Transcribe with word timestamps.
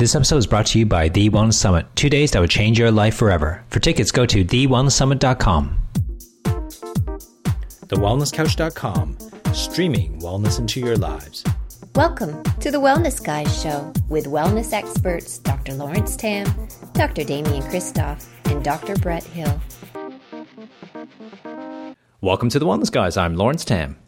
This 0.00 0.14
episode 0.14 0.38
is 0.38 0.46
brought 0.46 0.64
to 0.68 0.78
you 0.78 0.86
by 0.86 1.10
The 1.10 1.28
One 1.28 1.52
Summit, 1.52 1.84
two 1.94 2.08
days 2.08 2.30
that 2.30 2.40
would 2.40 2.48
change 2.48 2.78
your 2.78 2.90
life 2.90 3.14
forever. 3.14 3.62
For 3.68 3.80
tickets, 3.80 4.10
go 4.10 4.24
to 4.24 4.42
TheWellnessSummit.com. 4.42 5.78
TheWellnessCouch.com, 7.86 9.18
streaming 9.52 10.18
wellness 10.20 10.58
into 10.58 10.80
your 10.80 10.96
lives. 10.96 11.44
Welcome 11.94 12.42
to 12.60 12.70
the 12.70 12.80
Wellness 12.80 13.22
Guys 13.22 13.62
Show 13.62 13.92
with 14.08 14.24
wellness 14.24 14.72
experts 14.72 15.36
Dr. 15.36 15.74
Lawrence 15.74 16.16
Tam, 16.16 16.46
Dr. 16.94 17.22
Damian 17.22 17.62
Kristof, 17.64 18.26
and 18.46 18.64
Dr. 18.64 18.96
Brett 18.96 19.24
Hill. 19.24 19.60
Welcome 22.22 22.48
to 22.48 22.58
the 22.58 22.64
Wellness 22.64 22.90
Guys. 22.90 23.18
I'm 23.18 23.36
Lawrence 23.36 23.66
Tam. 23.66 23.98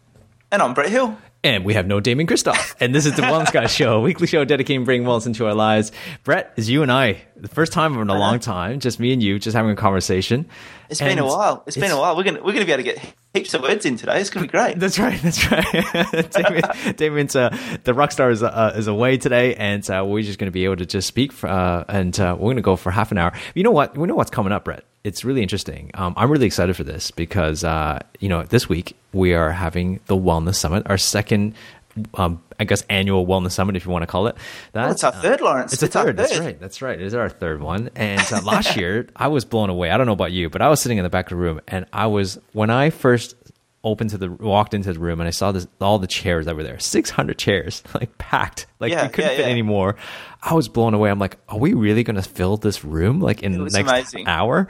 And 0.50 0.62
I'm 0.62 0.72
Brett 0.72 0.90
Hill. 0.90 1.18
And 1.44 1.64
we 1.64 1.74
have 1.74 1.88
no 1.88 1.98
Damian 1.98 2.28
Kristof. 2.28 2.76
And 2.78 2.94
this 2.94 3.04
is 3.04 3.16
the 3.16 3.22
Wellness 3.22 3.52
Guys 3.52 3.74
Show, 3.74 3.96
a 3.96 4.00
weekly 4.00 4.28
show 4.28 4.44
dedicating 4.44 4.84
bringing 4.84 5.06
wellness 5.06 5.26
into 5.26 5.44
our 5.46 5.54
lives. 5.54 5.90
Brett, 6.22 6.52
is 6.56 6.70
you 6.70 6.82
and 6.82 6.92
I, 6.92 7.20
the 7.34 7.48
first 7.48 7.72
time 7.72 7.98
in 7.98 8.08
a 8.08 8.14
long 8.16 8.38
time, 8.38 8.78
just 8.78 9.00
me 9.00 9.12
and 9.12 9.20
you, 9.20 9.40
just 9.40 9.56
having 9.56 9.72
a 9.72 9.76
conversation. 9.76 10.46
It's 10.88 11.00
and 11.00 11.08
been 11.10 11.18
a 11.18 11.26
while. 11.26 11.64
it's, 11.66 11.76
it's 11.76 11.84
been 11.84 11.90
a 11.90 11.98
while. 11.98 12.16
We're 12.16 12.22
gonna 12.22 12.42
we're 12.44 12.52
gonna 12.52 12.64
be 12.64 12.70
able 12.70 12.84
to 12.84 12.94
get 12.94 13.14
heaps 13.34 13.54
of 13.54 13.62
words 13.62 13.84
in 13.84 13.96
today. 13.96 14.20
It's 14.20 14.30
gonna 14.30 14.46
be 14.46 14.50
great. 14.52 14.78
That's 14.78 15.00
right. 15.00 15.20
That's 15.20 15.50
right. 15.50 16.30
Damien, 16.30 16.62
Damien's 16.96 17.34
uh, 17.34 17.56
the 17.82 17.92
rock 17.92 18.12
star 18.12 18.30
is 18.30 18.44
uh, 18.44 18.74
is 18.76 18.86
away 18.86 19.16
today, 19.16 19.56
and 19.56 19.88
uh, 19.90 20.04
we're 20.06 20.22
just 20.22 20.38
gonna 20.38 20.52
be 20.52 20.64
able 20.64 20.76
to 20.76 20.86
just 20.86 21.08
speak. 21.08 21.32
For, 21.32 21.48
uh, 21.48 21.84
and 21.88 22.18
uh, 22.20 22.36
we're 22.38 22.52
gonna 22.52 22.60
go 22.60 22.76
for 22.76 22.92
half 22.92 23.10
an 23.10 23.18
hour. 23.18 23.32
You 23.56 23.64
know 23.64 23.72
what? 23.72 23.98
We 23.98 24.06
know 24.06 24.14
what's 24.14 24.30
coming 24.30 24.52
up, 24.52 24.64
Brett 24.64 24.84
it's 25.04 25.24
really 25.24 25.42
interesting. 25.42 25.90
Um, 25.94 26.14
I'm 26.16 26.30
really 26.30 26.46
excited 26.46 26.76
for 26.76 26.84
this 26.84 27.10
because 27.10 27.64
uh, 27.64 28.00
you 28.20 28.28
know 28.28 28.44
this 28.44 28.68
week 28.68 28.96
we 29.12 29.34
are 29.34 29.50
having 29.50 30.00
the 30.06 30.16
Wellness 30.16 30.56
Summit, 30.56 30.84
our 30.86 30.98
second 30.98 31.54
um, 32.14 32.42
I 32.58 32.64
guess 32.64 32.84
annual 32.88 33.26
wellness 33.26 33.52
summit, 33.52 33.76
if 33.76 33.84
you 33.84 33.90
want 33.90 34.02
to 34.02 34.06
call 34.06 34.26
it 34.26 34.36
that. 34.72 34.82
Well, 34.82 34.92
it's 34.92 35.04
our 35.04 35.12
third, 35.12 35.40
Lawrence. 35.40 35.72
It's, 35.72 35.82
it's 35.82 35.94
a 35.94 36.02
third. 36.02 36.16
That's 36.16 36.38
right. 36.38 36.58
That's 36.58 36.82
right. 36.82 37.00
It 37.00 37.04
is 37.04 37.14
our 37.14 37.28
third 37.28 37.60
one. 37.60 37.90
And 37.94 38.20
uh, 38.32 38.40
last 38.42 38.76
year, 38.78 39.08
I 39.16 39.28
was 39.28 39.44
blown 39.44 39.70
away. 39.70 39.90
I 39.90 39.96
don't 39.96 40.06
know 40.06 40.12
about 40.12 40.32
you, 40.32 40.48
but 40.48 40.62
I 40.62 40.68
was 40.68 40.80
sitting 40.80 40.98
in 40.98 41.04
the 41.04 41.10
back 41.10 41.26
of 41.26 41.30
the 41.30 41.42
room, 41.42 41.60
and 41.68 41.86
I 41.92 42.06
was 42.06 42.38
when 42.52 42.70
I 42.70 42.90
first 42.90 43.36
opened 43.84 44.10
to 44.10 44.18
the 44.18 44.30
walked 44.30 44.74
into 44.74 44.92
the 44.92 44.98
room 44.98 45.20
and 45.20 45.26
I 45.26 45.30
saw 45.30 45.52
this 45.52 45.66
all 45.80 45.98
the 45.98 46.06
chairs 46.06 46.46
that 46.46 46.56
were 46.56 46.62
there, 46.62 46.78
six 46.78 47.10
hundred 47.10 47.38
chairs, 47.38 47.82
like 47.94 48.16
packed, 48.18 48.66
like 48.80 48.92
yeah, 48.92 49.04
you 49.04 49.10
couldn't 49.10 49.30
yeah, 49.30 49.36
fit 49.36 49.46
yeah. 49.46 49.52
anymore. 49.52 49.96
I 50.42 50.54
was 50.54 50.68
blown 50.68 50.94
away. 50.94 51.10
I'm 51.10 51.18
like, 51.18 51.38
are 51.48 51.58
we 51.58 51.74
really 51.74 52.02
going 52.04 52.16
to 52.16 52.22
fill 52.22 52.56
this 52.56 52.84
room 52.84 53.20
like 53.20 53.42
in 53.42 53.52
the 53.52 53.70
next 53.70 53.76
amazing. 53.76 54.26
hour? 54.26 54.68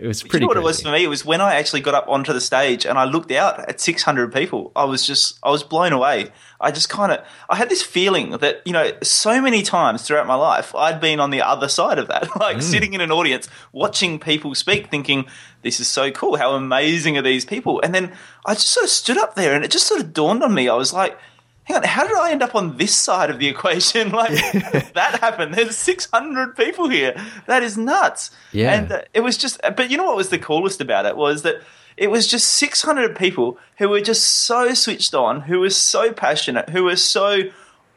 It 0.00 0.06
was 0.06 0.22
pretty. 0.22 0.36
You 0.36 0.40
know 0.40 0.46
what 0.46 0.54
crazy. 0.54 0.64
it 0.64 0.66
was 0.66 0.82
for 0.82 0.92
me? 0.92 1.04
It 1.04 1.08
was 1.08 1.24
when 1.26 1.42
I 1.42 1.56
actually 1.56 1.82
got 1.82 1.92
up 1.92 2.08
onto 2.08 2.32
the 2.32 2.40
stage 2.40 2.86
and 2.86 2.98
I 2.98 3.04
looked 3.04 3.30
out 3.32 3.68
at 3.68 3.82
600 3.82 4.32
people. 4.32 4.72
I 4.74 4.84
was 4.84 5.06
just, 5.06 5.38
I 5.42 5.50
was 5.50 5.62
blown 5.62 5.92
away. 5.92 6.30
I 6.58 6.70
just 6.70 6.88
kind 6.88 7.12
of, 7.12 7.22
I 7.50 7.56
had 7.56 7.68
this 7.68 7.82
feeling 7.82 8.30
that 8.30 8.62
you 8.64 8.72
know, 8.72 8.92
so 9.02 9.42
many 9.42 9.62
times 9.62 10.02
throughout 10.02 10.26
my 10.26 10.36
life, 10.36 10.74
I'd 10.74 11.02
been 11.02 11.20
on 11.20 11.28
the 11.30 11.42
other 11.42 11.68
side 11.68 11.98
of 11.98 12.08
that, 12.08 12.34
like 12.40 12.56
mm. 12.56 12.62
sitting 12.62 12.94
in 12.94 13.02
an 13.02 13.12
audience, 13.12 13.46
watching 13.72 14.18
people 14.18 14.54
speak, 14.54 14.90
thinking, 14.90 15.26
"This 15.60 15.80
is 15.80 15.88
so 15.88 16.10
cool. 16.10 16.36
How 16.36 16.54
amazing 16.54 17.18
are 17.18 17.22
these 17.22 17.44
people?" 17.44 17.78
And 17.82 17.94
then 17.94 18.12
I 18.46 18.54
just 18.54 18.68
sort 18.68 18.84
of 18.84 18.90
stood 18.90 19.18
up 19.18 19.34
there, 19.34 19.54
and 19.54 19.62
it 19.64 19.70
just 19.70 19.86
sort 19.86 20.00
of 20.00 20.14
dawned 20.14 20.42
on 20.42 20.54
me. 20.54 20.70
I 20.70 20.74
was 20.76 20.94
like 20.94 21.18
hang 21.64 21.78
on, 21.78 21.82
how 21.84 22.06
did 22.06 22.16
I 22.16 22.32
end 22.32 22.42
up 22.42 22.54
on 22.54 22.76
this 22.76 22.94
side 22.94 23.30
of 23.30 23.38
the 23.38 23.48
equation? 23.48 24.10
Like 24.20 24.30
that 24.94 25.18
happened. 25.20 25.54
There's 25.54 25.76
600 25.76 26.56
people 26.56 26.88
here. 26.88 27.14
That 27.46 27.62
is 27.62 27.78
nuts. 27.78 28.30
Yeah. 28.52 28.74
And 28.74 28.92
uh, 28.92 29.02
it 29.14 29.20
was 29.20 29.36
just, 29.36 29.60
but 29.62 29.90
you 29.90 29.96
know 29.96 30.04
what 30.04 30.16
was 30.16 30.30
the 30.30 30.38
coolest 30.38 30.80
about 30.80 31.06
it 31.06 31.16
was 31.16 31.42
that 31.42 31.62
it 31.96 32.10
was 32.10 32.26
just 32.26 32.50
600 32.52 33.16
people 33.16 33.58
who 33.78 33.88
were 33.88 34.00
just 34.00 34.24
so 34.24 34.74
switched 34.74 35.14
on, 35.14 35.42
who 35.42 35.60
were 35.60 35.70
so 35.70 36.12
passionate, 36.12 36.70
who 36.70 36.84
were 36.84 36.96
so 36.96 37.42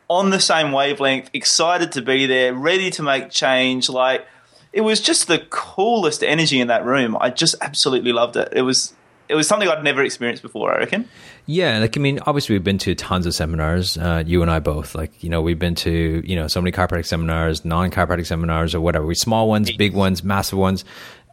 on 0.09 0.29
the 0.29 0.39
same 0.39 0.71
wavelength, 0.71 1.29
excited 1.33 1.91
to 1.93 2.01
be 2.01 2.25
there, 2.25 2.53
ready 2.53 2.89
to 2.91 3.01
make 3.01 3.29
change. 3.29 3.89
Like 3.89 4.25
it 4.71 4.81
was 4.81 4.99
just 4.99 5.27
the 5.27 5.39
coolest 5.49 6.23
energy 6.23 6.59
in 6.59 6.67
that 6.67 6.85
room. 6.85 7.17
I 7.19 7.29
just 7.29 7.55
absolutely 7.61 8.11
loved 8.11 8.35
it. 8.35 8.49
It 8.51 8.63
was 8.63 8.93
it 9.29 9.35
was 9.35 9.47
something 9.47 9.67
I'd 9.67 9.83
never 9.83 10.03
experienced 10.03 10.43
before. 10.43 10.73
I 10.73 10.79
reckon. 10.79 11.07
Yeah, 11.45 11.79
like 11.79 11.97
I 11.97 11.99
mean, 11.99 12.19
obviously 12.25 12.55
we've 12.55 12.63
been 12.63 12.77
to 12.79 12.95
tons 12.95 13.25
of 13.25 13.33
seminars. 13.33 13.97
Uh, 13.97 14.23
you 14.25 14.41
and 14.41 14.51
I 14.51 14.59
both. 14.59 14.95
Like 14.95 15.23
you 15.23 15.29
know, 15.29 15.41
we've 15.41 15.59
been 15.59 15.75
to 15.75 16.23
you 16.25 16.35
know 16.35 16.47
so 16.47 16.61
many 16.61 16.71
chiropractic 16.71 17.05
seminars, 17.05 17.65
non-chiropractic 17.65 18.25
seminars, 18.25 18.75
or 18.75 18.81
whatever. 18.81 19.05
We 19.05 19.15
small 19.15 19.47
ones, 19.47 19.71
big 19.71 19.93
ones, 19.93 20.23
massive 20.23 20.59
ones, 20.59 20.85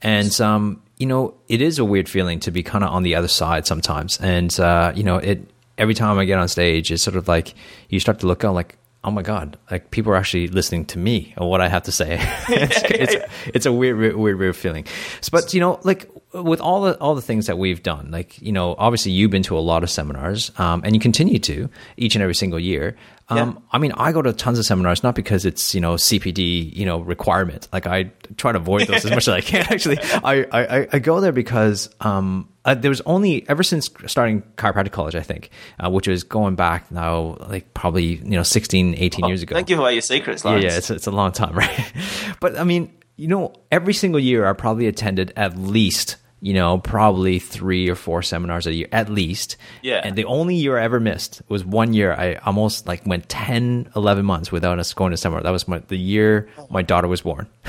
and 0.03 0.41
um, 0.41 0.83
you 0.99 1.07
know, 1.07 1.35
it 1.49 1.63
is 1.63 1.79
a 1.79 1.85
weird 1.85 2.09
feeling 2.09 2.41
to 2.41 2.51
be 2.51 2.63
kind 2.63 2.85
of 2.85 2.91
on 2.91 3.03
the 3.03 3.15
other 3.15 3.29
side 3.29 3.67
sometimes. 3.67 4.19
And 4.21 4.59
uh, 4.61 4.93
you 4.95 5.03
know, 5.03 5.17
it 5.17 5.49
every 5.79 5.95
time 5.95 6.19
I 6.19 6.25
get 6.27 6.39
on 6.39 6.49
stage, 6.49 6.93
it's 6.93 7.03
sort 7.03 7.17
of 7.17 7.27
like 7.27 7.55
you 7.89 7.99
start 8.01 8.21
to 8.21 8.27
look 8.27 8.45
out 8.45 8.55
like, 8.55 8.77
oh 9.03 9.11
my 9.11 9.23
god, 9.23 9.59
like 9.71 9.91
people 9.91 10.13
are 10.13 10.17
actually 10.17 10.49
listening 10.49 10.85
to 10.87 10.99
me 10.99 11.33
and 11.37 11.49
what 11.49 11.61
I 11.61 11.69
have 11.69 11.85
to 11.85 11.93
say. 11.93 12.19
it's, 12.49 12.83
it's, 12.85 13.33
it's, 13.47 13.67
a 13.67 13.73
weird, 13.73 13.97
weird, 13.97 14.17
weird, 14.17 14.39
weird 14.39 14.57
feeling. 14.57 14.87
But 15.33 15.55
you 15.55 15.61
know, 15.61 15.81
like 15.83 16.11
with 16.33 16.61
all 16.61 16.83
the 16.83 16.97
all 16.99 17.15
the 17.15 17.23
things 17.23 17.47
that 17.47 17.59
we've 17.59 17.83
done, 17.83 18.11
like 18.11 18.41
you 18.41 18.53
know, 18.53 18.75
obviously 18.79 19.13
you've 19.13 19.31
been 19.31 19.43
to 19.45 19.59
a 19.59 19.61
lot 19.61 19.83
of 19.83 19.91
seminars, 19.91 20.53
um, 20.59 20.83
and 20.85 20.95
you 20.95 21.01
continue 21.01 21.39
to 21.41 21.69
each 21.97 22.15
and 22.15 22.23
every 22.23 22.35
single 22.35 22.61
year. 22.61 22.97
Um, 23.29 23.39
yeah. 23.39 23.63
I 23.73 23.79
mean, 23.79 23.93
I 23.93 24.11
go 24.13 24.23
to 24.23 24.33
tons 24.33 24.59
of 24.59 24.67
seminars 24.67 25.03
not 25.03 25.15
because 25.15 25.45
it's 25.45 25.75
you 25.75 25.81
know 25.81 25.95
CPD 25.95 26.75
you 26.75 26.87
know 26.87 27.01
requirement. 27.01 27.69
Like 27.73 27.87
I 27.87 28.13
try 28.37 28.53
to 28.53 28.59
avoid 28.59 28.87
those 28.87 29.05
as 29.05 29.11
much 29.11 29.29
as 29.29 29.35
I 29.35 29.41
can. 29.41 29.61
Actually, 29.71 29.99
I, 30.01 30.47
I 30.53 30.89
I 30.93 30.99
go 30.99 31.21
there 31.21 31.33
because 31.33 31.89
um, 32.01 32.49
uh, 32.65 32.75
there 32.75 32.91
was 32.91 33.01
only 33.03 33.49
ever 33.49 33.63
since 33.63 33.91
starting 34.07 34.43
chiropractic 34.57 34.93
college, 34.93 35.15
I 35.15 35.23
think, 35.23 35.51
uh, 35.79 35.91
which 35.91 36.07
was 36.07 36.23
going 36.25 36.55
back 36.55 36.91
now 36.93 37.37
like 37.49 37.73
probably 37.75 38.17
you 38.17 38.31
know 38.31 38.43
16, 38.43 38.95
18 38.97 39.25
oh, 39.25 39.29
years 39.29 39.43
ago. 39.43 39.55
Don't 39.55 39.67
give 39.67 39.79
away 39.79 39.95
your 39.95 40.03
secrets, 40.03 40.45
Lawrence. 40.45 40.65
Yeah, 40.65 40.71
yeah, 40.71 40.79
it's 40.79 40.91
it's 40.91 41.07
a 41.07 41.11
long 41.11 41.33
time, 41.33 41.55
right? 41.57 41.93
but 42.39 42.59
I 42.59 42.65
mean, 42.65 42.93
you 43.21 43.29
know, 43.29 43.53
every 43.71 43.93
single 43.93 44.19
year 44.19 44.47
I 44.47 44.55
probably 44.55 44.87
attended 44.87 45.35
at 45.37 45.59
least 45.59 46.17
you 46.41 46.55
know, 46.55 46.79
probably 46.79 47.39
three 47.39 47.89
or 47.89 47.95
four 47.95 48.23
seminars 48.23 48.67
a 48.67 48.73
year 48.73 48.89
at 48.93 49.11
least. 49.11 49.57
Yeah. 49.83 50.01
And 50.03 50.17
the 50.17 50.25
only 50.25 50.55
year 50.55 50.79
I 50.79 50.85
ever 50.85 50.99
missed 50.99 51.43
was 51.49 51.65
one 51.65 51.93
year. 51.93 52.13
I 52.13 52.35
almost 52.37 52.87
like 52.87 53.05
went 53.07 53.29
10, 53.29 53.93
11 53.95 54.25
months 54.25 54.51
without 54.51 54.79
us 54.79 54.95
going 54.95 55.11
to 55.11 55.17
seminar. 55.17 55.43
That 55.43 55.51
was 55.51 55.69
my, 55.69 55.81
the 55.81 55.99
year 55.99 56.49
my 56.71 56.81
daughter 56.83 57.09
was 57.09 57.21
born. 57.21 57.47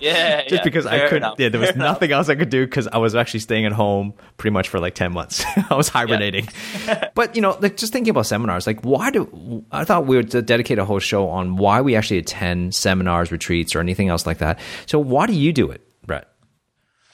yeah. 0.00 0.42
Just 0.42 0.52
yeah, 0.52 0.64
because 0.64 0.84
I 0.84 1.00
couldn't, 1.04 1.16
enough, 1.18 1.36
yeah, 1.38 1.48
there 1.48 1.60
was 1.60 1.74
nothing 1.76 2.10
enough. 2.10 2.18
else 2.20 2.28
I 2.28 2.34
could 2.34 2.50
do 2.50 2.66
because 2.66 2.88
I 2.88 2.98
was 2.98 3.14
actually 3.14 3.40
staying 3.40 3.64
at 3.64 3.72
home 3.72 4.12
pretty 4.36 4.52
much 4.52 4.68
for 4.68 4.80
like 4.80 4.94
10 4.94 5.12
months. 5.12 5.42
I 5.70 5.74
was 5.74 5.88
hibernating. 5.88 6.48
Yeah. 6.86 7.08
but, 7.14 7.34
you 7.34 7.42
know, 7.42 7.56
like 7.60 7.78
just 7.78 7.92
thinking 7.92 8.10
about 8.10 8.26
seminars, 8.26 8.66
like 8.66 8.82
why 8.82 9.10
do, 9.10 9.64
I 9.72 9.84
thought 9.84 10.06
we 10.06 10.16
would 10.16 10.28
dedicate 10.28 10.78
a 10.78 10.84
whole 10.84 10.98
show 10.98 11.28
on 11.28 11.56
why 11.56 11.80
we 11.80 11.96
actually 11.96 12.18
attend 12.18 12.74
seminars, 12.74 13.32
retreats, 13.32 13.74
or 13.74 13.80
anything 13.80 14.08
else 14.08 14.26
like 14.26 14.38
that. 14.38 14.60
So 14.84 14.98
why 14.98 15.26
do 15.26 15.32
you 15.32 15.54
do 15.54 15.70
it? 15.70 15.86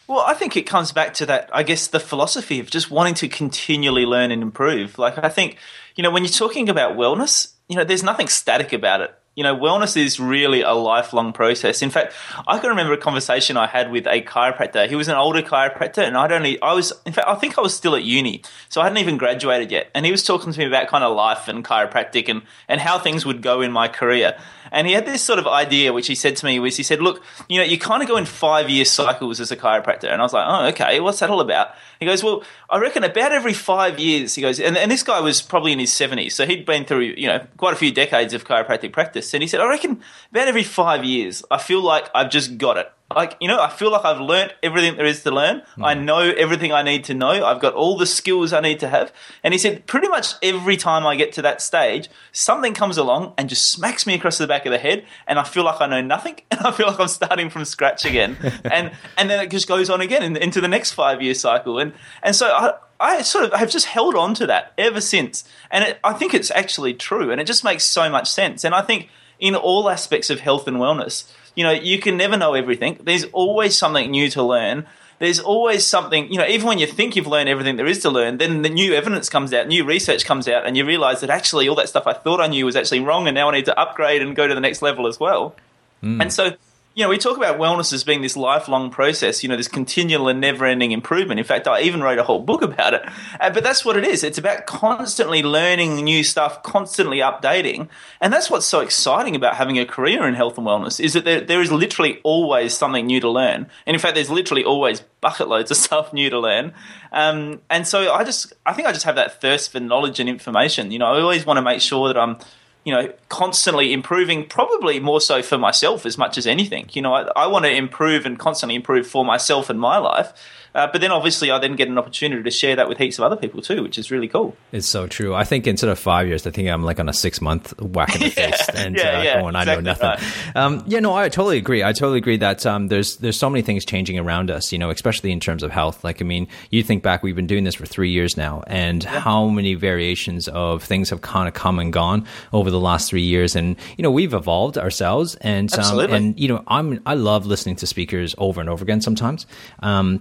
Well, 0.09 0.21
I 0.21 0.35
think 0.35 0.57
it 0.57 0.63
comes 0.63 0.93
back 0.93 1.15
to 1.15 1.27
that, 1.27 1.51
I 1.53 1.65
guess, 1.65 1.89
the 1.89 1.99
philosophy 1.99 2.61
of 2.61 2.71
just 2.71 2.91
wanting 2.91 3.15
to 3.15 3.29
continually 3.29 4.07
learn 4.07 4.31
and 4.31 4.41
improve. 4.41 4.99
Like, 4.99 5.19
I 5.19 5.29
think, 5.29 5.57
you 5.97 6.03
know, 6.03 6.11
when 6.11 6.23
you're 6.23 6.33
talking 6.33 6.69
about 6.69 6.97
wellness, 6.97 7.53
you 7.69 7.77
know, 7.77 7.85
there's 7.85 8.05
nothing 8.05 8.29
static 8.29 8.73
about 8.73 9.01
it. 9.01 9.15
You 9.37 9.43
know, 9.43 9.55
wellness 9.55 9.99
is 9.99 10.19
really 10.19 10.63
a 10.63 10.73
lifelong 10.73 11.35
process. 11.35 11.83
In 11.83 11.91
fact, 11.91 12.15
I 12.49 12.59
can 12.59 12.71
remember 12.71 12.95
a 12.95 12.97
conversation 12.97 13.59
I 13.59 13.67
had 13.67 13.91
with 13.91 14.07
a 14.07 14.23
chiropractor. 14.23 14.89
He 14.89 14.97
was 14.97 15.09
an 15.09 15.15
older 15.15 15.43
chiropractor, 15.43 15.99
and 15.99 16.17
I'd 16.17 16.33
only, 16.33 16.61
I 16.63 16.73
was, 16.73 16.95
in 17.05 17.13
fact, 17.13 17.29
I 17.29 17.35
think 17.35 17.59
I 17.59 17.61
was 17.61 17.75
still 17.75 17.95
at 17.95 18.03
uni, 18.03 18.43
so 18.71 18.81
I 18.81 18.85
hadn't 18.85 18.97
even 18.97 19.19
graduated 19.19 19.71
yet. 19.71 19.91
And 19.95 20.07
he 20.07 20.11
was 20.11 20.25
talking 20.25 20.55
to 20.55 20.59
me 20.59 20.65
about 20.65 20.89
kind 20.89 21.05
of 21.05 21.15
life 21.15 21.49
and 21.49 21.63
chiropractic 21.63 22.31
and, 22.31 22.43
and 22.67 22.81
how 22.81 22.99
things 22.99 23.27
would 23.27 23.43
go 23.43 23.61
in 23.61 23.73
my 23.73 23.89
career. 23.89 24.39
And 24.73 24.87
he 24.87 24.95
had 24.95 25.07
this 25.07 25.23
sort 25.23 25.39
of 25.39 25.47
idea, 25.47 25.93
which 25.93 26.07
he 26.07 26.15
said 26.15 26.37
to 26.37 26.47
me, 26.47 26.59
was 26.59 26.77
he 26.77 26.83
said, 26.83 27.01
look, 27.01 27.23
you 27.49 27.59
know, 27.59 27.65
you 27.65 27.79
kind 27.79 28.03
of 28.03 28.09
go 28.09 28.17
in 28.17 28.25
five 28.25 28.69
year 28.69 28.85
cycles 28.85 29.41
as 29.41 29.51
a 29.51 29.57
chiropractor. 29.57 30.11
And 30.11 30.21
I 30.21 30.25
was 30.25 30.33
like, 30.33 30.47
oh, 30.49 30.67
okay, 30.69 31.01
what's 31.01 31.21
that 31.21 31.31
all 31.31 31.41
about? 31.41 31.75
He 32.01 32.07
goes, 32.07 32.23
well, 32.23 32.43
I 32.69 32.79
reckon 32.79 33.05
about 33.05 33.33
every 33.33 33.53
five 33.53 33.99
years, 33.99 34.35
he 34.35 34.43
goes, 34.43 34.61
and, 34.61 34.77
and 34.77 34.91
this 34.91 35.03
guy 35.03 35.21
was 35.21 35.41
probably 35.41 35.73
in 35.73 35.79
his 35.79 35.91
70s, 35.91 36.33
so 36.33 36.45
he'd 36.45 36.67
been 36.67 36.85
through, 36.85 37.15
you 37.17 37.29
know, 37.29 37.47
quite 37.57 37.73
a 37.73 37.77
few 37.77 37.93
decades 37.93 38.35
of 38.35 38.45
chiropractic 38.45 38.93
practice. 38.93 39.26
And 39.35 39.43
he 39.43 39.49
said, 39.49 39.61
I 39.61 39.69
reckon 39.69 40.01
about 40.31 40.49
every 40.49 40.65
five 40.65 41.05
years, 41.05 41.43
I 41.51 41.59
feel 41.59 41.83
like 41.83 42.09
I've 42.15 42.31
just 42.31 42.59
got 42.59 42.77
it. 42.77 42.93
Like 43.15 43.37
you 43.41 43.47
know 43.47 43.61
i 43.61 43.71
feel 43.71 43.93
like 43.93 44.05
i've 44.05 44.21
learnt 44.21 44.53
everything 44.65 44.97
there 44.97 45.07
is 45.07 45.23
to 45.23 45.31
learn. 45.31 45.63
Mm. 45.77 45.85
i 45.85 45.95
know 45.95 46.19
everything 46.19 46.73
i 46.73 46.83
need 46.83 47.05
to 47.05 47.15
know. 47.15 47.47
I've 47.47 47.61
got 47.61 47.73
all 47.75 47.97
the 47.97 48.05
skills 48.05 48.53
i 48.53 48.59
need 48.61 48.81
to 48.81 48.89
have. 48.89 49.13
And 49.45 49.55
he 49.55 49.59
said 49.59 49.87
pretty 49.87 50.09
much 50.09 50.33
every 50.43 50.77
time 50.77 51.07
i 51.07 51.15
get 51.15 51.33
to 51.35 51.43
that 51.43 51.63
stage 51.63 52.09
something 52.33 52.75
comes 52.75 52.99
along 52.99 53.35
and 53.39 53.49
just 53.49 53.71
smacks 53.71 54.09
me 54.09 54.15
across 54.15 54.39
the 54.39 54.49
back 54.49 54.67
of 54.67 54.73
the 54.73 54.79
head 54.79 55.05
and 55.29 55.39
i 55.39 55.45
feel 55.45 55.63
like 55.63 55.81
i 55.81 55.87
know 55.87 56.01
nothing 56.01 56.41
and 56.51 56.61
i 56.63 56.73
feel 56.73 56.89
like 56.89 56.99
i'm 56.99 57.07
starting 57.07 57.49
from 57.49 57.65
scratch 57.65 58.05
again. 58.05 58.37
And 58.65 58.91
and 59.17 59.31
then 59.31 59.39
it 59.45 59.53
just 59.53 59.69
goes 59.69 59.89
on 59.89 60.01
again 60.01 60.25
in, 60.25 60.37
into 60.37 60.61
the 60.61 60.69
next 60.69 60.93
five 60.93 61.23
year 61.23 61.35
cycle. 61.35 61.79
And 61.79 61.93
and 62.25 62.35
so 62.35 62.49
i 62.49 62.75
I 62.99 63.23
sort 63.23 63.45
of 63.45 63.53
have 63.53 63.71
just 63.71 63.87
held 63.87 64.15
on 64.15 64.35
to 64.35 64.47
that 64.47 64.73
ever 64.79 65.01
since, 65.01 65.45
and 65.71 65.85
it, 65.85 65.99
I 66.03 66.13
think 66.13 66.35
it's 66.35 66.51
actually 66.51 66.95
true, 66.95 67.31
and 67.31 67.41
it 67.41 67.47
just 67.47 67.65
makes 67.65 67.85
so 67.85 68.09
much 68.09 68.31
sense. 68.31 68.65
And 68.65 68.75
I 68.75 68.83
think 68.83 69.09
in 69.39 69.55
all 69.55 69.89
aspects 69.91 70.31
of 70.31 70.41
health 70.41 70.67
and 70.67 70.79
wellness, 70.79 71.31
you 71.55 71.65
know, 71.65 71.73
you 71.73 71.99
can 71.99 72.17
never 72.17 72.37
know 72.37 72.55
everything. 72.55 72.99
There's 73.03 73.25
always 73.33 73.77
something 73.77 74.11
new 74.11 74.31
to 74.31 74.43
learn. 74.43 74.87
There's 75.19 75.41
always 75.41 75.87
something, 75.87 76.31
you 76.31 76.39
know, 76.39 76.47
even 76.47 76.67
when 76.67 76.79
you 76.79 76.87
think 76.87 77.17
you've 77.17 77.27
learned 77.27 77.49
everything 77.49 77.77
there 77.77 77.87
is 77.87 78.01
to 78.01 78.11
learn, 78.11 78.37
then 78.37 78.61
the 78.61 78.69
new 78.69 78.93
evidence 78.93 79.31
comes 79.31 79.55
out, 79.55 79.67
new 79.67 79.83
research 79.83 80.27
comes 80.27 80.47
out, 80.47 80.67
and 80.67 80.77
you 80.77 80.85
realize 80.85 81.23
that 81.23 81.31
actually 81.31 81.69
all 81.69 81.75
that 81.77 81.89
stuff 81.89 82.07
I 82.07 82.13
thought 82.13 82.41
I 82.41 82.49
knew 82.49 82.67
was 82.67 82.77
actually 82.77 83.01
wrong, 83.01 83.27
and 83.27 83.35
now 83.35 83.49
I 83.49 83.53
need 83.53 83.65
to 83.65 83.79
upgrade 83.81 84.21
and 84.21 84.37
go 84.37 84.47
to 84.47 84.55
the 84.55 84.61
next 84.61 84.83
level 84.83 85.07
as 85.07 85.19
well. 85.19 85.57
Mm. 86.03 86.21
And 86.21 86.33
so 86.33 86.57
you 86.97 87.03
know, 87.03 87.11
we 87.11 87.19
talk 87.19 87.37
about 87.37 87.59
wellness 87.59 87.93
as 87.93 88.05
being 88.05 88.23
this 88.23 88.39
lifelong 88.39 88.89
process, 88.89 89.43
you 89.43 89.51
know, 89.51 89.57
this 89.57 89.69
continual 89.69 90.29
and 90.29 90.41
never 90.41 90.65
ending 90.65 90.93
improvement. 90.93 91.39
In 91.39 91.45
fact, 91.45 91.69
I 91.69 91.83
even 91.83 92.03
wrote 92.03 92.19
a 92.19 92.23
whole 92.23 92.41
book 92.41 92.63
about 92.63 92.95
it. 92.95 93.03
Uh, 93.39 93.51
but 93.51 93.63
that's 93.63 93.85
what 93.85 93.99
it 93.99 94.05
is. 94.05 94.25
It's 94.25 94.39
about 94.39 94.65
constantly 94.65 95.43
learning 95.43 95.97
new 95.97 96.25
stuff, 96.25 96.63
constantly 96.63 97.19
updating. 97.19 97.91
And 98.19 98.33
that's 98.33 98.51
what's 98.51 98.65
so 98.65 98.81
exciting 98.81 99.37
about 99.37 99.57
having 99.57 99.79
a 99.79 99.85
career 99.85 100.27
in 100.27 100.33
health 100.33 100.57
and 100.57 100.67
wellness 100.67 100.99
is 100.99 101.13
that 101.13 101.27
there, 101.27 101.43
there 101.43 101.61
is 101.61 101.71
literally 101.71 102.19
always 102.25 102.73
something 102.73 103.05
new 103.05 103.21
to 103.21 103.29
learn. 103.29 103.69
And 103.85 103.95
in 103.95 104.01
fact, 104.01 104.15
there's 104.15 104.31
literally 104.31 104.65
always 104.65 105.01
bucket 105.21 105.49
loads 105.49 105.71
of 105.71 105.77
stuff 105.77 106.15
new 106.15 106.31
to 106.31 106.41
learn. 106.41 106.73
Um, 107.13 107.61
and 107.69 107.87
so 107.87 108.11
I 108.11 108.25
just, 108.25 108.55
I 108.65 108.73
think 108.73 108.89
I 108.89 108.93
just 108.93 109.05
have 109.05 109.17
that 109.17 109.43
thirst 109.43 109.71
for 109.71 109.81
knowledge 109.81 110.19
and 110.19 110.31
information. 110.31 110.91
You 110.91 111.01
know, 111.01 111.13
I 111.13 111.21
always 111.21 111.45
want 111.45 111.59
to 111.59 111.63
make 111.63 111.83
sure 111.83 112.09
that 112.09 112.17
I'm, 112.17 112.39
you 112.87 112.93
know, 112.93 113.13
constantly 113.29 113.93
improving, 113.93 114.47
probably 114.47 115.01
more 115.01 115.21
so 115.21 115.43
for 115.43 115.59
myself 115.59 116.07
as 116.07 116.17
much 116.17 116.39
as 116.39 116.47
anything. 116.47 116.89
You 116.93 117.03
know, 117.03 117.15
I, 117.15 117.23
I 117.35 117.49
want 117.49 117.65
to 117.65 117.71
improve 117.75 118.25
and 118.25 118.39
constantly 118.39 118.77
improve 118.77 119.09
for 119.09 119.25
myself 119.25 119.69
and 119.69 119.81
my 119.81 119.99
life. 119.99 120.33
Uh, 120.77 120.87
but 120.93 121.01
then 121.01 121.11
obviously 121.11 121.51
I 121.51 121.59
then 121.59 121.75
get 121.75 121.89
an 121.89 121.97
opportunity 121.97 122.43
to 122.43 122.51
share 122.51 122.77
that 122.77 122.87
with 122.87 122.99
heaps 122.99 123.19
of 123.19 123.25
other 123.25 123.37
people 123.37 123.63
too, 123.63 123.83
which 123.83 123.97
is 123.97 124.11
really 124.11 124.29
cool. 124.29 124.55
It's 124.73 124.87
so 124.87 125.07
true. 125.07 125.35
I 125.35 125.43
think 125.43 125.67
instead 125.67 125.89
of 125.89 125.99
five 125.99 126.29
years, 126.29 126.47
I 126.47 126.51
think 126.51 126.69
I'm 126.69 126.85
like 126.85 127.01
on 127.01 127.09
a 127.09 127.15
six 127.15 127.41
month 127.41 127.81
whack 127.81 128.15
in 128.15 128.21
the 128.21 128.27
yeah, 128.37 128.51
face 128.51 128.69
and 128.75 128.95
yeah, 128.95 129.03
uh, 129.03 129.23
yeah, 129.23 129.41
going, 129.41 129.57
exactly 129.57 129.73
I 129.73 129.75
know 129.75 129.81
nothing. 129.81 130.07
Right. 130.07 130.57
Um, 130.57 130.85
yeah, 130.87 131.01
no, 131.01 131.15
I 131.15 131.31
totally 131.31 131.57
agree. 131.57 131.83
I 131.83 131.95
totally 131.95 132.19
agree 132.19 132.37
that 132.37 132.67
um, 132.67 132.89
there's 132.89 133.17
there's 133.17 133.39
so 133.39 133.49
many 133.49 133.63
things 133.63 133.87
changing 133.87 134.19
around 134.19 134.51
us, 134.51 134.71
you 134.71 134.79
know, 134.79 134.91
especially 134.91 135.33
in 135.33 135.41
terms 135.41 135.63
of 135.63 135.71
health. 135.71 136.05
Like, 136.05 136.21
I 136.21 136.27
mean, 136.27 136.47
you 136.71 136.83
think 136.83 137.03
back, 137.03 137.23
we've 137.23 137.35
been 137.35 137.47
doing 137.47 137.65
this 137.65 137.75
for 137.75 137.87
three 137.87 138.11
years 138.11 138.37
now, 138.37 138.63
and 138.67 139.03
how 139.03 139.49
many 139.49 139.73
variations 139.73 140.47
of 140.49 140.83
things 140.83 141.09
have 141.09 141.23
kind 141.23 141.49
of 141.49 141.55
come 141.55 141.79
and 141.79 141.91
gone 141.91 142.27
over 142.53 142.71
the 142.71 142.81
last 142.81 143.09
three 143.09 143.23
years, 143.23 143.57
and 143.57 143.77
you 143.97 144.03
know, 144.03 144.11
we've 144.11 144.35
evolved 144.35 144.77
ourselves, 144.77 145.37
and 145.37 145.73
um, 145.79 146.01
and 146.01 146.39
you 146.39 146.49
know, 146.49 146.63
I'm 146.67 147.01
I 147.07 147.15
love 147.15 147.47
listening 147.47 147.77
to 147.77 147.87
speakers 147.87 148.35
over 148.37 148.61
and 148.61 148.69
over 148.69 148.83
again. 148.83 149.01
Sometimes, 149.01 149.47
um, 149.81 150.21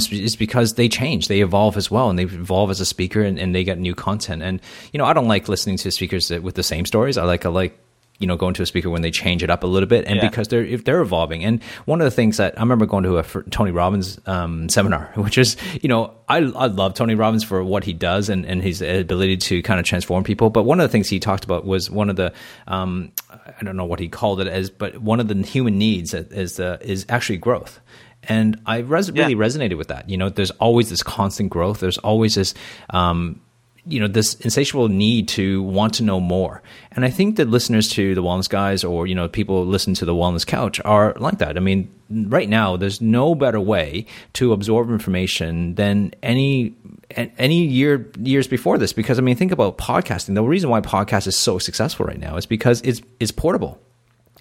sometimes 0.00 0.24
it's 0.24 0.36
because 0.36 0.74
they 0.74 0.88
change, 0.88 1.28
they 1.28 1.40
evolve 1.40 1.76
as 1.76 1.90
well, 1.90 2.10
and 2.10 2.18
they 2.18 2.24
evolve 2.24 2.70
as 2.70 2.80
a 2.80 2.86
speaker, 2.86 3.22
and, 3.22 3.38
and 3.38 3.54
they 3.54 3.64
get 3.64 3.78
new 3.78 3.94
content. 3.94 4.42
And 4.42 4.60
you 4.92 4.98
know, 4.98 5.04
I 5.04 5.12
don't 5.12 5.28
like 5.28 5.48
listening 5.48 5.76
to 5.78 5.90
speakers 5.90 6.30
with 6.30 6.54
the 6.54 6.62
same 6.62 6.86
stories. 6.86 7.18
I 7.18 7.24
like 7.24 7.46
I 7.46 7.48
like 7.48 7.78
you 8.18 8.26
know 8.26 8.34
going 8.34 8.54
to 8.54 8.62
a 8.62 8.66
speaker 8.66 8.88
when 8.88 9.02
they 9.02 9.10
change 9.10 9.42
it 9.42 9.50
up 9.50 9.62
a 9.62 9.66
little 9.66 9.86
bit 9.86 10.06
and 10.06 10.16
yeah. 10.16 10.26
because 10.26 10.48
they're 10.48 10.64
if 10.64 10.84
they're 10.84 11.02
evolving 11.02 11.44
and 11.44 11.62
one 11.84 12.00
of 12.00 12.06
the 12.06 12.10
things 12.10 12.38
that 12.38 12.56
i 12.56 12.62
remember 12.62 12.86
going 12.86 13.04
to 13.04 13.18
a 13.18 13.22
tony 13.50 13.70
robbins 13.70 14.18
um, 14.24 14.70
seminar 14.70 15.12
which 15.16 15.36
is 15.36 15.54
you 15.82 15.88
know 15.90 16.14
I, 16.26 16.38
I 16.38 16.68
love 16.68 16.94
tony 16.94 17.14
robbins 17.14 17.44
for 17.44 17.62
what 17.62 17.84
he 17.84 17.92
does 17.92 18.30
and, 18.30 18.46
and 18.46 18.62
his 18.62 18.80
ability 18.80 19.36
to 19.36 19.60
kind 19.60 19.78
of 19.78 19.84
transform 19.84 20.24
people 20.24 20.48
but 20.48 20.62
one 20.62 20.80
of 20.80 20.88
the 20.88 20.92
things 20.92 21.10
he 21.10 21.20
talked 21.20 21.44
about 21.44 21.66
was 21.66 21.90
one 21.90 22.08
of 22.08 22.16
the 22.16 22.32
um, 22.66 23.12
i 23.30 23.62
don't 23.62 23.76
know 23.76 23.84
what 23.84 24.00
he 24.00 24.08
called 24.08 24.40
it 24.40 24.46
as 24.46 24.70
but 24.70 24.96
one 24.96 25.20
of 25.20 25.28
the 25.28 25.34
human 25.42 25.76
needs 25.76 26.14
is, 26.14 26.58
uh, 26.58 26.78
is 26.80 27.04
actually 27.10 27.36
growth 27.36 27.80
and 28.28 28.60
I 28.66 28.78
res- 28.78 29.10
yeah. 29.10 29.22
really 29.22 29.36
resonated 29.36 29.76
with 29.78 29.88
that. 29.88 30.08
You 30.08 30.16
know, 30.16 30.28
there's 30.28 30.50
always 30.52 30.90
this 30.90 31.02
constant 31.02 31.50
growth. 31.50 31.80
There's 31.80 31.98
always 31.98 32.34
this, 32.34 32.54
um, 32.90 33.40
you 33.86 34.00
know, 34.00 34.08
this 34.08 34.34
insatiable 34.34 34.88
need 34.88 35.28
to 35.28 35.62
want 35.62 35.94
to 35.94 36.02
know 36.02 36.20
more. 36.20 36.62
And 36.92 37.04
I 37.04 37.10
think 37.10 37.36
that 37.36 37.48
listeners 37.48 37.88
to 37.90 38.14
the 38.14 38.22
Wellness 38.22 38.48
Guys 38.48 38.82
or, 38.82 39.06
you 39.06 39.14
know, 39.14 39.28
people 39.28 39.64
listen 39.64 39.94
to 39.94 40.04
the 40.04 40.14
Wellness 40.14 40.46
Couch 40.46 40.80
are 40.84 41.14
like 41.18 41.38
that. 41.38 41.56
I 41.56 41.60
mean, 41.60 41.92
right 42.10 42.48
now, 42.48 42.76
there's 42.76 43.00
no 43.00 43.34
better 43.34 43.60
way 43.60 44.06
to 44.34 44.52
absorb 44.52 44.90
information 44.90 45.76
than 45.76 46.12
any 46.22 46.74
any 47.16 47.64
year 47.64 48.10
years 48.18 48.48
before 48.48 48.78
this 48.78 48.92
because 48.92 49.18
I 49.18 49.22
mean 49.22 49.36
think 49.36 49.52
about 49.52 49.78
podcasting 49.78 50.34
the 50.34 50.42
reason 50.42 50.70
why 50.70 50.80
podcast 50.80 51.28
is 51.28 51.36
so 51.36 51.56
successful 51.58 52.04
right 52.04 52.18
now 52.18 52.36
is 52.36 52.46
because 52.46 52.80
it's 52.82 53.00
it's 53.20 53.30
portable 53.30 53.80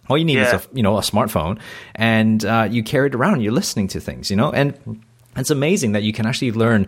all 0.09 0.17
you 0.17 0.25
need 0.25 0.35
yeah. 0.35 0.55
is 0.55 0.65
a 0.65 0.67
you 0.73 0.83
know 0.83 0.97
a 0.97 1.01
smartphone, 1.01 1.59
and 1.95 2.43
uh, 2.45 2.67
you 2.69 2.83
carry 2.83 3.07
it 3.07 3.15
around. 3.15 3.41
You're 3.41 3.53
listening 3.53 3.87
to 3.89 3.99
things, 3.99 4.29
you 4.29 4.35
know, 4.35 4.51
and 4.51 5.03
it's 5.35 5.49
amazing 5.49 5.93
that 5.93 6.03
you 6.03 6.13
can 6.13 6.25
actually 6.25 6.51
learn. 6.51 6.87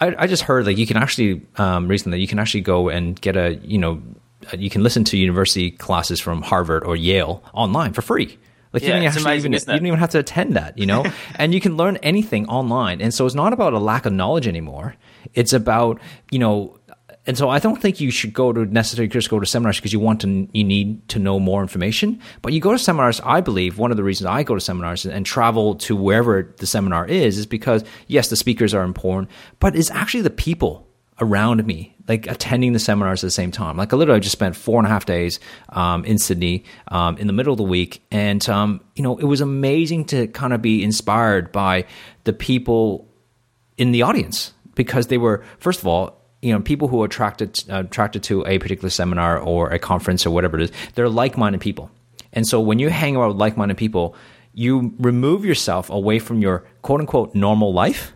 I, 0.00 0.14
I 0.18 0.26
just 0.26 0.44
heard 0.44 0.64
that 0.66 0.74
you 0.74 0.86
can 0.86 0.96
actually 0.96 1.42
um, 1.56 1.88
recently 1.88 2.20
you 2.20 2.28
can 2.28 2.38
actually 2.38 2.62
go 2.62 2.88
and 2.88 3.20
get 3.20 3.36
a 3.36 3.56
you 3.56 3.78
know 3.78 4.02
you 4.56 4.70
can 4.70 4.82
listen 4.82 5.04
to 5.04 5.16
university 5.16 5.70
classes 5.70 6.20
from 6.20 6.42
Harvard 6.42 6.84
or 6.84 6.96
Yale 6.96 7.42
online 7.52 7.92
for 7.92 8.02
free. 8.02 8.38
Like 8.72 8.82
yeah, 8.82 8.96
you, 8.96 9.10
don't 9.10 9.18
amazing, 9.18 9.52
even, 9.52 9.52
you 9.52 9.78
don't 9.78 9.86
even 9.86 9.98
have 9.98 10.10
to 10.10 10.18
attend 10.18 10.56
that, 10.56 10.78
you 10.78 10.86
know, 10.86 11.04
and 11.34 11.52
you 11.52 11.60
can 11.60 11.76
learn 11.76 11.98
anything 11.98 12.48
online. 12.48 13.02
And 13.02 13.12
so 13.12 13.26
it's 13.26 13.34
not 13.34 13.52
about 13.52 13.74
a 13.74 13.78
lack 13.78 14.06
of 14.06 14.14
knowledge 14.14 14.48
anymore. 14.48 14.96
It's 15.34 15.52
about 15.52 16.00
you 16.30 16.38
know 16.38 16.78
and 17.24 17.38
so 17.38 17.48
I 17.48 17.60
don't 17.60 17.80
think 17.80 18.00
you 18.00 18.10
should 18.10 18.32
go 18.32 18.52
to 18.52 18.64
necessarily 18.66 19.08
just 19.08 19.30
go 19.30 19.38
to 19.38 19.46
seminars 19.46 19.76
because 19.76 19.92
you 19.92 20.00
want 20.00 20.20
to 20.22 20.48
you 20.52 20.64
need 20.64 21.08
to 21.10 21.20
know 21.20 21.38
more 21.38 21.62
information. 21.62 22.20
But 22.42 22.52
you 22.52 22.60
go 22.60 22.72
to 22.72 22.78
seminars. 22.78 23.20
I 23.24 23.40
believe 23.40 23.78
one 23.78 23.92
of 23.92 23.96
the 23.96 24.02
reasons 24.02 24.26
I 24.26 24.42
go 24.42 24.54
to 24.54 24.60
seminars 24.60 25.06
and 25.06 25.24
travel 25.24 25.76
to 25.76 25.94
wherever 25.94 26.52
the 26.58 26.66
seminar 26.66 27.06
is 27.06 27.38
is 27.38 27.46
because 27.46 27.84
yes, 28.08 28.28
the 28.28 28.36
speakers 28.36 28.74
are 28.74 28.82
important, 28.82 29.30
but 29.60 29.76
it's 29.76 29.90
actually 29.90 30.22
the 30.22 30.30
people 30.30 30.88
around 31.20 31.64
me, 31.64 31.94
like 32.08 32.26
attending 32.26 32.72
the 32.72 32.80
seminars 32.80 33.22
at 33.22 33.28
the 33.28 33.30
same 33.30 33.52
time. 33.52 33.76
Like 33.76 33.92
I 33.92 33.96
literally 33.96 34.18
just 34.18 34.32
spent 34.32 34.56
four 34.56 34.78
and 34.78 34.86
a 34.86 34.90
half 34.90 35.06
days 35.06 35.38
um, 35.68 36.04
in 36.04 36.18
Sydney 36.18 36.64
um, 36.88 37.16
in 37.18 37.28
the 37.28 37.32
middle 37.32 37.52
of 37.52 37.58
the 37.58 37.62
week, 37.62 38.02
and 38.10 38.46
um, 38.48 38.80
you 38.96 39.04
know 39.04 39.16
it 39.18 39.24
was 39.24 39.40
amazing 39.40 40.06
to 40.06 40.26
kind 40.26 40.52
of 40.52 40.60
be 40.60 40.82
inspired 40.82 41.52
by 41.52 41.84
the 42.24 42.32
people 42.32 43.08
in 43.78 43.92
the 43.92 44.02
audience 44.02 44.54
because 44.74 45.06
they 45.06 45.18
were 45.18 45.44
first 45.58 45.78
of 45.78 45.86
all 45.86 46.21
you 46.42 46.52
know 46.52 46.60
people 46.60 46.88
who 46.88 47.00
are 47.02 47.06
attracted 47.06 47.64
uh, 47.70 47.80
attracted 47.80 48.22
to 48.24 48.44
a 48.46 48.58
particular 48.58 48.90
seminar 48.90 49.38
or 49.38 49.70
a 49.70 49.78
conference 49.78 50.26
or 50.26 50.30
whatever 50.30 50.58
it 50.58 50.64
is 50.64 50.72
they're 50.94 51.08
like-minded 51.08 51.60
people. 51.60 51.90
And 52.34 52.46
so 52.46 52.60
when 52.60 52.78
you 52.78 52.88
hang 52.88 53.16
around 53.16 53.28
with 53.28 53.36
like-minded 53.38 53.76
people 53.76 54.14
you 54.52 54.94
remove 54.98 55.44
yourself 55.44 55.88
away 55.88 56.18
from 56.18 56.40
your 56.40 56.64
quote 56.82 57.00
unquote 57.00 57.34
normal 57.34 57.72
life 57.72 58.12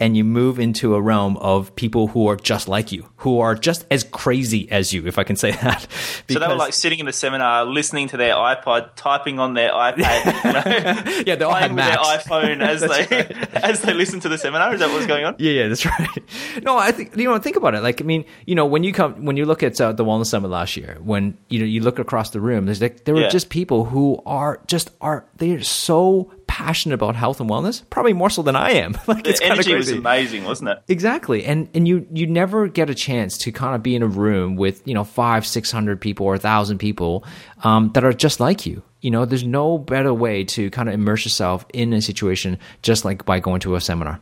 and 0.00 0.16
you 0.16 0.24
move 0.24 0.60
into 0.60 0.94
a 0.94 1.00
realm 1.00 1.36
of 1.38 1.74
people 1.74 2.06
who 2.08 2.28
are 2.28 2.36
just 2.36 2.68
like 2.68 2.92
you, 2.92 3.08
who 3.16 3.40
are 3.40 3.56
just 3.56 3.84
as 3.90 4.04
crazy 4.04 4.70
as 4.70 4.92
you, 4.92 5.06
if 5.06 5.18
I 5.18 5.24
can 5.24 5.34
say 5.34 5.50
that. 5.62 5.86
Because, 6.26 6.34
so 6.34 6.38
they 6.38 6.46
were 6.46 6.54
like 6.54 6.72
sitting 6.72 7.00
in 7.00 7.06
the 7.06 7.12
seminar, 7.12 7.64
listening 7.64 8.08
to 8.08 8.16
their 8.16 8.34
iPod, 8.34 8.90
typing 8.94 9.40
on 9.40 9.54
their 9.54 9.70
iPad, 9.70 10.44
you 10.44 10.52
know, 10.52 11.22
yeah, 11.26 11.34
they 11.34 11.44
all 11.44 11.54
had 11.54 11.76
their 11.76 11.96
iPhone 11.96 12.60
as 12.60 12.80
they 13.08 13.16
right. 13.16 13.54
as 13.54 13.82
they 13.82 13.92
listen 13.92 14.20
to 14.20 14.28
the 14.28 14.38
seminar. 14.38 14.72
Is 14.74 14.80
that 14.80 14.90
what's 14.90 15.06
going 15.06 15.24
on? 15.24 15.36
Yeah, 15.38 15.52
yeah, 15.52 15.68
that's 15.68 15.84
right. 15.84 16.62
No, 16.62 16.76
I 16.76 16.92
think 16.92 17.16
you 17.16 17.24
know, 17.24 17.38
think 17.38 17.56
about 17.56 17.74
it. 17.74 17.82
Like, 17.82 18.00
I 18.00 18.04
mean, 18.04 18.24
you 18.46 18.54
know, 18.54 18.66
when 18.66 18.84
you 18.84 18.92
come, 18.92 19.24
when 19.24 19.36
you 19.36 19.46
look 19.46 19.62
at 19.62 19.80
uh, 19.80 19.92
the 19.92 20.04
Wellness 20.04 20.26
Summit 20.26 20.48
last 20.48 20.76
year, 20.76 20.98
when 21.00 21.36
you 21.48 21.58
know 21.58 21.64
you 21.64 21.80
look 21.80 21.98
across 21.98 22.30
the 22.30 22.40
room, 22.40 22.66
there's 22.66 22.80
like 22.80 23.04
there 23.04 23.14
were 23.14 23.22
yeah. 23.22 23.28
just 23.28 23.50
people 23.50 23.84
who 23.84 24.22
are 24.26 24.60
just 24.66 24.90
are 25.00 25.26
they 25.36 25.52
are 25.52 25.62
so 25.62 26.30
passionate 26.58 26.96
about 26.96 27.14
health 27.14 27.40
and 27.40 27.48
wellness, 27.48 27.88
probably 27.88 28.12
more 28.12 28.28
so 28.28 28.42
than 28.42 28.56
I 28.56 28.72
am. 28.72 28.98
like 29.06 29.22
the 29.22 29.30
it's 29.30 29.40
energy 29.40 29.72
was 29.74 29.92
amazing, 29.92 30.42
wasn't 30.42 30.70
it? 30.70 30.82
Exactly, 30.88 31.44
and 31.44 31.68
and 31.72 31.86
you 31.86 32.04
you 32.12 32.26
never 32.26 32.66
get 32.66 32.90
a 32.90 32.96
chance 32.96 33.38
to 33.38 33.52
kind 33.52 33.76
of 33.76 33.82
be 33.82 33.94
in 33.94 34.02
a 34.02 34.08
room 34.08 34.56
with 34.56 34.82
you 34.84 34.92
know 34.92 35.04
five 35.04 35.46
six 35.46 35.70
hundred 35.70 36.00
people 36.00 36.26
or 36.26 36.34
a 36.34 36.38
thousand 36.38 36.78
people 36.78 37.24
um, 37.62 37.92
that 37.94 38.02
are 38.02 38.12
just 38.12 38.40
like 38.40 38.66
you. 38.66 38.82
You 39.00 39.12
know, 39.12 39.24
there's 39.24 39.44
no 39.44 39.78
better 39.78 40.12
way 40.12 40.42
to 40.44 40.68
kind 40.70 40.88
of 40.88 40.96
immerse 40.96 41.24
yourself 41.24 41.64
in 41.72 41.92
a 41.92 42.02
situation 42.02 42.58
just 42.82 43.04
like 43.04 43.24
by 43.24 43.38
going 43.38 43.60
to 43.60 43.76
a 43.76 43.80
seminar. 43.80 44.20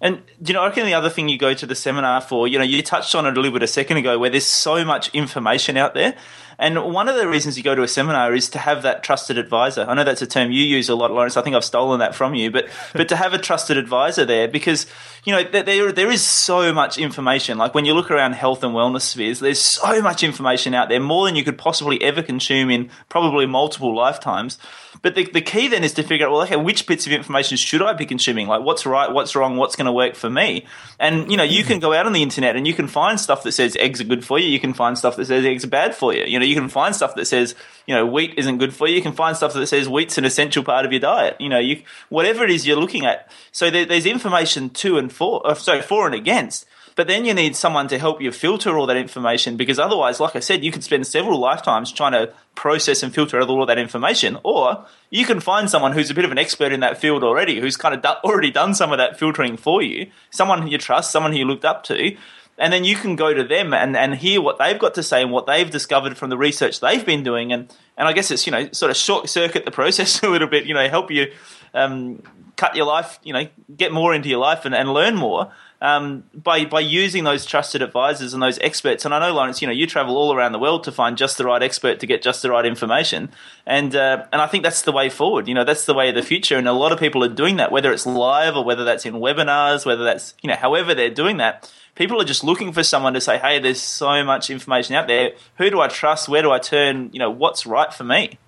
And 0.00 0.22
you 0.44 0.54
know, 0.54 0.62
I 0.62 0.68
reckon 0.68 0.86
the 0.86 0.94
other 0.94 1.10
thing 1.10 1.28
you 1.28 1.36
go 1.36 1.52
to 1.52 1.66
the 1.66 1.74
seminar 1.74 2.22
for, 2.22 2.48
you 2.48 2.58
know, 2.58 2.64
you 2.64 2.82
touched 2.82 3.14
on 3.14 3.26
it 3.26 3.36
a 3.36 3.40
little 3.40 3.52
bit 3.52 3.62
a 3.62 3.66
second 3.66 3.98
ago, 3.98 4.18
where 4.18 4.30
there's 4.30 4.46
so 4.46 4.82
much 4.82 5.10
information 5.14 5.76
out 5.76 5.92
there. 5.92 6.16
And 6.58 6.92
one 6.92 7.08
of 7.08 7.16
the 7.16 7.28
reasons 7.28 7.56
you 7.56 7.62
go 7.62 7.74
to 7.74 7.82
a 7.82 7.88
seminar 7.88 8.34
is 8.34 8.48
to 8.50 8.58
have 8.58 8.82
that 8.82 9.02
trusted 9.02 9.36
advisor. 9.36 9.84
I 9.86 9.94
know 9.94 10.04
that's 10.04 10.22
a 10.22 10.26
term 10.26 10.50
you 10.50 10.64
use 10.64 10.88
a 10.88 10.94
lot, 10.94 11.10
Lawrence. 11.10 11.36
I 11.36 11.42
think 11.42 11.54
I've 11.54 11.64
stolen 11.64 12.00
that 12.00 12.14
from 12.14 12.34
you, 12.34 12.50
but 12.50 12.68
but 12.94 13.08
to 13.08 13.16
have 13.16 13.34
a 13.34 13.38
trusted 13.38 13.76
advisor 13.76 14.24
there 14.24 14.48
because 14.48 14.86
you 15.24 15.32
know 15.32 15.42
there 15.44 15.92
there 15.92 16.10
is 16.10 16.22
so 16.22 16.72
much 16.72 16.98
information. 16.98 17.58
Like 17.58 17.74
when 17.74 17.84
you 17.84 17.94
look 17.94 18.10
around 18.10 18.32
health 18.32 18.64
and 18.64 18.74
wellness 18.74 19.02
spheres, 19.02 19.40
there's 19.40 19.60
so 19.60 20.00
much 20.00 20.22
information 20.22 20.74
out 20.74 20.88
there, 20.88 21.00
more 21.00 21.26
than 21.26 21.36
you 21.36 21.44
could 21.44 21.58
possibly 21.58 22.02
ever 22.02 22.22
consume 22.22 22.70
in 22.70 22.90
probably 23.08 23.46
multiple 23.46 23.94
lifetimes. 23.94 24.58
But 25.02 25.14
the, 25.14 25.24
the 25.24 25.40
key 25.40 25.68
then 25.68 25.84
is 25.84 25.92
to 25.94 26.02
figure 26.02 26.26
out, 26.26 26.32
well, 26.32 26.42
okay, 26.42 26.56
which 26.56 26.86
bits 26.86 27.06
of 27.06 27.12
information 27.12 27.56
should 27.56 27.82
I 27.82 27.92
be 27.92 28.06
consuming? 28.06 28.46
Like, 28.46 28.62
what's 28.62 28.86
right, 28.86 29.10
what's 29.10 29.36
wrong, 29.36 29.56
what's 29.56 29.76
going 29.76 29.86
to 29.86 29.92
work 29.92 30.14
for 30.14 30.30
me? 30.30 30.66
And, 30.98 31.30
you 31.30 31.36
know, 31.36 31.42
you 31.42 31.62
hmm. 31.62 31.68
can 31.68 31.80
go 31.80 31.92
out 31.92 32.06
on 32.06 32.12
the 32.12 32.22
internet 32.22 32.56
and 32.56 32.66
you 32.66 32.74
can 32.74 32.88
find 32.88 33.20
stuff 33.20 33.42
that 33.42 33.52
says 33.52 33.76
eggs 33.76 34.00
are 34.00 34.04
good 34.04 34.24
for 34.24 34.38
you. 34.38 34.48
You 34.48 34.60
can 34.60 34.74
find 34.74 34.96
stuff 34.96 35.16
that 35.16 35.26
says 35.26 35.44
eggs 35.44 35.64
are 35.64 35.68
bad 35.68 35.94
for 35.94 36.14
you. 36.14 36.24
You 36.24 36.38
know, 36.38 36.45
you 36.46 36.54
can 36.54 36.68
find 36.68 36.94
stuff 36.94 37.14
that 37.14 37.26
says, 37.26 37.54
you 37.86 37.94
know, 37.94 38.06
wheat 38.06 38.34
isn't 38.36 38.58
good 38.58 38.74
for 38.74 38.88
you. 38.88 38.96
You 38.96 39.02
can 39.02 39.12
find 39.12 39.36
stuff 39.36 39.52
that 39.54 39.66
says 39.66 39.88
wheat's 39.88 40.18
an 40.18 40.24
essential 40.24 40.62
part 40.62 40.86
of 40.86 40.92
your 40.92 41.00
diet. 41.00 41.36
You 41.40 41.48
know, 41.48 41.58
you, 41.58 41.82
whatever 42.08 42.44
it 42.44 42.50
is 42.50 42.66
you're 42.66 42.78
looking 42.78 43.06
at. 43.06 43.30
So 43.52 43.70
there, 43.70 43.84
there's 43.84 44.06
information 44.06 44.70
to 44.70 44.98
and 44.98 45.12
for, 45.12 45.46
uh, 45.46 45.54
sorry, 45.54 45.82
for 45.82 46.06
and 46.06 46.14
against. 46.14 46.66
But 46.96 47.08
then 47.08 47.26
you 47.26 47.34
need 47.34 47.54
someone 47.54 47.88
to 47.88 47.98
help 47.98 48.22
you 48.22 48.32
filter 48.32 48.76
all 48.78 48.86
that 48.86 48.96
information 48.96 49.58
because 49.58 49.78
otherwise, 49.78 50.18
like 50.18 50.34
I 50.34 50.40
said, 50.40 50.64
you 50.64 50.72
could 50.72 50.82
spend 50.82 51.06
several 51.06 51.38
lifetimes 51.38 51.92
trying 51.92 52.12
to 52.12 52.32
process 52.54 53.02
and 53.02 53.14
filter 53.14 53.38
all 53.38 53.66
that 53.66 53.78
information. 53.78 54.38
Or 54.42 54.86
you 55.10 55.26
can 55.26 55.40
find 55.40 55.68
someone 55.68 55.92
who's 55.92 56.10
a 56.10 56.14
bit 56.14 56.24
of 56.24 56.32
an 56.32 56.38
expert 56.38 56.72
in 56.72 56.80
that 56.80 56.96
field 56.96 57.22
already, 57.22 57.60
who's 57.60 57.76
kind 57.76 57.94
of 57.94 58.00
do- 58.00 58.28
already 58.28 58.50
done 58.50 58.74
some 58.74 58.92
of 58.92 58.98
that 58.98 59.18
filtering 59.18 59.58
for 59.58 59.82
you, 59.82 60.10
someone 60.30 60.66
you 60.68 60.78
trust, 60.78 61.12
someone 61.12 61.32
who 61.32 61.38
you 61.38 61.44
looked 61.44 61.66
up 61.66 61.84
to, 61.84 62.16
and 62.58 62.72
then 62.72 62.84
you 62.84 62.96
can 62.96 63.16
go 63.16 63.34
to 63.34 63.44
them 63.44 63.74
and, 63.74 63.96
and 63.96 64.14
hear 64.14 64.40
what 64.40 64.58
they've 64.58 64.78
got 64.78 64.94
to 64.94 65.02
say 65.02 65.22
and 65.22 65.30
what 65.30 65.46
they've 65.46 65.70
discovered 65.70 66.16
from 66.16 66.30
the 66.30 66.38
research 66.38 66.80
they've 66.80 67.04
been 67.04 67.22
doing. 67.22 67.52
And 67.52 67.72
and 67.96 68.08
I 68.08 68.12
guess 68.12 68.30
it's 68.30 68.46
you 68.46 68.52
know 68.52 68.70
sort 68.72 68.90
of 68.90 68.96
short 68.96 69.28
circuit 69.28 69.64
the 69.64 69.70
process 69.70 70.22
a 70.22 70.28
little 70.28 70.48
bit 70.48 70.66
you 70.66 70.74
know 70.74 70.88
help 70.88 71.10
you 71.10 71.32
um, 71.74 72.22
cut 72.56 72.74
your 72.74 72.86
life 72.86 73.18
you 73.22 73.32
know 73.32 73.46
get 73.76 73.92
more 73.92 74.14
into 74.14 74.28
your 74.28 74.38
life 74.38 74.64
and, 74.64 74.74
and 74.74 74.92
learn 74.92 75.14
more 75.14 75.52
um, 75.80 76.24
by 76.34 76.64
by 76.64 76.80
using 76.80 77.24
those 77.24 77.44
trusted 77.44 77.82
advisors 77.82 78.32
and 78.32 78.42
those 78.42 78.58
experts. 78.60 79.04
And 79.04 79.12
I 79.12 79.18
know, 79.18 79.34
Lawrence, 79.34 79.60
you 79.60 79.66
know, 79.66 79.74
you 79.74 79.86
travel 79.86 80.16
all 80.16 80.34
around 80.34 80.52
the 80.52 80.58
world 80.58 80.84
to 80.84 80.92
find 80.92 81.16
just 81.16 81.38
the 81.38 81.44
right 81.44 81.62
expert 81.62 82.00
to 82.00 82.06
get 82.06 82.22
just 82.22 82.42
the 82.42 82.50
right 82.50 82.64
information. 82.64 83.30
And 83.66 83.94
uh, 83.94 84.26
and 84.32 84.40
I 84.40 84.46
think 84.46 84.64
that's 84.64 84.82
the 84.82 84.92
way 84.92 85.08
forward. 85.10 85.48
You 85.48 85.54
know, 85.54 85.64
that's 85.64 85.84
the 85.84 85.94
way 85.94 86.08
of 86.08 86.14
the 86.14 86.22
future. 86.22 86.56
And 86.56 86.66
a 86.66 86.72
lot 86.72 86.92
of 86.92 86.98
people 86.98 87.22
are 87.24 87.28
doing 87.28 87.56
that, 87.56 87.70
whether 87.70 87.92
it's 87.92 88.06
live 88.06 88.56
or 88.56 88.64
whether 88.64 88.84
that's 88.84 89.04
in 89.04 89.14
webinars, 89.14 89.84
whether 89.84 90.04
that's 90.04 90.34
you 90.42 90.48
know, 90.48 90.56
however 90.56 90.94
they're 90.94 91.10
doing 91.10 91.36
that. 91.38 91.70
People 91.94 92.20
are 92.20 92.26
just 92.26 92.44
looking 92.44 92.74
for 92.74 92.82
someone 92.82 93.14
to 93.14 93.22
say, 93.22 93.38
"Hey, 93.38 93.58
there's 93.58 93.80
so 93.80 94.22
much 94.22 94.50
information 94.50 94.94
out 94.94 95.06
there. 95.06 95.32
Who 95.56 95.70
do 95.70 95.80
I 95.80 95.88
trust? 95.88 96.28
Where 96.28 96.42
do 96.42 96.50
I 96.50 96.58
turn? 96.58 97.08
You 97.12 97.18
know, 97.18 97.30
what's 97.30 97.64
right 97.66 97.92
for 97.92 98.04
me?" 98.04 98.38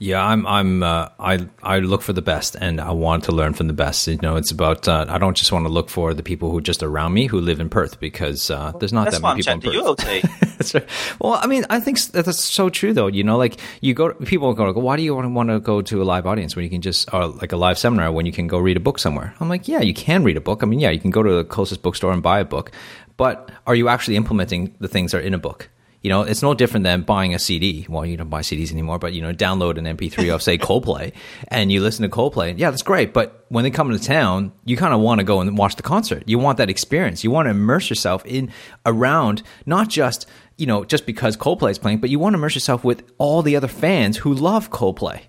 Yeah, 0.00 0.24
I'm. 0.24 0.46
I'm. 0.46 0.82
Uh, 0.82 1.08
I. 1.18 1.46
I 1.62 1.80
look 1.80 2.02
for 2.02 2.12
the 2.12 2.22
best, 2.22 2.54
and 2.60 2.80
I 2.80 2.92
want 2.92 3.24
to 3.24 3.32
learn 3.32 3.52
from 3.52 3.66
the 3.66 3.72
best. 3.72 4.06
You 4.06 4.18
know, 4.22 4.36
it's 4.36 4.52
about. 4.52 4.86
Uh, 4.86 5.06
I 5.08 5.18
don't 5.18 5.36
just 5.36 5.50
want 5.50 5.64
to 5.64 5.72
look 5.72 5.90
for 5.90 6.14
the 6.14 6.22
people 6.22 6.50
who 6.50 6.58
are 6.58 6.62
just 6.62 6.84
around 6.84 7.14
me 7.14 7.26
who 7.26 7.40
live 7.40 7.58
in 7.58 7.68
Perth 7.68 7.98
because 7.98 8.48
uh, 8.48 8.72
there's 8.78 8.92
not 8.92 9.06
that's 9.06 9.18
that 9.18 9.22
many 9.22 9.42
people 9.60 9.90
in 9.90 9.96
Perth. 9.96 10.24
Right. 10.74 10.84
Well, 11.20 11.34
I 11.34 11.46
mean, 11.46 11.64
I 11.70 11.78
think 11.78 12.00
that's 12.00 12.42
so 12.42 12.68
true, 12.68 12.92
though. 12.92 13.06
You 13.06 13.22
know, 13.22 13.36
like 13.36 13.60
you 13.80 13.94
go, 13.94 14.12
people 14.14 14.52
go, 14.54 14.72
why 14.72 14.96
do 14.96 15.02
you 15.02 15.14
want 15.14 15.50
to 15.50 15.60
go 15.60 15.82
to 15.82 16.02
a 16.02 16.04
live 16.04 16.26
audience 16.26 16.56
when 16.56 16.64
you 16.64 16.70
can 16.70 16.80
just, 16.80 17.12
or 17.14 17.28
like 17.28 17.52
a 17.52 17.56
live 17.56 17.78
seminar 17.78 18.10
when 18.10 18.26
you 18.26 18.32
can 18.32 18.48
go 18.48 18.58
read 18.58 18.76
a 18.76 18.80
book 18.80 18.98
somewhere? 18.98 19.34
I'm 19.38 19.48
like, 19.48 19.68
yeah, 19.68 19.80
you 19.80 19.94
can 19.94 20.24
read 20.24 20.36
a 20.36 20.40
book. 20.40 20.64
I 20.64 20.66
mean, 20.66 20.80
yeah, 20.80 20.90
you 20.90 20.98
can 20.98 21.12
go 21.12 21.22
to 21.22 21.32
the 21.32 21.44
closest 21.44 21.82
bookstore 21.82 22.12
and 22.12 22.22
buy 22.22 22.40
a 22.40 22.44
book, 22.44 22.72
but 23.16 23.50
are 23.68 23.74
you 23.76 23.88
actually 23.88 24.16
implementing 24.16 24.74
the 24.80 24.88
things 24.88 25.12
that 25.12 25.18
are 25.18 25.20
in 25.20 25.32
a 25.32 25.38
book? 25.38 25.70
You 26.02 26.10
know, 26.10 26.22
it's 26.22 26.42
no 26.42 26.54
different 26.54 26.84
than 26.84 27.02
buying 27.02 27.34
a 27.34 27.38
CD. 27.38 27.84
Well, 27.88 28.06
you 28.06 28.16
don't 28.16 28.30
buy 28.30 28.42
CDs 28.42 28.70
anymore, 28.70 28.98
but 28.98 29.12
you 29.12 29.22
know, 29.22 29.32
download 29.32 29.78
an 29.78 29.96
MP3 29.96 30.32
of 30.34 30.42
say 30.42 30.56
Coldplay, 30.56 31.12
and 31.48 31.72
you 31.72 31.80
listen 31.80 32.08
to 32.08 32.08
Coldplay. 32.08 32.56
Yeah, 32.56 32.70
that's 32.70 32.82
great. 32.82 33.12
But 33.12 33.44
when 33.48 33.64
they 33.64 33.70
come 33.70 33.90
into 33.90 34.04
town, 34.04 34.52
you 34.64 34.76
kind 34.76 34.94
of 34.94 35.00
want 35.00 35.18
to 35.18 35.24
go 35.24 35.40
and 35.40 35.58
watch 35.58 35.76
the 35.76 35.82
concert. 35.82 36.22
You 36.26 36.38
want 36.38 36.58
that 36.58 36.70
experience. 36.70 37.24
You 37.24 37.30
want 37.30 37.46
to 37.46 37.50
immerse 37.50 37.90
yourself 37.90 38.24
in 38.24 38.52
around 38.86 39.42
not 39.66 39.88
just 39.88 40.26
you 40.56 40.66
know 40.66 40.84
just 40.84 41.04
because 41.04 41.36
Coldplay 41.36 41.72
is 41.72 41.78
playing, 41.78 41.98
but 41.98 42.10
you 42.10 42.18
want 42.18 42.34
to 42.34 42.38
immerse 42.38 42.54
yourself 42.54 42.84
with 42.84 43.02
all 43.18 43.42
the 43.42 43.56
other 43.56 43.68
fans 43.68 44.18
who 44.18 44.32
love 44.32 44.70
Coldplay 44.70 45.22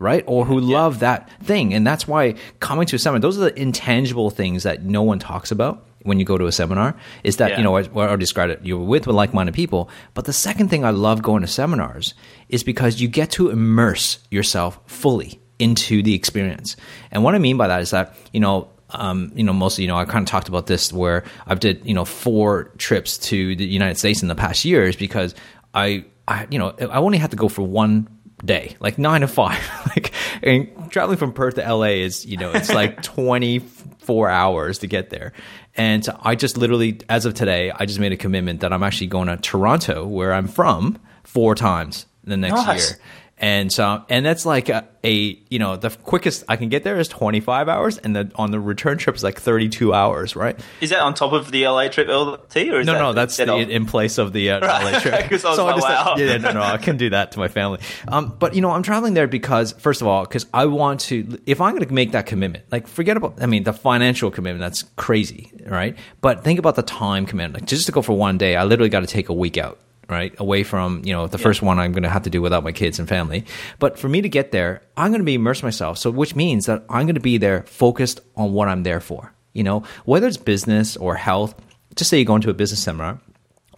right? 0.00 0.24
Or 0.26 0.46
who 0.46 0.60
yeah. 0.62 0.78
love 0.78 1.00
that 1.00 1.30
thing. 1.42 1.74
And 1.74 1.86
that's 1.86 2.08
why 2.08 2.34
coming 2.58 2.86
to 2.86 2.96
a 2.96 2.98
seminar, 2.98 3.20
those 3.20 3.36
are 3.36 3.50
the 3.50 3.60
intangible 3.60 4.30
things 4.30 4.62
that 4.62 4.82
no 4.82 5.02
one 5.02 5.18
talks 5.18 5.50
about 5.52 5.86
when 6.02 6.18
you 6.18 6.24
go 6.24 6.38
to 6.38 6.46
a 6.46 6.52
seminar 6.52 6.96
is 7.24 7.36
that, 7.36 7.50
yeah. 7.50 7.58
you 7.58 7.64
know, 7.64 7.76
I, 7.76 8.12
I 8.12 8.16
described 8.16 8.52
it, 8.52 8.60
you're 8.62 8.78
with 8.78 9.06
like 9.06 9.34
minded 9.34 9.54
people. 9.54 9.90
But 10.14 10.24
the 10.24 10.32
second 10.32 10.68
thing 10.68 10.84
I 10.84 10.90
love 10.90 11.22
going 11.22 11.42
to 11.42 11.48
seminars 11.48 12.14
is 12.48 12.62
because 12.62 13.00
you 13.00 13.08
get 13.08 13.30
to 13.32 13.50
immerse 13.50 14.18
yourself 14.30 14.80
fully 14.86 15.40
into 15.58 16.02
the 16.02 16.14
experience. 16.14 16.76
And 17.10 17.22
what 17.22 17.34
I 17.34 17.38
mean 17.38 17.56
by 17.56 17.68
that 17.68 17.82
is 17.82 17.90
that, 17.90 18.16
you 18.32 18.40
know, 18.40 18.70
um, 18.90 19.30
you 19.34 19.44
know, 19.44 19.52
mostly, 19.52 19.84
you 19.84 19.88
know, 19.88 19.96
I 19.96 20.04
kind 20.04 20.22
of 20.22 20.28
talked 20.28 20.48
about 20.48 20.66
this 20.66 20.92
where 20.92 21.24
I've 21.46 21.60
did, 21.60 21.84
you 21.84 21.94
know, 21.94 22.04
four 22.04 22.64
trips 22.78 23.18
to 23.18 23.54
the 23.54 23.64
United 23.64 23.98
States 23.98 24.22
in 24.22 24.28
the 24.28 24.34
past 24.34 24.64
years 24.64 24.96
because 24.96 25.34
I, 25.74 26.04
I, 26.26 26.46
you 26.50 26.58
know, 26.58 26.74
I 26.80 26.98
only 26.98 27.18
had 27.18 27.30
to 27.30 27.36
go 27.36 27.48
for 27.48 27.62
one 27.62 28.08
day, 28.44 28.76
like 28.80 28.98
nine 28.98 29.20
to 29.20 29.28
five. 29.28 29.60
like, 29.88 30.12
and 30.42 30.90
traveling 30.90 31.18
from 31.18 31.32
Perth 31.32 31.54
to 31.54 31.72
LA 31.74 32.00
is, 32.02 32.26
you 32.26 32.36
know, 32.36 32.50
it's 32.52 32.72
like 32.72 33.02
24 33.02 34.28
hours 34.28 34.78
to 34.78 34.86
get 34.86 35.10
there. 35.10 35.32
And 35.80 36.06
I 36.20 36.34
just 36.34 36.58
literally, 36.58 36.98
as 37.08 37.24
of 37.24 37.32
today, 37.32 37.72
I 37.74 37.86
just 37.86 37.98
made 37.98 38.12
a 38.12 38.16
commitment 38.18 38.60
that 38.60 38.70
I'm 38.70 38.82
actually 38.82 39.06
going 39.06 39.28
to 39.28 39.38
Toronto, 39.38 40.06
where 40.06 40.34
I'm 40.34 40.46
from, 40.46 40.98
four 41.24 41.54
times 41.54 42.04
the 42.22 42.36
next 42.36 42.66
nice. 42.66 42.90
year 42.90 42.98
and 43.40 43.72
so 43.72 44.04
and 44.10 44.24
that's 44.24 44.44
like 44.44 44.68
a, 44.68 44.86
a, 45.02 45.38
you 45.48 45.58
know 45.58 45.74
the 45.76 45.88
quickest 45.88 46.44
I 46.46 46.56
can 46.56 46.68
get 46.68 46.84
there 46.84 47.00
is 47.00 47.08
25 47.08 47.70
hours, 47.70 47.96
and 47.96 48.14
the 48.14 48.30
on 48.34 48.50
the 48.50 48.60
return 48.60 48.98
trip 48.98 49.16
is 49.16 49.24
like 49.24 49.40
32 49.40 49.94
hours, 49.94 50.36
right? 50.36 50.60
Is 50.82 50.90
that 50.90 51.00
on 51.00 51.14
top 51.14 51.32
of 51.32 51.50
the 51.50 51.66
LA 51.66 51.88
trip 51.88 52.06
LT 52.08 52.56
or 52.68 52.80
is 52.80 52.86
no, 52.86 52.92
that 52.92 52.98
no, 52.98 53.12
that's 53.14 53.38
the, 53.38 53.56
in 53.56 53.86
place 53.86 54.18
of 54.18 54.34
the 54.34 54.50
uh, 54.50 54.60
right. 54.66 54.92
LA 54.92 55.00
trip. 55.00 55.40
so 55.40 55.66
I 55.66 55.72
just 55.72 55.88
wow. 55.88 56.14
yeah, 56.18 56.36
no, 56.36 56.52
no, 56.52 56.60
I 56.60 56.76
can 56.76 56.98
do 56.98 57.08
that 57.10 57.32
to 57.32 57.38
my 57.38 57.48
family. 57.48 57.80
Um, 58.08 58.36
but 58.38 58.54
you 58.54 58.60
know, 58.60 58.72
I'm 58.72 58.82
traveling 58.82 59.14
there 59.14 59.26
because 59.26 59.72
first 59.72 60.02
of 60.02 60.06
all, 60.06 60.24
because 60.24 60.44
I 60.52 60.66
want 60.66 61.00
to. 61.00 61.40
If 61.46 61.62
I'm 61.62 61.74
going 61.74 61.88
to 61.88 61.94
make 61.94 62.12
that 62.12 62.26
commitment, 62.26 62.64
like 62.70 62.86
forget 62.86 63.16
about, 63.16 63.42
I 63.42 63.46
mean, 63.46 63.64
the 63.64 63.72
financial 63.72 64.30
commitment, 64.30 64.60
that's 64.60 64.82
crazy, 64.96 65.50
right? 65.66 65.96
But 66.20 66.44
think 66.44 66.58
about 66.58 66.76
the 66.76 66.82
time 66.82 67.24
commitment. 67.24 67.62
Like 67.62 67.68
just 67.70 67.86
to 67.86 67.92
go 67.92 68.02
for 68.02 68.12
one 68.12 68.36
day, 68.36 68.54
I 68.54 68.64
literally 68.64 68.90
got 68.90 69.00
to 69.00 69.06
take 69.06 69.30
a 69.30 69.34
week 69.34 69.56
out 69.56 69.78
right? 70.10 70.34
Away 70.38 70.62
from, 70.64 71.02
you 71.04 71.12
know, 71.12 71.26
the 71.26 71.38
yeah. 71.38 71.44
first 71.44 71.62
one 71.62 71.78
I'm 71.78 71.92
going 71.92 72.02
to 72.02 72.08
have 72.08 72.24
to 72.24 72.30
do 72.30 72.42
without 72.42 72.64
my 72.64 72.72
kids 72.72 72.98
and 72.98 73.08
family. 73.08 73.44
But 73.78 73.98
for 73.98 74.08
me 74.08 74.20
to 74.20 74.28
get 74.28 74.50
there, 74.50 74.82
I'm 74.96 75.10
going 75.10 75.20
to 75.20 75.24
be 75.24 75.34
immerse 75.34 75.62
myself. 75.62 75.98
So, 75.98 76.10
which 76.10 76.34
means 76.34 76.66
that 76.66 76.84
I'm 76.88 77.06
going 77.06 77.14
to 77.14 77.20
be 77.20 77.38
there 77.38 77.62
focused 77.62 78.20
on 78.36 78.52
what 78.52 78.68
I'm 78.68 78.82
there 78.82 79.00
for. 79.00 79.32
You 79.52 79.62
know, 79.62 79.84
whether 80.04 80.26
it's 80.26 80.36
business 80.36 80.96
or 80.96 81.14
health, 81.14 81.54
just 81.96 82.10
say 82.10 82.18
you 82.18 82.24
go 82.24 82.36
into 82.36 82.50
a 82.50 82.54
business 82.54 82.82
seminar, 82.82 83.20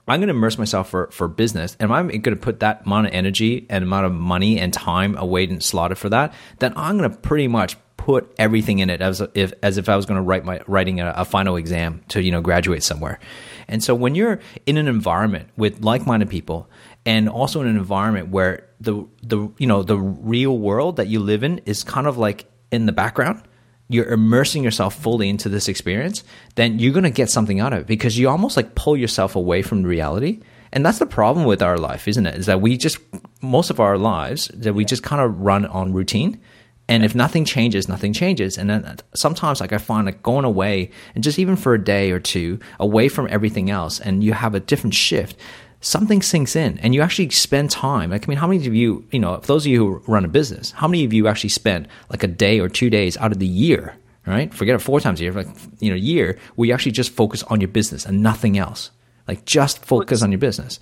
I'm 0.08 0.20
going 0.20 0.28
to 0.28 0.34
immerse 0.34 0.58
myself 0.58 0.90
for, 0.90 1.06
for 1.12 1.28
business, 1.28 1.76
and 1.78 1.92
I'm 1.92 2.08
going 2.08 2.22
to 2.22 2.36
put 2.36 2.60
that 2.60 2.84
amount 2.84 3.06
of 3.06 3.14
energy 3.14 3.66
and 3.70 3.84
amount 3.84 4.06
of 4.06 4.12
money 4.12 4.58
and 4.58 4.72
time 4.72 5.16
away 5.16 5.44
and 5.44 5.62
slotted 5.62 5.96
for 5.96 6.08
that, 6.08 6.34
then 6.58 6.72
I'm 6.76 6.98
going 6.98 7.10
to 7.10 7.16
pretty 7.16 7.46
much 7.46 7.76
put 7.96 8.34
everything 8.36 8.80
in 8.80 8.90
it 8.90 9.00
as 9.00 9.22
if 9.34 9.52
as 9.62 9.78
if 9.78 9.88
I 9.88 9.94
was 9.94 10.06
going 10.06 10.16
to 10.16 10.22
write 10.22 10.44
my 10.44 10.60
writing 10.66 11.00
a, 11.00 11.14
a 11.16 11.24
final 11.24 11.54
exam 11.54 12.02
to 12.08 12.20
you 12.20 12.32
know 12.32 12.40
graduate 12.40 12.82
somewhere. 12.82 13.20
And 13.68 13.82
so 13.82 13.94
when 13.94 14.14
you're 14.14 14.40
in 14.66 14.76
an 14.76 14.88
environment 14.88 15.48
with 15.56 15.82
like-minded 15.82 16.30
people 16.30 16.68
and 17.04 17.28
also 17.28 17.60
in 17.60 17.66
an 17.66 17.76
environment 17.76 18.28
where 18.28 18.68
the 18.80 19.06
the 19.22 19.48
you 19.58 19.66
know 19.66 19.82
the 19.82 19.96
real 19.96 20.58
world 20.58 20.96
that 20.96 21.08
you 21.08 21.20
live 21.20 21.42
in 21.42 21.58
is 21.58 21.84
kind 21.84 22.06
of 22.06 22.18
like 22.18 22.46
in 22.70 22.86
the 22.86 22.92
background, 22.92 23.42
you're 23.88 24.06
immersing 24.06 24.64
yourself 24.64 24.94
fully 24.94 25.28
into 25.28 25.48
this 25.48 25.68
experience, 25.68 26.24
then 26.54 26.78
you're 26.78 26.92
going 26.92 27.04
to 27.04 27.10
get 27.10 27.30
something 27.30 27.60
out 27.60 27.72
of 27.72 27.80
it 27.80 27.86
because 27.86 28.18
you 28.18 28.28
almost 28.28 28.56
like 28.56 28.74
pull 28.74 28.96
yourself 28.96 29.36
away 29.36 29.62
from 29.62 29.82
reality. 29.82 30.40
And 30.72 30.86
that's 30.86 30.98
the 30.98 31.06
problem 31.06 31.44
with 31.44 31.60
our 31.62 31.76
life, 31.76 32.08
isn't 32.08 32.26
it? 32.26 32.34
Is 32.36 32.46
that 32.46 32.62
we 32.62 32.78
just 32.78 32.98
most 33.42 33.70
of 33.70 33.78
our 33.78 33.98
lives 33.98 34.48
that 34.54 34.74
we 34.74 34.84
just 34.84 35.02
kind 35.02 35.20
of 35.20 35.40
run 35.40 35.66
on 35.66 35.92
routine 35.92 36.40
and 36.88 37.04
if 37.04 37.14
nothing 37.14 37.44
changes, 37.44 37.88
nothing 37.88 38.12
changes. 38.12 38.58
And 38.58 38.68
then 38.68 38.84
uh, 38.84 38.96
sometimes, 39.14 39.60
like 39.60 39.72
I 39.72 39.78
find, 39.78 40.06
like 40.06 40.22
going 40.22 40.44
away 40.44 40.90
and 41.14 41.22
just 41.22 41.38
even 41.38 41.56
for 41.56 41.74
a 41.74 41.82
day 41.82 42.10
or 42.10 42.18
two 42.18 42.58
away 42.80 43.08
from 43.08 43.28
everything 43.30 43.70
else, 43.70 44.00
and 44.00 44.22
you 44.24 44.32
have 44.32 44.54
a 44.54 44.60
different 44.60 44.94
shift, 44.94 45.36
something 45.80 46.22
sinks 46.22 46.56
in, 46.56 46.78
and 46.78 46.94
you 46.94 47.00
actually 47.00 47.30
spend 47.30 47.70
time. 47.70 48.10
Like, 48.10 48.26
I 48.26 48.28
mean, 48.28 48.38
how 48.38 48.46
many 48.46 48.66
of 48.66 48.74
you, 48.74 49.06
you 49.10 49.18
know, 49.18 49.36
those 49.38 49.64
of 49.64 49.70
you 49.72 49.78
who 49.78 50.12
run 50.12 50.24
a 50.24 50.28
business, 50.28 50.72
how 50.72 50.88
many 50.88 51.04
of 51.04 51.12
you 51.12 51.28
actually 51.28 51.50
spend 51.50 51.88
like 52.10 52.22
a 52.22 52.28
day 52.28 52.60
or 52.60 52.68
two 52.68 52.90
days 52.90 53.16
out 53.16 53.32
of 53.32 53.38
the 53.38 53.46
year, 53.46 53.94
right? 54.26 54.52
Forget 54.52 54.74
it, 54.74 54.80
four 54.80 55.00
times 55.00 55.20
a 55.20 55.24
year, 55.24 55.32
like 55.32 55.48
you 55.78 55.90
know, 55.90 55.96
year 55.96 56.38
where 56.56 56.66
you 56.66 56.74
actually 56.74 56.92
just 56.92 57.10
focus 57.10 57.42
on 57.44 57.60
your 57.60 57.68
business 57.68 58.04
and 58.04 58.22
nothing 58.22 58.58
else. 58.58 58.90
Like, 59.28 59.44
just 59.44 59.84
focus 59.84 60.20
on 60.22 60.32
your 60.32 60.40
business 60.40 60.80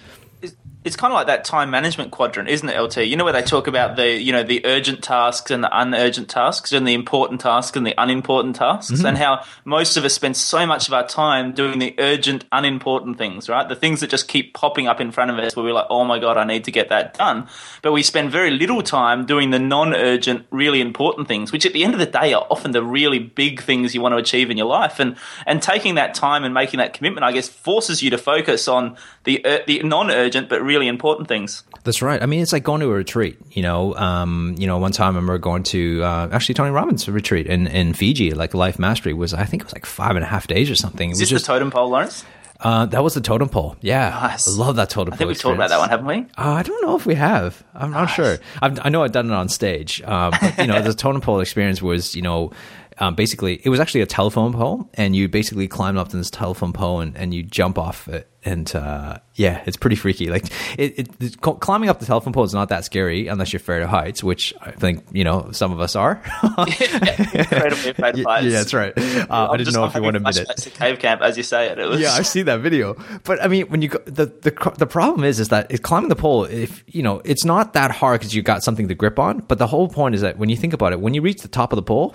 it's 0.82 0.96
kind 0.96 1.12
of 1.12 1.14
like 1.14 1.26
that 1.26 1.44
time 1.44 1.70
management 1.70 2.10
quadrant, 2.10 2.48
isn't 2.48 2.66
it, 2.66 2.80
LT? 2.80 2.98
You 2.98 3.14
know 3.14 3.24
where 3.24 3.34
they 3.34 3.42
talk 3.42 3.66
about 3.66 3.96
the 3.96 4.18
you 4.18 4.32
know 4.32 4.42
the 4.42 4.64
urgent 4.64 5.02
tasks 5.04 5.50
and 5.50 5.62
the 5.62 5.68
unurgent 5.78 6.28
tasks, 6.28 6.72
and 6.72 6.88
the 6.88 6.94
important 6.94 7.42
tasks 7.42 7.76
and 7.76 7.86
the 7.86 7.94
unimportant 7.98 8.56
tasks, 8.56 8.90
mm-hmm. 8.90 9.06
and 9.06 9.18
how 9.18 9.44
most 9.66 9.98
of 9.98 10.04
us 10.04 10.14
spend 10.14 10.38
so 10.38 10.64
much 10.64 10.88
of 10.88 10.94
our 10.94 11.06
time 11.06 11.52
doing 11.52 11.80
the 11.80 11.94
urgent, 11.98 12.46
unimportant 12.50 13.18
things, 13.18 13.46
right? 13.46 13.68
The 13.68 13.76
things 13.76 14.00
that 14.00 14.08
just 14.08 14.26
keep 14.26 14.54
popping 14.54 14.88
up 14.88 15.02
in 15.02 15.10
front 15.10 15.30
of 15.30 15.38
us, 15.38 15.54
where 15.54 15.64
we're 15.64 15.74
like, 15.74 15.86
oh 15.90 16.04
my 16.04 16.18
god, 16.18 16.38
I 16.38 16.44
need 16.44 16.64
to 16.64 16.70
get 16.70 16.88
that 16.88 17.12
done, 17.12 17.46
but 17.82 17.92
we 17.92 18.02
spend 18.02 18.30
very 18.30 18.50
little 18.50 18.82
time 18.82 19.26
doing 19.26 19.50
the 19.50 19.58
non-urgent, 19.58 20.46
really 20.50 20.80
important 20.80 21.28
things, 21.28 21.52
which 21.52 21.66
at 21.66 21.74
the 21.74 21.84
end 21.84 21.92
of 21.92 22.00
the 22.00 22.06
day 22.06 22.32
are 22.32 22.46
often 22.50 22.70
the 22.70 22.82
really 22.82 23.18
big 23.18 23.60
things 23.60 23.94
you 23.94 24.00
want 24.00 24.14
to 24.14 24.16
achieve 24.16 24.50
in 24.50 24.56
your 24.56 24.66
life, 24.66 24.98
and 24.98 25.16
and 25.44 25.62
taking 25.62 25.96
that 25.96 26.14
time 26.14 26.42
and 26.42 26.54
making 26.54 26.78
that 26.78 26.94
commitment, 26.94 27.24
I 27.24 27.32
guess, 27.32 27.50
forces 27.50 28.02
you 28.02 28.08
to 28.08 28.18
focus 28.18 28.66
on 28.66 28.96
the 29.24 29.44
uh, 29.44 29.58
the 29.66 29.82
non-urgent 29.82 30.48
but 30.48 30.62
really 30.62 30.69
important 30.78 31.28
things. 31.28 31.62
That's 31.84 32.02
right. 32.02 32.22
I 32.22 32.26
mean, 32.26 32.40
it's 32.40 32.52
like 32.52 32.64
going 32.64 32.80
to 32.80 32.90
a 32.90 32.94
retreat. 32.94 33.38
You 33.50 33.62
know, 33.62 33.94
um, 33.94 34.54
you 34.58 34.66
know, 34.66 34.78
one 34.78 34.92
time 34.92 35.14
I 35.14 35.18
remember 35.18 35.38
going 35.38 35.62
to 35.64 36.02
uh, 36.02 36.28
actually 36.32 36.54
Tony 36.54 36.70
Robbins 36.70 37.08
retreat 37.08 37.46
in, 37.46 37.66
in 37.66 37.94
Fiji. 37.94 38.32
Like 38.32 38.54
Life 38.54 38.78
Mastery 38.78 39.12
was, 39.12 39.34
I 39.34 39.44
think 39.44 39.62
it 39.62 39.66
was 39.66 39.74
like 39.74 39.86
five 39.86 40.16
and 40.16 40.24
a 40.24 40.28
half 40.28 40.46
days 40.46 40.70
or 40.70 40.76
something. 40.76 41.10
Is 41.10 41.18
this 41.18 41.28
just, 41.28 41.46
the 41.46 41.52
totem 41.52 41.70
pole, 41.70 41.88
Lawrence? 41.88 42.24
Uh, 42.62 42.84
that 42.86 43.02
was 43.02 43.14
the 43.14 43.22
totem 43.22 43.48
pole. 43.48 43.76
Yeah, 43.80 44.10
nice. 44.10 44.46
I 44.46 44.50
love 44.52 44.76
that 44.76 44.90
totem 44.90 45.12
pole. 45.12 45.14
I 45.14 45.18
think 45.18 45.28
we've 45.28 45.40
talked 45.40 45.54
about 45.54 45.70
that 45.70 45.78
one, 45.78 45.88
haven't 45.88 46.06
we? 46.06 46.16
Uh, 46.36 46.52
I 46.52 46.62
don't 46.62 46.82
know 46.84 46.94
if 46.94 47.06
we 47.06 47.14
have. 47.14 47.64
I'm 47.74 47.90
nice. 47.90 48.00
not 48.00 48.14
sure. 48.14 48.38
I've, 48.60 48.78
i 48.84 48.90
know 48.90 49.02
I've 49.02 49.12
done 49.12 49.30
it 49.30 49.32
on 49.32 49.48
stage. 49.48 50.02
Uh, 50.04 50.30
but, 50.30 50.58
you 50.58 50.66
know, 50.66 50.82
the 50.82 50.92
totem 50.92 51.22
pole 51.22 51.40
experience 51.40 51.80
was, 51.80 52.14
you 52.14 52.20
know, 52.20 52.52
um, 53.00 53.14
basically, 53.14 53.62
it 53.64 53.70
was 53.70 53.80
actually 53.80 54.02
a 54.02 54.06
telephone 54.06 54.52
pole, 54.52 54.90
and 54.92 55.16
you 55.16 55.26
basically 55.26 55.66
climb 55.66 55.96
up 55.96 56.08
to 56.08 56.18
this 56.18 56.28
telephone 56.28 56.74
pole 56.74 57.00
and, 57.00 57.16
and 57.16 57.32
you 57.32 57.42
jump 57.42 57.78
off 57.78 58.06
it. 58.08 58.28
And 58.44 58.74
uh, 58.74 59.18
yeah, 59.34 59.62
it's 59.66 59.76
pretty 59.76 59.96
freaky. 59.96 60.28
Like 60.28 60.46
it, 60.78 61.08
it, 61.20 61.40
climbing 61.40 61.88
up 61.88 61.98
the 61.98 62.06
telephone 62.06 62.32
pole 62.34 62.44
is 62.44 62.54
not 62.54 62.68
that 62.70 62.84
scary 62.84 63.26
unless 63.26 63.52
you're 63.52 63.60
afraid 63.60 63.82
of 63.82 63.88
heights, 63.88 64.22
which 64.22 64.54
I 64.60 64.70
think 64.70 65.04
you 65.12 65.24
know 65.24 65.50
some 65.52 65.72
of 65.72 65.80
us 65.80 65.96
are. 65.96 66.22
Incredibly 66.58 67.90
afraid 67.90 68.18
of 68.18 68.24
heights. 68.24 68.46
Yeah, 68.46 68.50
that's 68.50 68.74
right. 68.74 68.92
Uh, 68.96 69.48
I 69.50 69.56
didn't 69.56 69.74
know 69.74 69.84
if 69.84 69.94
you 69.94 70.02
want 70.02 70.14
to 70.14 70.18
admit 70.18 70.36
it. 70.38 70.56
To 70.56 70.70
cave 70.70 70.98
camp, 70.98 71.20
as 71.20 71.36
you 71.36 71.42
say 71.42 71.68
it. 71.68 71.78
it 71.78 71.86
was... 71.86 72.00
Yeah, 72.00 72.12
I 72.12 72.22
see 72.22 72.42
that 72.42 72.60
video. 72.60 72.96
But 73.24 73.42
I 73.42 73.48
mean, 73.48 73.66
when 73.68 73.82
you 73.82 73.88
go, 73.88 73.98
the 74.04 74.26
the 74.26 74.74
the 74.78 74.86
problem 74.86 75.24
is 75.24 75.40
is 75.40 75.48
that 75.48 75.70
climbing 75.82 76.08
the 76.08 76.16
pole, 76.16 76.44
if 76.44 76.82
you 76.86 77.02
know, 77.02 77.20
it's 77.24 77.44
not 77.44 77.74
that 77.74 77.90
hard 77.90 78.20
because 78.20 78.34
you 78.34 78.42
got 78.42 78.62
something 78.62 78.88
to 78.88 78.94
grip 78.94 79.18
on. 79.18 79.40
But 79.40 79.58
the 79.58 79.66
whole 79.66 79.88
point 79.88 80.14
is 80.14 80.20
that 80.22 80.38
when 80.38 80.48
you 80.48 80.56
think 80.56 80.72
about 80.72 80.92
it, 80.92 81.00
when 81.00 81.14
you 81.14 81.22
reach 81.22 81.42
the 81.42 81.48
top 81.48 81.72
of 81.72 81.76
the 81.76 81.82
pole 81.82 82.14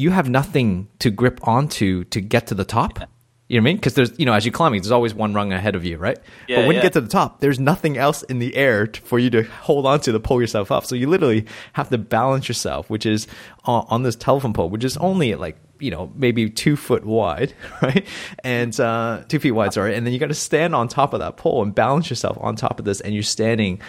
you 0.00 0.10
have 0.10 0.28
nothing 0.28 0.88
to 1.00 1.10
grip 1.10 1.46
onto 1.46 2.04
to 2.04 2.20
get 2.20 2.46
to 2.48 2.54
the 2.54 2.64
top. 2.64 3.00
You 3.48 3.56
know 3.56 3.64
what 3.64 3.70
I 3.70 3.70
mean? 3.72 3.76
Because 3.78 3.94
there's, 3.94 4.16
you 4.16 4.26
know, 4.26 4.32
as 4.32 4.46
you're 4.46 4.52
climbing, 4.52 4.80
there's 4.80 4.92
always 4.92 5.12
one 5.12 5.34
rung 5.34 5.52
ahead 5.52 5.74
of 5.74 5.84
you, 5.84 5.96
right? 5.96 6.16
Yeah, 6.46 6.58
but 6.60 6.68
when 6.68 6.76
yeah. 6.76 6.82
you 6.82 6.82
get 6.82 6.92
to 6.92 7.00
the 7.00 7.08
top, 7.08 7.40
there's 7.40 7.58
nothing 7.58 7.98
else 7.98 8.22
in 8.22 8.38
the 8.38 8.54
air 8.54 8.86
t- 8.86 9.00
for 9.00 9.18
you 9.18 9.28
to 9.30 9.42
hold 9.42 9.86
on 9.86 9.98
to 10.02 10.12
to 10.12 10.20
pull 10.20 10.40
yourself 10.40 10.70
up. 10.70 10.84
So 10.84 10.94
you 10.94 11.08
literally 11.08 11.46
have 11.72 11.88
to 11.90 11.98
balance 11.98 12.46
yourself, 12.46 12.88
which 12.88 13.06
is 13.06 13.26
on, 13.64 13.86
on 13.88 14.02
this 14.04 14.14
telephone 14.14 14.52
pole, 14.52 14.70
which 14.70 14.84
is 14.84 14.96
only 14.98 15.34
like, 15.34 15.56
you 15.80 15.90
know, 15.90 16.12
maybe 16.14 16.48
two 16.48 16.76
foot 16.76 17.04
wide, 17.04 17.52
right? 17.82 18.06
And 18.44 18.78
uh, 18.78 19.24
two 19.26 19.40
feet 19.40 19.50
wide, 19.50 19.72
sorry. 19.72 19.96
And 19.96 20.06
then 20.06 20.12
you 20.12 20.20
got 20.20 20.28
to 20.28 20.34
stand 20.34 20.72
on 20.72 20.86
top 20.86 21.12
of 21.12 21.18
that 21.18 21.36
pole 21.36 21.60
and 21.64 21.74
balance 21.74 22.08
yourself 22.08 22.38
on 22.40 22.54
top 22.54 22.78
of 22.78 22.84
this. 22.84 23.00
And 23.00 23.14
you're 23.14 23.24
standing, 23.24 23.80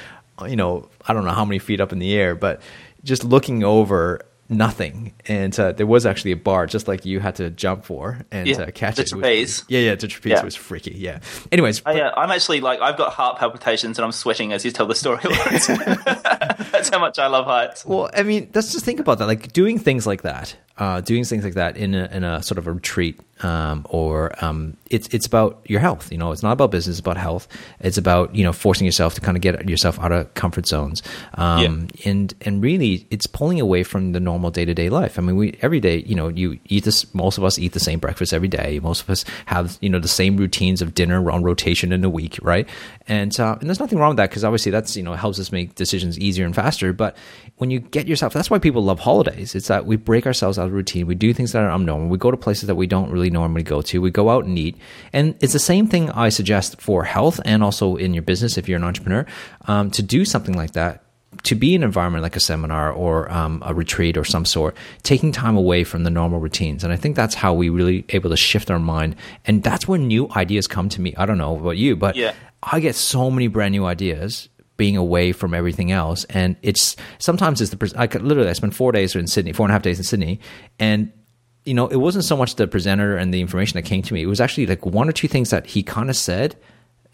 you 0.48 0.56
know, 0.56 0.89
I 1.06 1.13
don't 1.13 1.24
know 1.24 1.34
how 1.34 1.46
many 1.46 1.60
feet 1.60 1.80
up 1.80 1.91
in 1.91 2.00
the 2.00 2.15
air, 2.15 2.34
but 2.34 2.63
just 3.03 3.24
looking 3.24 3.63
over 3.63 4.22
nothing, 4.51 5.13
and 5.25 5.58
uh, 5.60 5.72
there 5.72 5.88
was 5.88 6.05
actually 6.05 6.31
a 6.31 6.36
bar 6.36 6.67
just 6.67 6.88
like 6.88 7.05
you 7.05 7.20
had 7.20 7.36
to 7.36 7.50
jump 7.50 7.86
for 7.86 8.20
and 8.31 8.48
yeah, 8.48 8.58
uh, 8.58 8.72
catch 8.72 8.98
the 8.98 9.03
it. 9.03 9.08
Trapeze. 9.08 9.63
Yeah, 9.67 9.79
yeah, 9.79 9.96
the 9.96 10.08
trapeze 10.08 10.31
yeah. 10.31 10.43
was 10.43 10.55
freaky. 10.55 10.91
Yeah. 10.91 11.20
Anyways, 11.51 11.81
I, 11.86 12.00
uh, 12.01 12.13
I'm 12.15 12.31
actually 12.31 12.62
like 12.62 12.81
I've 12.81 12.98
got 12.98 13.13
heart 13.13 13.39
palpitations 13.39 13.98
and 13.98 14.05
I'm 14.05 14.12
sweating 14.12 14.53
as 14.53 14.63
you 14.65 14.72
tell 14.72 14.88
the 14.88 14.96
story. 14.96 15.22
that's 16.72 16.89
how 16.89 17.00
much 17.00 17.17
I 17.17 17.27
love 17.27 17.46
heights. 17.46 17.86
Well, 17.86 18.10
I 18.13 18.24
mean, 18.24 18.51
let's 18.53 18.72
just 18.72 18.86
think 18.86 19.00
about 19.00 19.20
that. 19.20 19.27
Like 19.27 19.53
doing 19.53 19.79
things 19.79 20.05
like 20.05 20.24
that, 20.24 20.55
uh, 20.81 21.00
doing 21.00 21.23
things 21.23 21.43
like 21.43 21.53
that 21.53 21.77
in 21.77 21.93
a, 21.93 22.09
in 22.11 22.23
a 22.23 22.41
sort 22.41 22.57
of 22.57 22.65
a 22.65 22.71
retreat 22.71 23.19
um, 23.43 23.85
or 23.89 24.31
um, 24.43 24.77
it's 24.89 25.07
it's 25.09 25.25
about 25.25 25.61
your 25.65 25.79
health. 25.79 26.11
You 26.11 26.17
know, 26.17 26.31
it's 26.31 26.43
not 26.43 26.51
about 26.51 26.71
business. 26.71 26.97
It's 26.97 27.00
about 27.00 27.17
health. 27.17 27.47
It's 27.79 27.97
about 27.97 28.35
you 28.35 28.43
know 28.43 28.53
forcing 28.53 28.85
yourself 28.85 29.15
to 29.15 29.21
kind 29.21 29.35
of 29.35 29.41
get 29.41 29.67
yourself 29.67 30.00
out 30.00 30.11
of 30.11 30.33
comfort 30.33 30.67
zones. 30.67 31.01
Um, 31.35 31.88
yeah. 31.95 32.09
And 32.11 32.33
and 32.41 32.63
really, 32.63 33.07
it's 33.09 33.27
pulling 33.27 33.59
away 33.59 33.83
from 33.83 34.11
the 34.11 34.19
normal 34.19 34.51
day 34.51 34.65
to 34.65 34.73
day 34.73 34.89
life. 34.89 35.17
I 35.17 35.21
mean, 35.21 35.35
we 35.35 35.57
every 35.61 35.79
day, 35.79 36.03
you 36.05 36.15
know, 36.15 36.27
you 36.27 36.59
eat 36.65 36.83
this. 36.83 37.11
Most 37.13 37.38
of 37.38 37.43
us 37.43 37.57
eat 37.57 37.73
the 37.73 37.79
same 37.79 38.00
breakfast 38.00 38.33
every 38.33 38.47
day. 38.47 38.79
Most 38.79 39.01
of 39.01 39.09
us 39.09 39.25
have 39.47 39.77
you 39.81 39.89
know 39.89 40.00
the 40.00 40.07
same 40.07 40.38
routines 40.38 40.81
of 40.81 40.93
dinner 40.93 41.31
on 41.31 41.43
rotation 41.43 41.91
in 41.91 42.03
a 42.03 42.09
week, 42.09 42.38
right? 42.41 42.67
And 43.07 43.38
uh, 43.39 43.57
and 43.59 43.69
there's 43.69 43.79
nothing 43.79 43.97
wrong 43.97 44.11
with 44.11 44.17
that 44.17 44.29
because 44.29 44.43
obviously 44.43 44.71
that's 44.71 44.95
you 44.95 45.03
know 45.03 45.13
helps 45.13 45.39
us 45.39 45.51
make 45.51 45.75
decisions 45.75 46.19
easier 46.19 46.45
and 46.45 46.53
faster. 46.53 46.93
But 46.93 47.17
when 47.57 47.71
you 47.71 47.79
get 47.79 48.07
yourself, 48.07 48.33
that's 48.33 48.50
why 48.50 48.59
people 48.59 48.83
love 48.83 49.00
holidays. 49.00 49.55
It's 49.55 49.67
that 49.67 49.85
we 49.85 49.95
break 49.95 50.25
ourselves 50.25 50.59
out 50.59 50.67
of 50.67 50.70
routine. 50.71 51.07
We 51.07 51.15
do 51.15 51.33
things 51.33 51.51
that 51.51 51.63
are 51.63 51.69
unknown. 51.69 52.09
We 52.09 52.17
go 52.17 52.31
to 52.31 52.37
places 52.37 52.67
that 52.67 52.75
we 52.75 52.87
don't 52.87 53.11
really 53.11 53.29
normally 53.29 53.63
go 53.63 53.81
to. 53.81 54.01
We 54.01 54.11
go 54.11 54.29
out 54.29 54.45
and 54.45 54.57
eat. 54.57 54.77
And 55.13 55.35
it's 55.41 55.53
the 55.53 55.59
same 55.59 55.87
thing 55.87 56.09
I 56.11 56.29
suggest 56.29 56.81
for 56.81 57.03
health 57.03 57.39
and 57.45 57.63
also 57.63 57.95
in 57.95 58.13
your 58.13 58.23
business 58.23 58.57
if 58.57 58.67
you're 58.67 58.77
an 58.77 58.83
entrepreneur 58.83 59.25
um, 59.67 59.91
to 59.91 60.01
do 60.01 60.25
something 60.25 60.55
like 60.55 60.71
that. 60.71 61.03
To 61.43 61.55
be 61.55 61.73
in 61.73 61.81
an 61.81 61.87
environment 61.87 62.23
like 62.23 62.35
a 62.35 62.41
seminar 62.41 62.91
or 62.91 63.31
um, 63.31 63.63
a 63.65 63.73
retreat 63.73 64.17
or 64.17 64.25
some 64.25 64.43
sort, 64.43 64.75
taking 65.03 65.31
time 65.31 65.55
away 65.55 65.85
from 65.85 66.03
the 66.03 66.09
normal 66.09 66.39
routines. 66.39 66.83
And 66.83 66.91
I 66.91 66.97
think 66.97 67.15
that's 67.15 67.33
how 67.33 67.53
we 67.53 67.69
really 67.69 68.03
able 68.09 68.29
to 68.31 68.37
shift 68.37 68.69
our 68.69 68.79
mind. 68.79 69.15
And 69.45 69.63
that's 69.63 69.87
where 69.87 69.97
new 69.97 70.29
ideas 70.35 70.67
come 70.67 70.89
to 70.89 71.01
me. 71.01 71.15
I 71.17 71.25
don't 71.25 71.37
know 71.37 71.55
about 71.57 71.77
you, 71.77 71.95
but 71.95 72.17
yeah. 72.17 72.33
I 72.61 72.79
get 72.79 72.95
so 72.95 73.31
many 73.31 73.47
brand 73.47 73.71
new 73.71 73.85
ideas 73.85 74.49
being 74.77 74.97
away 74.97 75.31
from 75.31 75.53
everything 75.53 75.91
else. 75.91 76.25
And 76.25 76.55
it's 76.61 76.95
sometimes 77.19 77.61
it's 77.61 77.71
the 77.71 77.93
I 77.97 78.07
could 78.07 78.23
literally 78.23 78.49
I 78.49 78.53
spent 78.53 78.73
four 78.73 78.91
days 78.91 79.15
in 79.15 79.27
Sydney, 79.27 79.53
four 79.53 79.65
and 79.65 79.71
a 79.71 79.73
half 79.73 79.81
days 79.81 79.97
in 79.97 80.03
Sydney, 80.03 80.39
and 80.79 81.11
you 81.65 81.73
know, 81.73 81.87
it 81.87 81.97
wasn't 81.97 82.25
so 82.25 82.35
much 82.35 82.55
the 82.55 82.67
presenter 82.67 83.15
and 83.15 83.33
the 83.33 83.41
information 83.41 83.75
that 83.75 83.83
came 83.83 84.01
to 84.01 84.13
me. 84.13 84.23
It 84.23 84.27
was 84.27 84.41
actually 84.41 84.65
like 84.65 84.85
one 84.85 85.07
or 85.07 85.11
two 85.11 85.27
things 85.27 85.51
that 85.51 85.67
he 85.67 85.83
kind 85.83 86.09
of 86.09 86.15
said 86.15 86.55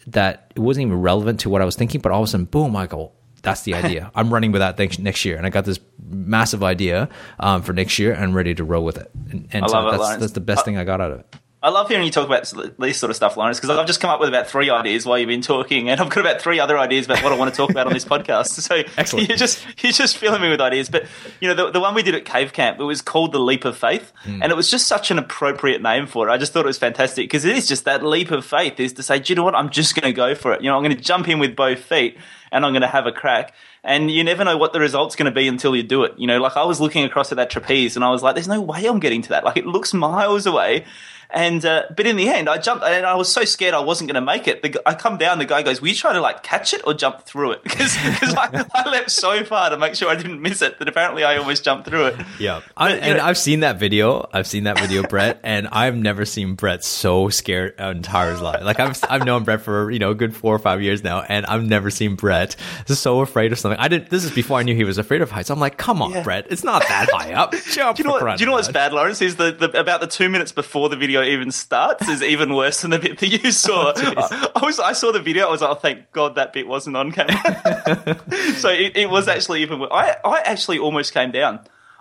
that 0.06 0.52
it 0.56 0.60
wasn't 0.60 0.86
even 0.86 1.00
relevant 1.00 1.40
to 1.40 1.50
what 1.50 1.60
I 1.60 1.64
was 1.64 1.76
thinking, 1.76 2.00
but 2.00 2.12
all 2.12 2.22
of 2.22 2.28
a 2.28 2.30
sudden, 2.30 2.46
boom, 2.46 2.74
I 2.74 2.86
go, 2.86 3.12
that's 3.42 3.62
the 3.62 3.74
idea. 3.74 4.10
I'm 4.14 4.32
running 4.32 4.52
with 4.52 4.60
that 4.60 4.78
next, 4.78 4.98
next 4.98 5.24
year. 5.24 5.36
And 5.36 5.46
I 5.46 5.50
got 5.50 5.64
this 5.64 5.78
massive 6.02 6.62
idea 6.62 7.08
um, 7.38 7.62
for 7.62 7.72
next 7.72 7.98
year 7.98 8.12
and 8.12 8.24
I'm 8.24 8.32
ready 8.32 8.54
to 8.54 8.64
roll 8.64 8.84
with 8.84 8.96
it. 8.96 9.10
And, 9.30 9.48
and 9.52 9.68
so 9.68 9.88
it, 9.88 9.98
that's, 9.98 10.16
that's, 10.16 10.32
the 10.32 10.40
best 10.40 10.64
thing 10.64 10.78
I 10.78 10.84
got 10.84 11.00
out 11.00 11.12
of 11.12 11.20
it. 11.20 11.36
I 11.60 11.70
love 11.70 11.88
hearing 11.88 12.04
you 12.04 12.12
talk 12.12 12.26
about 12.26 12.52
this 12.78 12.98
sort 12.98 13.10
of 13.10 13.16
stuff, 13.16 13.36
Lawrence, 13.36 13.58
because 13.58 13.76
I've 13.76 13.86
just 13.86 14.00
come 14.00 14.10
up 14.10 14.20
with 14.20 14.28
about 14.28 14.46
three 14.46 14.70
ideas 14.70 15.04
while 15.04 15.18
you've 15.18 15.26
been 15.26 15.42
talking, 15.42 15.90
and 15.90 16.00
I've 16.00 16.08
got 16.08 16.20
about 16.20 16.40
three 16.40 16.60
other 16.60 16.78
ideas 16.78 17.06
about 17.06 17.24
what 17.24 17.32
I 17.32 17.36
want 17.36 17.52
to 17.52 17.56
talk 17.56 17.70
about 17.70 17.88
on 17.88 17.92
this 17.92 18.04
podcast. 18.08 18.60
So 18.60 18.84
Excellent. 18.96 19.28
you're 19.28 19.36
just 19.36 19.66
you're 19.82 19.90
just 19.90 20.18
filling 20.18 20.40
me 20.40 20.50
with 20.50 20.60
ideas. 20.60 20.88
But 20.88 21.06
you 21.40 21.48
know, 21.48 21.54
the, 21.54 21.72
the 21.72 21.80
one 21.80 21.96
we 21.96 22.04
did 22.04 22.14
at 22.14 22.24
Cave 22.24 22.52
Camp, 22.52 22.78
it 22.78 22.84
was 22.84 23.02
called 23.02 23.32
the 23.32 23.40
Leap 23.40 23.64
of 23.64 23.76
Faith, 23.76 24.12
mm. 24.24 24.38
and 24.40 24.52
it 24.52 24.54
was 24.54 24.70
just 24.70 24.86
such 24.86 25.10
an 25.10 25.18
appropriate 25.18 25.82
name 25.82 26.06
for 26.06 26.28
it. 26.28 26.32
I 26.32 26.38
just 26.38 26.52
thought 26.52 26.64
it 26.64 26.66
was 26.66 26.78
fantastic 26.78 27.24
because 27.24 27.44
it 27.44 27.56
is 27.56 27.66
just 27.66 27.84
that 27.86 28.04
leap 28.04 28.30
of 28.30 28.44
faith 28.44 28.78
is 28.78 28.92
to 28.92 29.02
say, 29.02 29.18
do 29.18 29.32
you 29.32 29.34
know 29.34 29.42
what? 29.42 29.56
I'm 29.56 29.70
just 29.70 29.96
going 29.96 30.06
to 30.08 30.16
go 30.16 30.36
for 30.36 30.52
it. 30.52 30.62
You 30.62 30.70
know, 30.70 30.76
I'm 30.76 30.84
going 30.84 30.96
to 30.96 31.02
jump 31.02 31.28
in 31.28 31.40
with 31.40 31.56
both 31.56 31.80
feet, 31.80 32.18
and 32.52 32.64
I'm 32.64 32.70
going 32.72 32.82
to 32.82 32.88
have 32.88 33.06
a 33.06 33.12
crack. 33.12 33.52
And 33.82 34.10
you 34.10 34.22
never 34.22 34.44
know 34.44 34.56
what 34.56 34.72
the 34.72 34.80
result's 34.80 35.16
going 35.16 35.26
to 35.26 35.34
be 35.34 35.48
until 35.48 35.74
you 35.74 35.82
do 35.82 36.04
it. 36.04 36.14
You 36.18 36.28
know, 36.28 36.38
like 36.38 36.56
I 36.56 36.64
was 36.64 36.80
looking 36.80 37.04
across 37.04 37.32
at 37.32 37.36
that 37.36 37.50
trapeze, 37.50 37.96
and 37.96 38.04
I 38.04 38.10
was 38.10 38.22
like, 38.22 38.36
there's 38.36 38.46
no 38.46 38.60
way 38.60 38.86
I'm 38.86 39.00
getting 39.00 39.22
to 39.22 39.28
that. 39.30 39.44
Like 39.44 39.56
it 39.56 39.66
looks 39.66 39.92
miles 39.92 40.46
away. 40.46 40.84
And 41.30 41.62
uh, 41.64 41.84
but 41.94 42.06
in 42.06 42.16
the 42.16 42.28
end, 42.28 42.48
I 42.48 42.56
jumped, 42.56 42.84
and 42.84 43.04
I 43.04 43.14
was 43.14 43.30
so 43.30 43.44
scared 43.44 43.74
I 43.74 43.80
wasn't 43.80 44.08
going 44.08 44.14
to 44.14 44.24
make 44.24 44.48
it. 44.48 44.62
The, 44.62 44.80
I 44.86 44.94
come 44.94 45.18
down, 45.18 45.38
the 45.38 45.44
guy 45.44 45.62
goes, 45.62 45.82
"Were 45.82 45.88
you 45.88 45.94
trying 45.94 46.14
to 46.14 46.22
like 46.22 46.42
catch 46.42 46.72
it 46.72 46.80
or 46.86 46.94
jump 46.94 47.22
through 47.22 47.52
it?" 47.52 47.62
Because 47.68 48.34
I, 48.34 48.64
I 48.74 48.88
leapt 48.88 49.10
so 49.10 49.44
far 49.44 49.70
to 49.70 49.76
make 49.76 49.94
sure 49.94 50.08
I 50.08 50.14
didn't 50.14 50.40
miss 50.40 50.62
it 50.62 50.78
that 50.78 50.88
apparently 50.88 51.24
I 51.24 51.36
almost 51.36 51.64
jumped 51.64 51.86
through 51.86 52.06
it. 52.06 52.16
Yeah, 52.38 52.60
I, 52.76 52.92
and 52.92 53.18
know, 53.18 53.24
I've 53.24 53.38
seen 53.38 53.60
that 53.60 53.80
video. 53.80 54.28
I've 54.32 54.46
seen 54.46 54.64
that 54.64 54.78
video, 54.78 55.02
Brett, 55.02 55.40
and 55.44 55.66
I've 55.68 55.96
never 55.96 56.24
seen 56.24 56.54
Brett 56.54 56.84
so 56.84 57.30
scared 57.30 57.74
entire 57.80 58.30
his 58.30 58.40
life. 58.40 58.62
Like 58.62 58.78
I've 58.78 59.02
I've 59.08 59.24
known 59.24 59.44
Brett 59.44 59.62
for 59.62 59.90
you 59.90 59.98
know 59.98 60.10
a 60.10 60.14
good 60.14 60.36
four 60.36 60.54
or 60.54 60.58
five 60.58 60.80
years 60.82 61.02
now, 61.02 61.22
and 61.22 61.44
I've 61.46 61.64
never 61.64 61.90
seen 61.90 62.14
Brett 62.14 62.54
so 62.86 63.20
afraid 63.20 63.52
of 63.52 63.58
something. 63.58 63.78
I 63.78 63.88
didn't. 63.88 64.10
This 64.10 64.24
is 64.24 64.30
before 64.30 64.58
I 64.58 64.62
knew 64.62 64.74
he 64.74 64.84
was 64.84 64.98
afraid 64.98 65.20
of 65.20 65.30
heights. 65.30 65.50
I'm 65.50 65.58
like, 65.58 65.78
come 65.78 66.00
on, 66.00 66.12
yeah. 66.12 66.22
Brett, 66.22 66.46
it's 66.50 66.64
not 66.64 66.82
that 66.82 67.08
high 67.12 67.32
up. 67.32 67.54
Jump. 67.54 67.96
Do 67.96 68.02
you 68.02 68.08
know 68.08 68.14
what? 68.14 68.38
Do 68.38 68.42
you 68.42 68.46
know 68.46 68.52
what's 68.52 68.68
bad, 68.68 68.92
Lawrence? 68.92 69.20
Is 69.20 69.36
the, 69.36 69.50
the 69.50 69.78
about 69.78 70.00
the 70.00 70.06
two 70.06 70.28
minutes 70.28 70.52
before 70.52 70.88
the 70.88 70.96
video 70.96 71.17
even 71.22 71.50
starts 71.50 72.08
is 72.08 72.22
even 72.22 72.54
worse 72.54 72.82
than 72.82 72.90
the 72.90 72.98
bit 72.98 73.18
that 73.18 73.26
you 73.28 73.52
saw. 73.52 73.92
Oh, 73.98 74.12
I, 74.16 74.50
I, 74.56 74.64
was 74.64 74.80
I 74.80 74.92
saw 74.92 75.12
the 75.12 75.20
video. 75.20 75.46
I 75.46 75.50
was 75.50 75.60
like, 75.60 75.70
oh, 75.70 75.74
thank 75.74 76.12
God 76.12 76.34
that 76.36 76.52
bit 76.52 76.66
wasn't 76.66 76.96
on 76.96 77.12
camera. 77.12 77.34
so 78.56 78.68
it, 78.70 78.96
it, 78.96 79.10
was 79.10 79.28
actually 79.28 79.62
even 79.62 79.80
worse. 79.80 79.90
I 79.92 80.16
I 80.24 80.40
actually 80.40 80.78
almost 80.78 81.12
came 81.12 81.30
down. 81.30 81.56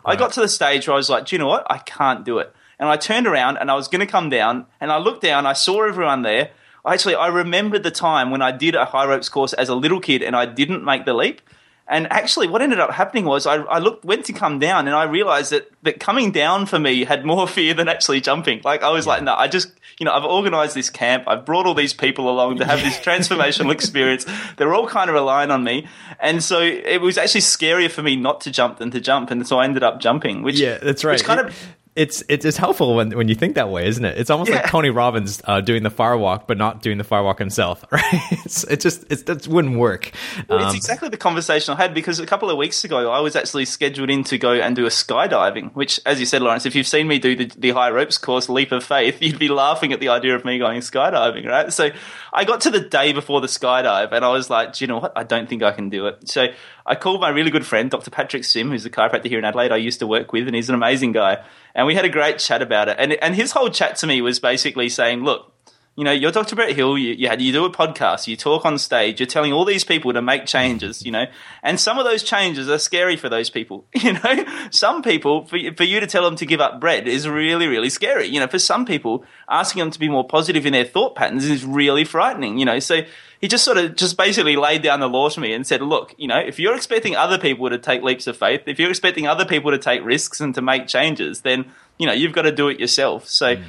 Right. 0.06 0.14
I 0.14 0.16
got 0.16 0.34
to 0.34 0.42
the 0.42 0.48
stage 0.48 0.88
where 0.88 0.94
I 0.94 0.98
was 0.98 1.10
like, 1.10 1.26
do 1.26 1.36
you 1.36 1.40
know 1.40 1.48
what? 1.48 1.66
I 1.70 1.80
can't 1.80 2.26
do 2.26 2.40
it. 2.40 2.54
And 2.80 2.90
I 2.90 2.98
turned 2.98 3.28
around 3.28 3.58
and 3.58 3.72
I 3.72 3.76
was 3.76 3.88
going 3.88 4.02
to 4.02 4.12
come 4.12 4.30
down 4.30 4.66
and 4.80 4.92
I 4.92 4.98
looked 4.98 5.24
down. 5.24 5.46
I 5.46 5.54
saw 5.54 5.84
everyone 5.84 6.22
there. 6.22 6.52
Actually, 6.86 7.16
I 7.16 7.28
remembered 7.28 7.84
the 7.84 7.92
time 7.92 8.32
when 8.32 8.42
I 8.42 8.52
did 8.52 8.76
a 8.76 8.86
high 8.86 9.06
ropes 9.06 9.30
course 9.30 9.54
as 9.54 9.70
a 9.70 9.76
little 9.76 10.00
kid 10.00 10.22
and 10.22 10.36
I 10.36 10.46
didn't 10.46 10.86
make 10.86 11.06
the 11.06 11.14
leap. 11.14 11.42
And 11.90 12.12
actually, 12.12 12.48
what 12.48 12.62
ended 12.62 12.80
up 12.80 12.92
happening 12.92 13.26
was 13.26 13.48
I, 13.48 13.56
I 13.56 13.80
looked, 13.80 14.04
went 14.04 14.26
to 14.26 14.34
come 14.34 14.60
down, 14.60 14.88
and 14.88 14.96
I 14.96 15.04
realized 15.04 15.52
that, 15.52 15.72
that 15.84 16.00
coming 16.02 16.32
down 16.32 16.66
for 16.66 16.78
me 16.78 17.06
had 17.06 17.26
more 17.26 17.48
fear 17.58 17.74
than 17.74 17.88
actually 17.88 18.20
jumping. 18.20 18.62
Like 18.64 18.84
I 18.84 18.90
was 18.90 19.06
yeah. 19.06 19.14
like, 19.14 19.24
no, 19.24 19.34
I 19.34 19.48
just, 19.48 19.72
you 19.98 20.06
know, 20.06 20.12
I've 20.12 20.26
organized 20.26 20.76
this 20.76 20.90
camp, 20.90 21.24
I've 21.28 21.46
brought 21.46 21.66
all 21.66 21.74
these 21.74 21.94
people 21.94 22.30
along 22.30 22.58
to 22.58 22.66
have 22.66 22.80
this 22.80 22.98
transformational 23.06 23.72
experience. 23.72 24.26
They're 24.58 24.74
all 24.74 24.88
kind 24.88 25.10
of 25.10 25.14
relying 25.14 25.50
on 25.50 25.64
me, 25.64 25.88
and 26.20 26.44
so 26.44 26.62
it 26.62 27.00
was 27.00 27.18
actually 27.18 27.42
scarier 27.42 27.90
for 27.90 28.04
me 28.04 28.18
not 28.18 28.42
to 28.42 28.52
jump 28.52 28.80
than 28.80 28.92
to 28.92 29.00
jump, 29.00 29.32
and 29.32 29.48
so 29.48 29.60
I 29.60 29.64
ended 29.64 29.84
up 29.84 30.02
jumping. 30.02 30.44
Which 30.44 30.60
yeah, 30.60 30.80
that's 30.80 31.06
right. 31.06 31.14
Which 31.14 31.24
kind 31.24 31.40
of 31.40 31.77
it's 31.98 32.24
it's 32.30 32.58
helpful 32.58 32.96
when 32.96 33.10
when 33.10 33.28
you 33.28 33.34
think 33.34 33.56
that 33.56 33.70
way, 33.70 33.88
isn't 33.88 34.06
it? 34.06 34.20
It's 34.20 34.30
almost 34.30 34.52
yeah. 34.52 34.58
like 34.58 34.70
Tony 34.70 34.92
Robbins 34.92 35.42
uh, 35.46 35.62
doing 35.62 35.82
the 35.82 35.90
firewalk, 35.90 36.46
but 36.46 36.56
not 36.56 36.84
doing 36.84 37.00
the 37.00 37.04
firewalk 37.04 37.40
himself, 37.40 37.84
right? 37.92 38.04
It's, 38.32 38.64
it 38.66 38.82
just 38.82 39.04
it's, 39.10 39.24
that 39.24 39.48
wouldn't 39.48 39.80
work. 39.80 40.12
Well, 40.48 40.60
um, 40.60 40.68
it's 40.68 40.76
exactly 40.76 41.10
the 41.10 41.18
conversation 41.18 41.74
I 41.74 41.78
had 41.78 41.96
because 41.96 42.20
a 42.20 42.28
couple 42.28 42.52
of 42.52 42.58
weeks 42.58 42.84
ago 42.84 43.12
I 43.12 43.20
was 43.22 43.36
actually 43.36 43.66
scheduled 43.66 44.12
in 44.12 44.24
to 44.26 44.38
go 44.38 44.54
and 44.54 44.76
do 44.76 44.86
a 44.86 44.90
skydiving. 44.90 45.74
Which, 45.74 46.00
as 46.06 46.20
you 46.20 46.28
said, 46.28 46.44
Lawrence, 46.44 46.68
if 46.68 46.76
you've 46.76 46.88
seen 46.88 47.08
me 47.08 47.18
do 47.18 47.36
the, 47.36 47.46
the 47.58 47.72
high 47.72 47.90
ropes 47.90 48.20
course, 48.20 48.48
Leap 48.48 48.72
of 48.72 48.84
Faith, 48.84 49.20
you'd 49.22 49.40
be 49.40 49.50
laughing 49.50 49.92
at 49.92 50.00
the 50.00 50.10
idea 50.10 50.36
of 50.36 50.46
me 50.46 50.60
going 50.60 50.82
skydiving, 50.82 51.48
right? 51.48 51.74
So 51.74 51.90
I 52.32 52.44
got 52.44 52.62
to 52.62 52.70
the 52.70 52.80
day 52.82 53.12
before 53.12 53.42
the 53.42 53.48
skydive, 53.48 54.12
and 54.12 54.24
I 54.24 54.30
was 54.30 54.52
like, 54.52 54.74
do 54.74 54.84
you 54.84 54.88
know 54.88 55.00
what? 55.00 55.14
I 55.16 55.24
don't 55.24 55.50
think 55.50 55.64
I 55.64 55.72
can 55.72 55.90
do 55.90 56.06
it. 56.06 56.30
So 56.30 56.46
I 56.86 56.94
called 56.94 57.22
my 57.22 57.30
really 57.30 57.50
good 57.50 57.66
friend, 57.66 57.90
Dr. 57.90 58.12
Patrick 58.12 58.44
Sim, 58.44 58.70
who's 58.70 58.86
a 58.86 58.92
chiropractor 58.92 59.26
here 59.26 59.40
in 59.40 59.46
Adelaide. 59.46 59.72
I 59.72 59.78
used 59.78 60.00
to 60.00 60.08
work 60.08 60.32
with, 60.32 60.46
and 60.46 60.56
he's 60.56 60.70
an 60.70 60.76
amazing 60.76 61.12
guy 61.12 61.44
and 61.78 61.86
we 61.86 61.96
had 61.96 62.04
a 62.04 62.10
great 62.10 62.40
chat 62.40 62.62
about 62.62 62.90
it. 62.90 62.98
And 63.00 63.14
and 63.14 63.36
his 63.36 63.52
whole 63.54 63.70
chat 63.70 63.96
to 63.98 64.08
me 64.08 64.22
was 64.22 64.40
basically 64.40 64.90
saying, 64.90 65.24
look, 65.24 65.54
You 65.96 66.04
know, 66.04 66.12
you're 66.12 66.32
Dr. 66.32 66.56
Brett 66.56 66.76
Hill. 66.76 66.96
You, 66.96 67.14
you, 67.14 67.30
you 67.40 67.52
do 67.52 67.66
a 67.66 67.72
podcast. 67.72 68.28
You 68.28 68.36
talk 68.36 68.66
on 68.66 68.78
stage. 68.78 69.20
You're 69.20 69.28
telling 69.28 69.52
all 69.52 69.66
these 69.66 69.84
people 69.84 70.14
to 70.14 70.22
make 70.22 70.46
changes. 70.46 71.04
You 71.06 71.12
know, 71.12 71.26
and 71.64 71.80
some 71.80 71.98
of 71.98 72.06
those 72.06 72.24
changes 72.24 72.70
are 72.70 72.78
scary 72.80 73.16
for 73.16 73.30
those 73.30 73.50
people. 73.50 73.86
You 74.04 74.14
know, 74.14 74.46
some 74.72 75.02
people 75.02 75.46
for 75.46 75.58
for 75.76 75.84
you 75.84 76.00
to 76.00 76.08
tell 76.08 76.24
them 76.24 76.36
to 76.38 76.46
give 76.46 76.62
up 76.62 76.80
bread 76.80 77.08
is 77.08 77.28
really 77.28 77.68
really 77.68 77.90
scary. 77.90 78.28
You 78.28 78.40
know, 78.40 78.48
for 78.48 78.60
some 78.60 78.86
people, 78.86 79.24
asking 79.48 79.80
them 79.82 79.92
to 79.92 80.00
be 80.00 80.10
more 80.10 80.28
positive 80.28 80.66
in 80.66 80.74
their 80.74 80.86
thought 80.86 81.16
patterns 81.16 81.50
is 81.50 81.64
really 81.64 82.06
frightening. 82.06 82.58
You 82.58 82.66
know, 82.66 82.80
so 82.80 83.02
he 83.42 83.48
just 83.48 83.64
sort 83.64 83.78
of 83.78 83.96
just 83.96 84.18
basically 84.18 84.56
laid 84.56 84.82
down 84.82 85.00
the 85.00 85.08
law 85.08 85.30
to 85.30 85.40
me 85.40 85.54
and 85.54 85.66
said, 85.66 85.82
look, 85.82 86.14
you 86.18 86.28
know, 86.28 86.40
if 86.40 86.60
you're 86.60 86.76
expecting 86.76 87.16
other 87.16 87.38
people 87.38 87.70
to 87.70 87.78
take 87.78 88.02
leaps 88.02 88.28
of 88.28 88.38
faith, 88.38 88.64
if 88.66 88.80
you're 88.80 88.90
expecting 88.90 89.28
other 89.28 89.46
people 89.46 89.72
to 89.72 89.78
take 89.78 90.04
risks 90.04 90.42
and 90.42 90.56
to 90.56 90.62
make 90.62 90.88
changes, 90.88 91.42
then 91.42 91.72
you 91.98 92.06
know 92.06 92.14
you've 92.14 92.34
got 92.34 92.44
to 92.44 92.52
do 92.52 92.68
it 92.68 92.80
yourself. 92.80 93.28
So. 93.28 93.56
Mm 93.56 93.64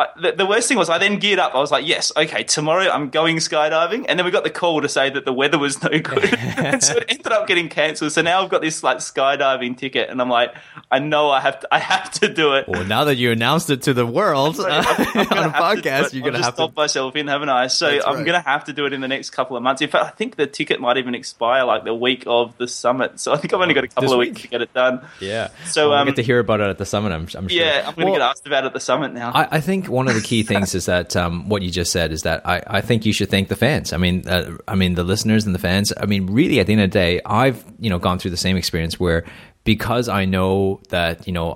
I, 0.00 0.08
the, 0.18 0.32
the, 0.32 0.46
worst 0.46 0.66
thing 0.66 0.78
was 0.78 0.88
I 0.88 0.96
then 0.96 1.18
geared 1.18 1.38
up. 1.38 1.54
I 1.54 1.58
was 1.58 1.70
like, 1.70 1.86
yes, 1.86 2.10
okay, 2.16 2.42
tomorrow 2.42 2.88
I'm 2.88 3.10
going 3.10 3.36
skydiving. 3.36 4.06
And 4.08 4.18
then 4.18 4.24
we 4.24 4.30
got 4.30 4.44
the 4.44 4.50
call 4.50 4.80
to 4.80 4.88
say 4.88 5.10
that 5.10 5.26
the 5.26 5.32
weather 5.32 5.58
was 5.58 5.82
no 5.82 5.90
good. 5.90 6.38
And 6.60 6.82
so 6.82 6.96
it 6.96 7.04
ended 7.08 7.32
up 7.32 7.46
getting 7.46 7.68
cancelled. 7.68 8.12
So 8.12 8.22
now 8.22 8.42
I've 8.42 8.50
got 8.50 8.62
this 8.62 8.82
like 8.82 8.98
skydiving 8.98 9.76
ticket 9.76 10.08
and 10.08 10.20
I'm 10.20 10.30
like, 10.30 10.54
I 10.90 11.00
know 11.00 11.30
I 11.30 11.40
have 11.40 11.60
to, 11.60 11.68
I 11.70 11.78
have 11.78 12.10
to 12.12 12.32
do 12.32 12.54
it. 12.54 12.66
Well, 12.66 12.84
now 12.84 13.04
that 13.04 13.16
you 13.16 13.30
announced 13.30 13.68
it 13.68 13.82
to 13.82 13.94
the 13.94 14.06
world 14.06 14.58
uh, 14.60 14.64
on 14.64 14.74
a 14.74 15.52
podcast, 15.52 16.14
you're 16.14 16.22
going 16.22 16.34
to 16.34 16.42
have 16.42 16.54
to 16.54 16.62
stop 16.62 16.76
myself 16.76 17.14
in, 17.16 17.26
haven't 17.26 17.50
I? 17.50 17.66
So 17.66 17.90
That's 17.90 18.06
I'm 18.06 18.16
right. 18.16 18.26
going 18.26 18.42
to 18.42 18.48
have 18.48 18.64
to 18.64 18.72
do 18.72 18.86
it 18.86 18.94
in 18.94 19.02
the 19.02 19.08
next 19.08 19.30
couple 19.30 19.56
of 19.56 19.62
months. 19.62 19.82
In 19.82 19.90
fact, 19.90 20.06
I 20.06 20.10
think 20.10 20.36
the 20.36 20.46
ticket 20.46 20.80
might 20.80 20.96
even 20.96 21.14
expire 21.14 21.64
like 21.64 21.84
the 21.84 21.94
week 21.94 22.24
of 22.26 22.56
the 22.56 22.68
summit. 22.68 23.20
So 23.20 23.32
I 23.32 23.36
think 23.36 23.52
I've 23.52 23.60
only 23.60 23.74
got 23.74 23.84
a 23.84 23.88
couple 23.88 24.04
this 24.04 24.12
of 24.12 24.18
weeks 24.18 24.34
week? 24.36 24.42
to 24.42 24.48
get 24.48 24.62
it 24.62 24.72
done. 24.72 25.06
Yeah. 25.20 25.50
So 25.66 25.90
well, 25.90 25.98
um, 25.98 26.06
we'll 26.06 26.14
get 26.14 26.22
to 26.22 26.26
hear 26.26 26.38
about 26.38 26.60
it 26.60 26.68
at 26.68 26.78
the 26.78 26.86
summit. 26.86 27.12
I'm, 27.12 27.28
I'm 27.34 27.48
sure. 27.48 27.50
Yeah, 27.50 27.84
I'm 27.86 27.94
going 27.94 28.06
to 28.06 28.12
well, 28.12 28.20
get 28.20 28.22
asked 28.22 28.46
about 28.46 28.64
it 28.64 28.68
at 28.68 28.72
the 28.72 28.80
summit 28.80 29.12
now. 29.12 29.32
I, 29.32 29.56
I 29.56 29.60
think 29.60 29.89
one 29.90 30.08
of 30.08 30.14
the 30.14 30.20
key 30.20 30.42
things 30.50 30.74
is 30.74 30.86
that 30.86 31.16
um, 31.16 31.48
what 31.48 31.62
you 31.62 31.70
just 31.70 31.92
said 31.92 32.12
is 32.12 32.22
that 32.22 32.46
I, 32.46 32.62
I 32.66 32.80
think 32.80 33.04
you 33.04 33.12
should 33.12 33.30
thank 33.30 33.48
the 33.48 33.56
fans. 33.56 33.92
I 33.92 33.96
mean, 33.96 34.26
uh, 34.28 34.56
I 34.66 34.74
mean 34.74 34.94
the 34.94 35.04
listeners 35.04 35.46
and 35.46 35.54
the 35.54 35.58
fans. 35.58 35.92
I 35.96 36.06
mean, 36.06 36.26
really, 36.26 36.60
at 36.60 36.66
the 36.66 36.72
end 36.72 36.82
of 36.82 36.90
the 36.90 36.98
day, 36.98 37.20
I've 37.24 37.64
you 37.78 37.90
know 37.90 37.98
gone 37.98 38.18
through 38.18 38.30
the 38.30 38.36
same 38.36 38.56
experience 38.56 38.98
where 38.98 39.24
because 39.64 40.08
I 40.08 40.24
know 40.24 40.80
that 40.88 41.26
you 41.26 41.32
know 41.32 41.54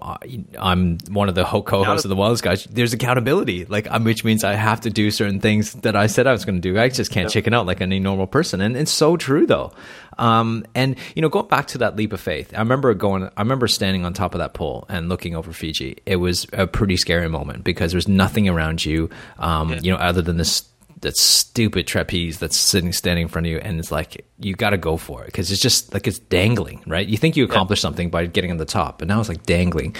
I'm 0.58 0.98
one 1.08 1.28
of 1.28 1.34
the 1.34 1.44
co-hosts 1.44 2.04
of 2.04 2.08
the 2.08 2.16
Wellness 2.16 2.42
Guys. 2.42 2.64
There's 2.64 2.92
accountability, 2.92 3.64
like 3.64 3.90
um, 3.90 4.04
which 4.04 4.24
means 4.24 4.44
I 4.44 4.54
have 4.54 4.82
to 4.82 4.90
do 4.90 5.10
certain 5.10 5.40
things 5.40 5.72
that 5.74 5.96
I 5.96 6.06
said 6.06 6.26
I 6.26 6.32
was 6.32 6.44
going 6.44 6.56
to 6.56 6.60
do. 6.60 6.78
I 6.78 6.88
just 6.88 7.10
can't 7.10 7.30
chicken 7.30 7.54
out 7.54 7.66
like 7.66 7.80
any 7.80 7.98
normal 7.98 8.26
person, 8.26 8.60
and 8.60 8.76
it's 8.76 8.92
so 8.92 9.16
true 9.16 9.46
though. 9.46 9.72
Um, 10.18 10.64
and 10.74 10.96
you 11.14 11.22
know, 11.22 11.28
going 11.28 11.48
back 11.48 11.66
to 11.68 11.78
that 11.78 11.96
leap 11.96 12.12
of 12.12 12.20
faith, 12.20 12.52
I 12.54 12.58
remember 12.58 12.92
going. 12.94 13.24
I 13.36 13.40
remember 13.40 13.68
standing 13.68 14.04
on 14.04 14.12
top 14.12 14.34
of 14.34 14.38
that 14.38 14.54
pole 14.54 14.84
and 14.88 15.08
looking 15.08 15.34
over 15.34 15.52
Fiji. 15.52 15.98
It 16.04 16.16
was 16.16 16.46
a 16.52 16.66
pretty 16.66 16.96
scary 16.96 17.28
moment 17.28 17.64
because 17.64 17.92
there's 17.92 18.08
nothing 18.08 18.48
around 18.48 18.84
you, 18.84 19.08
um, 19.38 19.70
yeah. 19.70 19.80
you 19.82 19.90
know, 19.90 19.98
other 19.98 20.22
than 20.22 20.36
this 20.36 20.68
that 21.04 21.16
stupid 21.16 21.86
trapeze 21.86 22.38
that's 22.38 22.56
sitting 22.56 22.92
standing 22.92 23.22
in 23.22 23.28
front 23.28 23.46
of 23.46 23.52
you 23.52 23.58
and 23.58 23.78
it's 23.78 23.92
like 23.92 24.26
you 24.38 24.54
got 24.54 24.70
to 24.70 24.78
go 24.78 24.96
for 24.96 25.22
it 25.22 25.26
because 25.26 25.50
it's 25.50 25.62
just 25.62 25.94
like 25.94 26.06
it's 26.06 26.18
dangling 26.18 26.82
right? 26.86 27.06
You 27.06 27.16
think 27.16 27.36
you 27.36 27.44
accomplished 27.44 27.80
yeah. 27.80 27.88
something 27.88 28.10
by 28.10 28.26
getting 28.26 28.50
on 28.50 28.56
the 28.56 28.64
top 28.64 28.98
but 28.98 29.08
now 29.08 29.20
it's 29.20 29.28
like 29.28 29.44
dangling. 29.44 29.94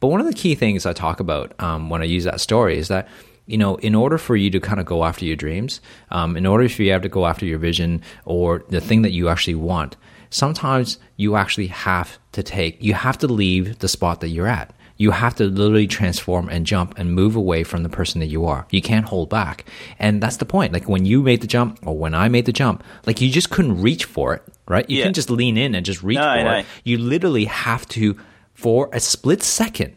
But 0.00 0.08
one 0.08 0.20
of 0.20 0.26
the 0.26 0.34
key 0.34 0.54
things 0.54 0.84
i 0.84 0.92
talk 0.92 1.20
about 1.20 1.54
um, 1.60 1.88
when 1.90 2.02
i 2.02 2.04
use 2.04 2.24
that 2.24 2.40
story 2.40 2.78
is 2.78 2.88
that 2.88 3.08
you 3.46 3.56
know, 3.56 3.76
in 3.76 3.94
order 3.94 4.18
for 4.18 4.34
you 4.34 4.50
to 4.50 4.60
kind 4.60 4.80
of 4.80 4.86
go 4.86 5.04
after 5.04 5.24
your 5.24 5.36
dreams, 5.36 5.80
um, 6.10 6.36
in 6.36 6.46
order 6.46 6.68
for 6.68 6.82
you 6.82 6.92
have 6.92 7.02
to 7.02 7.08
go 7.08 7.26
after 7.26 7.46
your 7.46 7.58
vision 7.58 8.02
or 8.24 8.64
the 8.70 8.80
thing 8.80 9.02
that 9.02 9.12
you 9.12 9.28
actually 9.28 9.54
want, 9.54 9.96
sometimes 10.30 10.98
you 11.16 11.36
actually 11.36 11.68
have 11.68 12.18
to 12.32 12.42
take, 12.42 12.82
you 12.82 12.94
have 12.94 13.16
to 13.18 13.28
leave 13.28 13.78
the 13.78 13.88
spot 13.88 14.20
that 14.20 14.28
you're 14.28 14.48
at 14.48 14.74
you 14.96 15.10
have 15.10 15.34
to 15.36 15.44
literally 15.44 15.86
transform 15.86 16.48
and 16.48 16.66
jump 16.66 16.98
and 16.98 17.12
move 17.12 17.36
away 17.36 17.64
from 17.64 17.82
the 17.82 17.88
person 17.88 18.20
that 18.20 18.26
you 18.26 18.46
are. 18.46 18.66
You 18.70 18.80
can't 18.80 19.06
hold 19.06 19.28
back. 19.28 19.66
And 19.98 20.22
that's 20.22 20.38
the 20.38 20.46
point. 20.46 20.72
Like 20.72 20.88
when 20.88 21.04
you 21.04 21.22
made 21.22 21.40
the 21.42 21.46
jump 21.46 21.78
or 21.86 21.96
when 21.96 22.14
I 22.14 22.28
made 22.28 22.46
the 22.46 22.52
jump, 22.52 22.82
like 23.04 23.20
you 23.20 23.30
just 23.30 23.50
couldn't 23.50 23.80
reach 23.80 24.04
for 24.04 24.34
it, 24.34 24.42
right? 24.66 24.88
You 24.88 24.98
yeah. 24.98 25.04
can 25.04 25.12
just 25.12 25.30
lean 25.30 25.56
in 25.56 25.74
and 25.74 25.84
just 25.84 26.02
reach 26.02 26.18
no, 26.18 26.42
for 26.42 26.54
it. 26.56 26.66
You 26.84 26.98
literally 26.98 27.44
have 27.44 27.86
to, 27.88 28.16
for 28.54 28.88
a 28.92 29.00
split 29.00 29.42
second, 29.42 29.94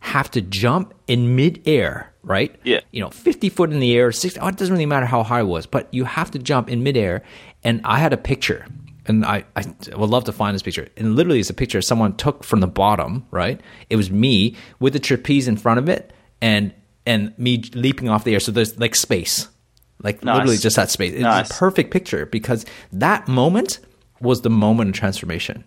have 0.00 0.30
to 0.32 0.40
jump 0.40 0.94
in 1.06 1.36
midair, 1.36 2.12
right? 2.22 2.54
Yeah. 2.64 2.80
You 2.90 3.02
know, 3.02 3.10
50 3.10 3.50
foot 3.50 3.72
in 3.72 3.78
the 3.78 3.96
air, 3.96 4.10
60, 4.10 4.40
oh, 4.40 4.48
it 4.48 4.56
doesn't 4.56 4.72
really 4.72 4.86
matter 4.86 5.06
how 5.06 5.22
high 5.22 5.40
it 5.40 5.44
was, 5.44 5.66
but 5.66 5.92
you 5.92 6.04
have 6.04 6.30
to 6.32 6.38
jump 6.38 6.68
in 6.68 6.82
midair. 6.82 7.22
And 7.62 7.82
I 7.84 7.98
had 7.98 8.12
a 8.12 8.16
picture 8.16 8.66
and 9.06 9.24
I, 9.24 9.44
I 9.56 9.64
would 9.96 10.10
love 10.10 10.24
to 10.24 10.32
find 10.32 10.54
this 10.54 10.62
picture. 10.62 10.88
And 10.96 11.16
literally, 11.16 11.40
it's 11.40 11.50
a 11.50 11.54
picture 11.54 11.80
someone 11.82 12.16
took 12.16 12.44
from 12.44 12.60
the 12.60 12.66
bottom. 12.66 13.26
Right, 13.30 13.60
it 13.88 13.96
was 13.96 14.10
me 14.10 14.56
with 14.78 14.92
the 14.92 14.98
trapeze 14.98 15.48
in 15.48 15.56
front 15.56 15.78
of 15.78 15.88
it, 15.88 16.12
and 16.40 16.72
and 17.06 17.36
me 17.38 17.62
leaping 17.74 18.08
off 18.08 18.24
the 18.24 18.34
air. 18.34 18.40
So 18.40 18.52
there's 18.52 18.78
like 18.78 18.94
space, 18.94 19.48
like 20.02 20.22
nice. 20.24 20.36
literally 20.36 20.56
just 20.58 20.76
that 20.76 20.90
space. 20.90 21.12
It's 21.12 21.22
nice. 21.22 21.50
a 21.50 21.54
perfect 21.54 21.90
picture 21.90 22.26
because 22.26 22.64
that 22.92 23.28
moment 23.28 23.80
was 24.20 24.42
the 24.42 24.50
moment 24.50 24.90
of 24.90 24.96
transformation. 24.96 25.64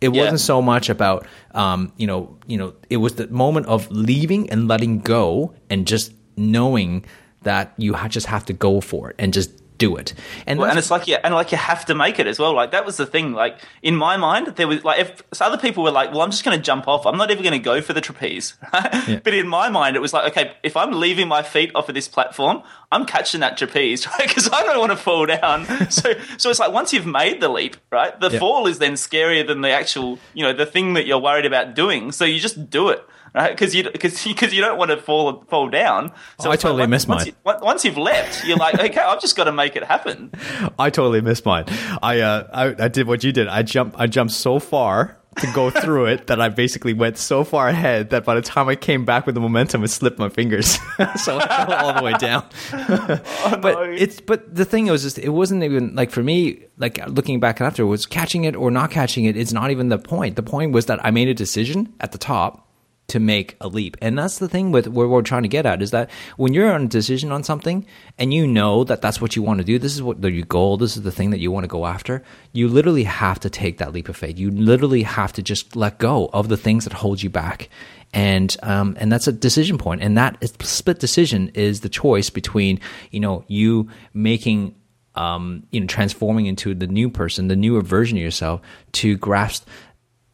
It 0.00 0.14
yeah. 0.14 0.22
wasn't 0.22 0.40
so 0.40 0.60
much 0.60 0.90
about, 0.90 1.26
um, 1.52 1.90
you 1.96 2.06
know, 2.06 2.36
you 2.46 2.58
know, 2.58 2.74
it 2.90 2.98
was 2.98 3.14
the 3.14 3.26
moment 3.28 3.66
of 3.66 3.90
leaving 3.90 4.50
and 4.50 4.68
letting 4.68 4.98
go 4.98 5.54
and 5.70 5.86
just 5.86 6.12
knowing 6.36 7.04
that 7.42 7.72
you 7.78 7.96
just 8.08 8.26
have 8.26 8.44
to 8.46 8.52
go 8.52 8.80
for 8.80 9.10
it 9.10 9.16
and 9.18 9.32
just 9.32 9.50
do 9.84 9.96
it. 9.96 10.14
And, 10.46 10.58
well, 10.58 10.70
and 10.70 10.78
it's 10.78 10.90
like 10.90 11.06
yeah, 11.06 11.20
and 11.24 11.34
like 11.34 11.52
you 11.52 11.58
have 11.58 11.84
to 11.86 11.94
make 11.94 12.18
it 12.18 12.26
as 12.26 12.38
well. 12.38 12.54
Like 12.54 12.70
that 12.70 12.84
was 12.86 12.96
the 12.96 13.06
thing. 13.06 13.32
Like 13.32 13.58
in 13.82 13.96
my 13.96 14.16
mind, 14.16 14.46
there 14.56 14.68
was 14.68 14.82
like 14.84 15.00
if 15.00 15.22
so 15.32 15.44
other 15.44 15.58
people 15.58 15.82
were 15.84 15.90
like, 15.90 16.10
"Well, 16.10 16.22
I'm 16.22 16.30
just 16.30 16.44
going 16.44 16.56
to 16.56 16.62
jump 16.62 16.88
off. 16.88 17.06
I'm 17.06 17.16
not 17.16 17.30
even 17.30 17.42
going 17.42 17.58
to 17.60 17.64
go 17.72 17.80
for 17.80 17.92
the 17.92 18.00
trapeze." 18.00 18.54
Yeah. 19.06 19.20
But 19.22 19.34
in 19.34 19.48
my 19.48 19.68
mind, 19.68 19.96
it 19.96 20.00
was 20.00 20.12
like, 20.12 20.30
okay, 20.30 20.52
if 20.62 20.76
I'm 20.76 20.92
leaving 20.92 21.28
my 21.28 21.42
feet 21.42 21.70
off 21.74 21.88
of 21.88 21.94
this 21.94 22.08
platform, 22.08 22.62
I'm 22.92 23.04
catching 23.04 23.40
that 23.40 23.58
trapeze, 23.58 24.06
right? 24.18 24.28
Because 24.28 24.48
I 24.50 24.62
don't 24.62 24.78
want 24.78 24.92
to 24.92 24.96
fall 24.96 25.26
down. 25.26 25.66
so 25.90 26.14
so 26.38 26.48
it's 26.50 26.60
like 26.60 26.72
once 26.72 26.92
you've 26.92 27.06
made 27.06 27.40
the 27.40 27.48
leap, 27.48 27.76
right? 27.90 28.18
The 28.18 28.30
yeah. 28.30 28.38
fall 28.38 28.66
is 28.66 28.78
then 28.78 28.94
scarier 28.94 29.46
than 29.46 29.60
the 29.60 29.70
actual, 29.70 30.18
you 30.32 30.42
know, 30.42 30.52
the 30.52 30.66
thing 30.66 30.94
that 30.94 31.06
you're 31.06 31.18
worried 31.18 31.44
about 31.44 31.74
doing. 31.74 32.12
So 32.12 32.24
you 32.24 32.40
just 32.40 32.70
do 32.70 32.88
it 32.88 33.04
right? 33.34 33.50
Because 33.50 33.74
you 33.74 33.84
because 33.90 34.22
because 34.24 34.54
you 34.54 34.62
don't 34.62 34.78
want 34.78 34.90
to 34.90 34.96
fall 34.96 35.44
fall 35.48 35.68
down. 35.68 36.12
So 36.40 36.48
oh, 36.48 36.52
I 36.52 36.56
totally 36.56 36.82
like, 36.82 36.90
missed 36.90 37.08
once 37.08 37.26
mine. 37.26 37.34
You, 37.44 37.54
once 37.62 37.84
you've 37.84 37.98
left, 37.98 38.44
you're 38.44 38.56
like, 38.56 38.78
okay, 38.78 39.00
I've 39.00 39.20
just 39.20 39.36
got 39.36 39.44
to 39.44 39.52
make 39.52 39.76
it 39.76 39.84
happen. 39.84 40.30
I 40.78 40.90
totally 40.90 41.20
missed 41.20 41.44
mine. 41.44 41.64
I 42.02 42.20
uh, 42.20 42.48
I, 42.52 42.84
I 42.84 42.88
did 42.88 43.06
what 43.06 43.24
you 43.24 43.32
did. 43.32 43.48
I 43.48 43.62
jumped 43.62 43.96
I 43.98 44.06
jumped 44.06 44.32
so 44.32 44.58
far 44.58 45.18
to 45.36 45.46
go 45.52 45.68
through 45.68 46.06
it 46.06 46.28
that 46.28 46.40
I 46.40 46.48
basically 46.48 46.92
went 46.92 47.18
so 47.18 47.42
far 47.42 47.68
ahead 47.68 48.10
that 48.10 48.24
by 48.24 48.36
the 48.36 48.40
time 48.40 48.68
I 48.68 48.76
came 48.76 49.04
back 49.04 49.26
with 49.26 49.34
the 49.34 49.40
momentum, 49.40 49.82
it 49.82 49.88
slipped 49.88 50.16
my 50.16 50.28
fingers, 50.28 50.78
so 51.16 51.38
I 51.38 51.66
fell 51.66 51.72
all 51.72 51.94
the 51.94 52.04
way 52.04 52.12
down. 52.12 52.46
oh, 52.72 53.58
but 53.60 53.74
no. 53.74 53.82
it's 53.82 54.20
but 54.20 54.54
the 54.54 54.64
thing 54.64 54.86
was 54.86 55.18
it 55.18 55.30
wasn't 55.30 55.64
even 55.64 55.94
like 55.96 56.10
for 56.10 56.22
me 56.22 56.64
like 56.78 57.04
looking 57.08 57.40
back 57.40 57.60
after 57.60 57.84
was 57.84 58.06
catching 58.06 58.44
it 58.44 58.54
or 58.54 58.70
not 58.70 58.92
catching 58.92 59.24
it. 59.24 59.36
It's 59.36 59.52
not 59.52 59.70
even 59.70 59.88
the 59.88 59.98
point. 59.98 60.36
The 60.36 60.42
point 60.42 60.72
was 60.72 60.86
that 60.86 61.04
I 61.04 61.10
made 61.10 61.28
a 61.28 61.34
decision 61.34 61.92
at 62.00 62.12
the 62.12 62.18
top 62.18 62.63
to 63.08 63.20
make 63.20 63.56
a 63.60 63.68
leap. 63.68 63.96
And 64.00 64.18
that's 64.18 64.38
the 64.38 64.48
thing 64.48 64.72
with 64.72 64.88
where 64.88 65.06
we're 65.06 65.22
trying 65.22 65.42
to 65.42 65.48
get 65.48 65.66
at 65.66 65.82
is 65.82 65.90
that 65.90 66.10
when 66.36 66.54
you're 66.54 66.72
on 66.72 66.84
a 66.84 66.88
decision 66.88 67.32
on 67.32 67.44
something 67.44 67.86
and 68.18 68.32
you 68.32 68.46
know 68.46 68.84
that 68.84 69.02
that's 69.02 69.20
what 69.20 69.36
you 69.36 69.42
want 69.42 69.58
to 69.58 69.64
do, 69.64 69.78
this 69.78 69.94
is 69.94 70.02
what 70.02 70.22
the 70.22 70.30
your 70.30 70.46
goal, 70.46 70.76
this 70.76 70.96
is 70.96 71.02
the 71.02 71.12
thing 71.12 71.30
that 71.30 71.40
you 71.40 71.50
want 71.50 71.64
to 71.64 71.68
go 71.68 71.86
after, 71.86 72.22
you 72.52 72.66
literally 72.66 73.04
have 73.04 73.38
to 73.40 73.50
take 73.50 73.78
that 73.78 73.92
leap 73.92 74.08
of 74.08 74.16
faith. 74.16 74.38
You 74.38 74.50
literally 74.50 75.02
have 75.02 75.32
to 75.34 75.42
just 75.42 75.76
let 75.76 75.98
go 75.98 76.30
of 76.32 76.48
the 76.48 76.56
things 76.56 76.84
that 76.84 76.92
hold 76.92 77.22
you 77.22 77.30
back. 77.30 77.68
And 78.12 78.56
um, 78.62 78.96
and 78.98 79.10
that's 79.12 79.26
a 79.26 79.32
decision 79.32 79.76
point. 79.76 80.02
And 80.02 80.16
that 80.16 80.38
split 80.62 81.00
decision 81.00 81.50
is 81.54 81.80
the 81.80 81.88
choice 81.88 82.30
between 82.30 82.80
you 83.10 83.20
know 83.20 83.44
you 83.48 83.90
making 84.14 84.76
um, 85.14 85.64
you 85.70 85.80
know 85.80 85.86
transforming 85.86 86.46
into 86.46 86.74
the 86.74 86.86
new 86.86 87.10
person, 87.10 87.48
the 87.48 87.56
newer 87.56 87.82
version 87.82 88.16
of 88.16 88.22
yourself 88.22 88.60
to 88.92 89.16
grasp 89.16 89.68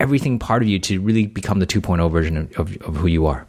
everything 0.01 0.39
part 0.39 0.63
of 0.63 0.69
you 0.69 0.79
to 0.81 1.01
really 1.01 1.27
become 1.27 1.61
the 1.61 1.67
2.0 1.67 2.11
version 2.11 2.37
of, 2.37 2.59
of, 2.59 2.77
of 2.79 2.97
who 2.97 3.07
you 3.07 3.27
are. 3.27 3.47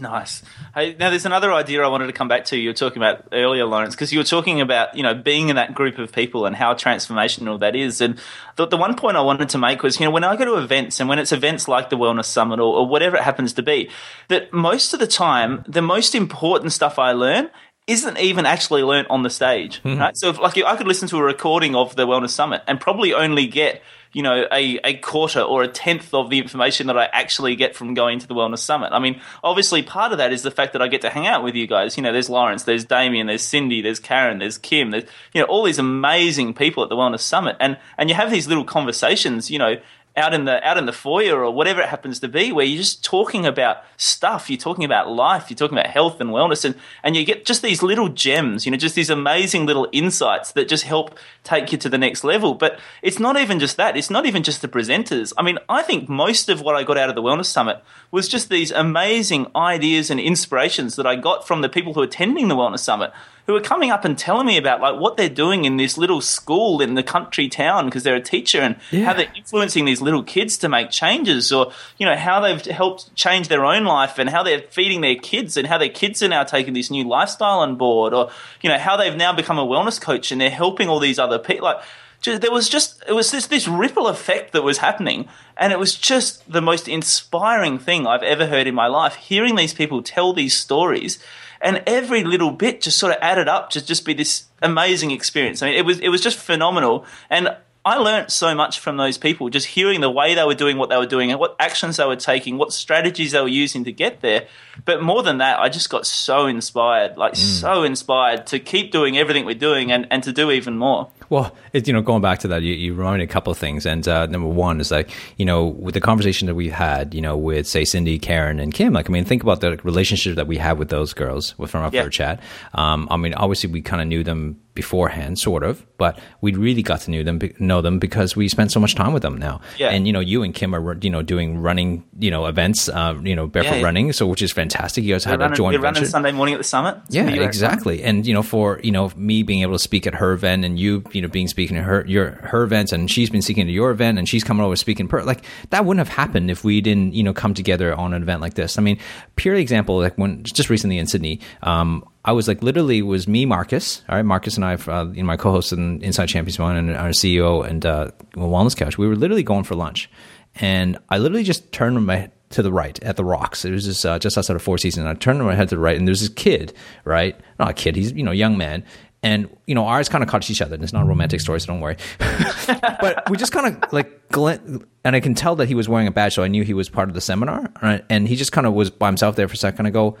Nice. 0.00 0.42
Hey, 0.74 0.96
now 0.98 1.10
there's 1.10 1.26
another 1.26 1.52
idea 1.52 1.82
I 1.82 1.88
wanted 1.88 2.06
to 2.06 2.14
come 2.14 2.26
back 2.26 2.46
to. 2.46 2.56
You 2.56 2.70
were 2.70 2.74
talking 2.74 2.96
about 2.96 3.26
earlier, 3.32 3.66
Lawrence, 3.66 3.94
because 3.94 4.12
you 4.12 4.18
were 4.18 4.24
talking 4.24 4.62
about 4.62 4.96
you 4.96 5.02
know 5.02 5.12
being 5.14 5.50
in 5.50 5.56
that 5.56 5.74
group 5.74 5.98
of 5.98 6.10
people 6.10 6.46
and 6.46 6.56
how 6.56 6.72
transformational 6.72 7.60
that 7.60 7.76
is. 7.76 8.00
And 8.00 8.18
the, 8.56 8.66
the 8.66 8.78
one 8.78 8.96
point 8.96 9.18
I 9.18 9.20
wanted 9.20 9.50
to 9.50 9.58
make 9.58 9.82
was 9.82 10.00
you 10.00 10.06
know 10.06 10.10
when 10.10 10.24
I 10.24 10.36
go 10.36 10.46
to 10.46 10.54
events 10.54 11.00
and 11.00 11.08
when 11.08 11.18
it's 11.18 11.32
events 11.32 11.68
like 11.68 11.90
the 11.90 11.98
Wellness 11.98 12.24
Summit 12.24 12.60
or, 12.60 12.78
or 12.78 12.86
whatever 12.86 13.16
it 13.16 13.24
happens 13.24 13.52
to 13.54 13.62
be, 13.62 13.90
that 14.28 14.52
most 14.54 14.94
of 14.94 15.00
the 15.00 15.06
time 15.06 15.64
the 15.68 15.82
most 15.82 16.14
important 16.14 16.72
stuff 16.72 16.98
I 16.98 17.12
learn 17.12 17.50
isn't 17.86 18.18
even 18.18 18.46
actually 18.46 18.82
learnt 18.82 19.08
on 19.10 19.22
the 19.22 19.30
stage. 19.30 19.82
Mm-hmm. 19.82 20.00
Right? 20.00 20.16
So 20.16 20.28
if, 20.28 20.38
like 20.38 20.56
I 20.58 20.76
could 20.76 20.86
listen 20.86 21.08
to 21.08 21.16
a 21.16 21.22
recording 21.22 21.74
of 21.74 21.96
the 21.96 22.06
Wellness 22.06 22.30
Summit 22.30 22.62
and 22.66 22.80
probably 22.80 23.14
only 23.14 23.46
get 23.46 23.82
you 24.12 24.22
know, 24.22 24.46
a, 24.50 24.78
a 24.82 24.94
quarter 24.94 25.40
or 25.40 25.62
a 25.62 25.68
tenth 25.68 26.12
of 26.12 26.30
the 26.30 26.38
information 26.38 26.88
that 26.88 26.98
I 26.98 27.04
actually 27.12 27.54
get 27.54 27.76
from 27.76 27.94
going 27.94 28.18
to 28.18 28.26
the 28.26 28.34
Wellness 28.34 28.58
Summit. 28.58 28.92
I 28.92 28.98
mean, 28.98 29.20
obviously, 29.44 29.82
part 29.82 30.10
of 30.12 30.18
that 30.18 30.32
is 30.32 30.42
the 30.42 30.50
fact 30.50 30.72
that 30.72 30.82
I 30.82 30.88
get 30.88 31.02
to 31.02 31.10
hang 31.10 31.26
out 31.26 31.44
with 31.44 31.54
you 31.54 31.66
guys. 31.66 31.96
You 31.96 32.02
know, 32.02 32.12
there's 32.12 32.28
Lawrence, 32.28 32.64
there's 32.64 32.84
Damien, 32.84 33.28
there's 33.28 33.42
Cindy, 33.42 33.82
there's 33.82 34.00
Karen, 34.00 34.38
there's 34.38 34.58
Kim, 34.58 34.90
there's, 34.90 35.04
you 35.32 35.40
know, 35.40 35.46
all 35.46 35.62
these 35.62 35.78
amazing 35.78 36.54
people 36.54 36.82
at 36.82 36.88
the 36.88 36.96
Wellness 36.96 37.20
Summit. 37.20 37.56
And, 37.60 37.78
and 37.96 38.08
you 38.08 38.16
have 38.16 38.30
these 38.30 38.48
little 38.48 38.64
conversations, 38.64 39.48
you 39.50 39.58
know, 39.58 39.76
out 40.16 40.34
in 40.34 40.44
the 40.44 40.66
out 40.66 40.76
in 40.76 40.86
the 40.86 40.92
foyer 40.92 41.44
or 41.44 41.52
whatever 41.52 41.80
it 41.80 41.88
happens 41.88 42.20
to 42.20 42.28
be 42.28 42.50
where 42.52 42.64
you're 42.64 42.82
just 42.82 43.04
talking 43.04 43.46
about 43.46 43.78
stuff. 43.96 44.50
You're 44.50 44.58
talking 44.58 44.84
about 44.84 45.10
life. 45.10 45.46
You're 45.48 45.56
talking 45.56 45.78
about 45.78 45.90
health 45.90 46.20
and 46.20 46.30
wellness. 46.30 46.64
And 46.64 46.74
and 47.02 47.16
you 47.16 47.24
get 47.24 47.44
just 47.44 47.62
these 47.62 47.82
little 47.82 48.08
gems 48.08 48.66
you 48.66 48.72
know 48.72 48.78
just 48.78 48.94
these 48.94 49.10
amazing 49.10 49.66
little 49.66 49.88
insights 49.92 50.52
that 50.52 50.68
just 50.68 50.84
help 50.84 51.18
take 51.44 51.72
you 51.72 51.78
to 51.78 51.88
the 51.88 51.98
next 51.98 52.24
level. 52.24 52.54
But 52.54 52.80
it's 53.02 53.18
not 53.18 53.38
even 53.38 53.58
just 53.58 53.76
that. 53.76 53.96
It's 53.96 54.10
not 54.10 54.26
even 54.26 54.42
just 54.42 54.62
the 54.62 54.68
presenters. 54.68 55.32
I 55.38 55.42
mean 55.42 55.58
i 55.68 55.82
think 55.82 56.08
most 56.08 56.48
of 56.48 56.60
what 56.60 56.74
i 56.74 56.82
got 56.82 56.98
out 56.98 57.08
of 57.08 57.14
the 57.14 57.22
wellness 57.22 57.46
summit 57.46 57.82
was 58.10 58.28
just 58.28 58.48
these 58.48 58.70
amazing 58.70 59.46
ideas 59.54 60.10
and 60.10 60.20
inspirations 60.20 60.96
that 60.96 61.06
i 61.06 61.14
got 61.16 61.46
from 61.46 61.60
the 61.62 61.68
people 61.68 61.94
who 61.94 62.00
are 62.00 62.04
attending 62.04 62.48
the 62.48 62.56
wellness 62.56 62.80
summit 62.80 63.12
who 63.46 63.56
are 63.56 63.60
coming 63.60 63.90
up 63.90 64.04
and 64.04 64.16
telling 64.16 64.46
me 64.46 64.56
about 64.56 64.80
like 64.80 65.00
what 65.00 65.16
they're 65.16 65.28
doing 65.28 65.64
in 65.64 65.76
this 65.76 65.98
little 65.98 66.20
school 66.20 66.80
in 66.80 66.94
the 66.94 67.02
country 67.02 67.48
town 67.48 67.86
because 67.86 68.02
they're 68.04 68.14
a 68.16 68.20
teacher 68.20 68.60
and 68.60 68.76
Yeah. 68.90 69.04
how 69.06 69.14
they're 69.14 69.32
influencing 69.36 69.84
these 69.86 70.00
little 70.00 70.22
kids 70.22 70.56
to 70.58 70.68
make 70.68 70.90
changes 70.90 71.52
or 71.52 71.72
you 71.98 72.06
know 72.06 72.16
how 72.16 72.40
they've 72.40 72.64
helped 72.66 73.14
change 73.16 73.48
their 73.48 73.64
own 73.64 73.84
life 73.84 74.18
and 74.18 74.30
how 74.30 74.42
they're 74.42 74.62
feeding 74.70 75.00
their 75.00 75.16
kids 75.16 75.56
and 75.56 75.66
how 75.66 75.78
their 75.78 75.88
kids 75.88 76.22
are 76.22 76.28
now 76.28 76.44
taking 76.44 76.74
this 76.74 76.90
new 76.90 77.04
lifestyle 77.08 77.58
on 77.60 77.76
board 77.76 78.12
or 78.14 78.30
you 78.62 78.68
know 78.70 78.78
how 78.78 78.96
they've 78.96 79.16
now 79.16 79.32
become 79.32 79.58
a 79.58 79.66
wellness 79.66 80.00
coach 80.00 80.30
and 80.30 80.40
they're 80.40 80.50
helping 80.50 80.88
all 80.88 81.00
these 81.00 81.18
other 81.18 81.38
people 81.38 81.64
like 81.64 81.78
ju- 82.22 82.38
there 82.38 82.52
was 82.52 82.68
just 82.68 83.02
it 83.08 83.12
was 83.14 83.30
this 83.30 83.46
this 83.48 83.66
ripple 83.66 84.06
effect 84.06 84.52
that 84.52 84.62
was 84.62 84.78
happening 84.78 85.26
and 85.56 85.72
it 85.72 85.78
was 85.78 85.94
just 85.94 86.50
the 86.50 86.62
most 86.62 86.86
inspiring 86.88 87.78
thing 87.78 88.06
I've 88.06 88.22
ever 88.22 88.46
heard 88.46 88.66
in 88.66 88.74
my 88.74 88.86
life 88.86 89.14
hearing 89.16 89.56
these 89.56 89.74
people 89.74 90.02
tell 90.02 90.32
these 90.32 90.56
stories 90.56 91.18
and 91.60 91.82
every 91.86 92.24
little 92.24 92.50
bit 92.50 92.80
just 92.80 92.98
sort 92.98 93.12
of 93.12 93.18
added 93.20 93.48
up 93.48 93.70
to 93.70 93.84
just 93.84 94.04
be 94.04 94.14
this 94.14 94.44
amazing 94.62 95.10
experience. 95.10 95.62
I 95.62 95.70
mean, 95.70 95.78
it 95.78 95.84
was 95.84 95.98
it 96.00 96.08
was 96.08 96.20
just 96.20 96.38
phenomenal, 96.38 97.04
and 97.28 97.56
I 97.84 97.96
learnt 97.96 98.30
so 98.30 98.54
much 98.54 98.78
from 98.78 98.98
those 98.98 99.16
people 99.16 99.48
just 99.48 99.66
hearing 99.66 100.02
the 100.02 100.10
way 100.10 100.34
they 100.34 100.44
were 100.44 100.54
doing 100.54 100.76
what 100.76 100.90
they 100.90 100.98
were 100.98 101.06
doing 101.06 101.30
and 101.30 101.40
what 101.40 101.56
actions 101.58 101.96
they 101.96 102.04
were 102.04 102.16
taking, 102.16 102.58
what 102.58 102.72
strategies 102.72 103.32
they 103.32 103.40
were 103.40 103.48
using 103.48 103.84
to 103.84 103.92
get 103.92 104.20
there. 104.20 104.48
But 104.84 105.02
more 105.02 105.22
than 105.22 105.38
that, 105.38 105.58
I 105.58 105.70
just 105.70 105.88
got 105.88 106.06
so 106.06 106.46
inspired, 106.46 107.16
like 107.16 107.34
mm. 107.34 107.36
so 107.36 107.82
inspired 107.82 108.46
to 108.48 108.58
keep 108.58 108.92
doing 108.92 109.16
everything 109.16 109.46
we're 109.46 109.54
doing 109.54 109.90
and, 109.90 110.06
and 110.10 110.22
to 110.24 110.32
do 110.32 110.50
even 110.50 110.76
more. 110.76 111.10
Well, 111.30 111.54
it, 111.72 111.86
you 111.86 111.94
know, 111.94 112.02
going 112.02 112.20
back 112.20 112.40
to 112.40 112.48
that, 112.48 112.62
you, 112.62 112.74
you 112.74 112.92
reminded 112.92 113.18
me 113.18 113.24
a 113.24 113.32
couple 113.32 113.50
of 113.52 113.56
things. 113.56 113.86
And 113.86 114.06
uh, 114.06 114.26
number 114.26 114.48
one 114.48 114.80
is 114.80 114.90
like, 114.90 115.10
you 115.38 115.44
know, 115.44 115.64
with 115.66 115.94
the 115.94 116.00
conversation 116.00 116.46
that 116.48 116.54
we've 116.56 116.72
had, 116.72 117.14
you 117.14 117.20
know, 117.22 117.36
with 117.36 117.66
say 117.68 117.84
Cindy, 117.84 118.18
Karen, 118.18 118.58
and 118.60 118.74
Kim. 118.74 118.92
Like, 118.92 119.08
I 119.08 119.12
mean, 119.12 119.24
think 119.24 119.42
about 119.42 119.60
the 119.60 119.76
relationship 119.84 120.34
that 120.36 120.46
we 120.48 120.58
had 120.58 120.76
with 120.78 120.88
those 120.90 121.14
girls 121.14 121.56
with- 121.56 121.70
from 121.70 121.84
our 121.84 121.90
Yeah. 121.92 122.08
chat. 122.08 122.40
Um, 122.74 123.06
I 123.10 123.16
mean, 123.16 123.32
obviously, 123.34 123.70
we 123.70 123.80
kind 123.80 124.02
of 124.02 124.08
knew 124.08 124.24
them 124.24 124.58
beforehand, 124.80 125.38
sort 125.38 125.62
of, 125.62 125.84
but 125.98 126.18
we 126.40 126.50
really 126.54 126.82
got 126.82 127.00
to 127.02 127.10
know 127.10 127.22
them, 127.22 127.38
know 127.58 127.80
them 127.82 127.98
because 127.98 128.34
we 128.34 128.48
spent 128.48 128.72
so 128.72 128.80
much 128.80 128.94
time 128.94 129.12
with 129.12 129.22
them 129.22 129.36
now. 129.36 129.60
Yeah. 129.78 129.90
And 129.90 130.06
you 130.06 130.12
know, 130.12 130.20
you 130.20 130.42
and 130.42 130.54
Kim 130.54 130.74
are 130.74 130.96
you 131.02 131.10
know 131.10 131.22
doing 131.22 131.58
running, 131.58 132.04
you 132.18 132.30
know, 132.30 132.46
events, 132.46 132.88
uh, 132.88 133.14
you 133.22 133.36
know, 133.36 133.46
barefoot 133.46 133.72
Yeah, 133.72 133.76
yeah. 133.80 133.84
running, 133.84 134.12
so 134.12 134.26
which 134.26 134.42
is 134.42 134.52
fantastic. 134.52 135.04
You 135.04 135.14
guys 135.14 135.26
We're 135.26 135.32
had 135.32 135.42
a 135.42 135.54
joint 135.54 135.74
we're 135.76 135.82
running 135.82 136.00
venture. 136.02 136.10
Sunday 136.10 136.32
morning 136.32 136.54
at 136.54 136.58
the 136.58 136.64
summit. 136.64 136.96
It's 137.06 137.14
Yeah, 137.14 137.22
gonna 137.22 137.32
be 137.32 137.38
great 137.38 137.44
fun. 137.44 137.48
exactly. 137.48 138.02
And 138.02 138.26
you 138.26 138.32
know, 138.34 138.42
for 138.42 138.80
you 138.82 138.90
know, 138.90 139.10
me 139.16 139.42
being 139.42 139.62
able 139.62 139.74
to 139.74 139.78
speak 139.90 140.06
at 140.06 140.14
her 140.14 140.32
event, 140.32 140.64
and 140.64 140.78
you, 140.78 141.04
you 141.12 141.20
know, 141.22 141.28
being 141.28 141.48
speaking 141.48 141.76
at 141.76 141.84
her 141.84 142.04
your 142.06 142.30
her 142.52 142.62
events, 142.62 142.92
and 142.92 143.10
she's 143.10 143.28
been 143.30 143.42
speaking 143.42 143.66
to 143.66 143.72
your 143.72 143.90
event, 143.90 144.18
and 144.18 144.28
she's 144.28 144.42
coming 144.44 144.64
over 144.64 144.74
to 144.74 144.80
speaking. 144.80 145.08
Per- 145.08 145.22
like 145.24 145.44
that 145.70 145.84
wouldn't 145.84 146.06
have 146.06 146.16
happened 146.16 146.50
if 146.50 146.64
we 146.64 146.80
didn't, 146.80 147.12
you 147.14 147.22
know, 147.22 147.32
come 147.34 147.52
together 147.54 147.94
on 147.94 148.14
an 148.14 148.22
event 148.22 148.40
like 148.40 148.54
this. 148.54 148.78
I 148.78 148.82
mean, 148.82 148.98
pure 149.36 149.54
example, 149.54 149.98
like 149.98 150.16
when 150.16 150.42
just 150.44 150.70
recently 150.70 150.96
in 150.98 151.06
Sydney, 151.06 151.40
um, 151.62 152.04
I 152.24 152.32
was 152.32 152.48
like 152.48 152.62
literally 152.62 152.98
it 152.98 153.02
was 153.02 153.26
me, 153.26 153.46
Marcus. 153.46 154.02
All 154.08 154.16
right, 154.16 154.24
Marcus 154.24 154.56
and 154.56 154.64
I, 154.64 154.74
uh, 154.74 155.06
you 155.06 155.22
know, 155.22 155.26
my 155.26 155.36
co-host 155.36 155.72
in 155.72 156.02
Inside 156.02 156.26
Champions 156.26 156.58
One, 156.58 156.76
and 156.76 156.94
our 156.94 157.10
CEO 157.10 157.66
and 157.66 157.84
uh, 157.86 158.10
Wellness 158.34 158.76
Couch. 158.76 158.98
We 158.98 159.06
were 159.08 159.16
literally 159.16 159.42
going 159.42 159.64
for 159.64 159.74
lunch, 159.74 160.10
and 160.56 160.98
I 161.08 161.18
literally 161.18 161.44
just 161.44 161.72
turned 161.72 162.04
my 162.04 162.30
to 162.50 162.62
the 162.62 162.72
right 162.72 163.00
at 163.02 163.16
the 163.16 163.24
rocks. 163.24 163.64
It 163.64 163.70
was 163.70 163.84
just 163.84 164.04
uh, 164.04 164.18
just 164.18 164.36
outside 164.36 164.56
of 164.56 164.62
Four 164.62 164.76
Seasons. 164.76 165.06
And 165.06 165.08
I 165.08 165.14
turned 165.14 165.42
my 165.42 165.54
head 165.54 165.68
to 165.70 165.76
the 165.76 165.80
right, 165.80 165.96
and 165.96 166.06
there's 166.06 166.20
this 166.20 166.28
kid, 166.28 166.74
right? 167.04 167.38
Not 167.58 167.70
a 167.70 167.72
kid. 167.72 167.96
He's 167.96 168.12
you 168.12 168.22
know 168.22 168.32
young 168.32 168.58
man, 168.58 168.84
and 169.22 169.48
you 169.66 169.74
know 169.74 169.86
ours 169.86 170.08
kind 170.08 170.22
of 170.22 170.28
caught 170.28 170.50
each 170.50 170.60
other. 170.60 170.74
And 170.74 170.84
it's 170.84 170.92
not 170.92 171.04
a 171.04 171.06
romantic 171.06 171.40
story, 171.40 171.60
so 171.60 171.68
don't 171.68 171.80
worry. 171.80 171.96
but 172.18 173.28
we 173.30 173.38
just 173.38 173.52
kind 173.52 173.74
of 173.74 173.92
like 173.92 174.28
glint, 174.28 174.84
and 175.04 175.16
I 175.16 175.20
can 175.20 175.34
tell 175.34 175.56
that 175.56 175.68
he 175.68 175.74
was 175.74 175.88
wearing 175.88 176.06
a 176.06 176.12
badge, 176.12 176.34
so 176.34 176.42
I 176.42 176.48
knew 176.48 176.64
he 176.64 176.74
was 176.74 176.90
part 176.90 177.08
of 177.08 177.14
the 177.14 177.20
seminar. 177.20 177.72
Right? 177.82 178.04
And 178.10 178.28
he 178.28 178.36
just 178.36 178.52
kind 178.52 178.66
of 178.66 178.74
was 178.74 178.90
by 178.90 179.06
himself 179.06 179.36
there 179.36 179.48
for 179.48 179.54
a 179.54 179.56
second. 179.56 179.86
I 179.86 179.90
go, 179.90 180.18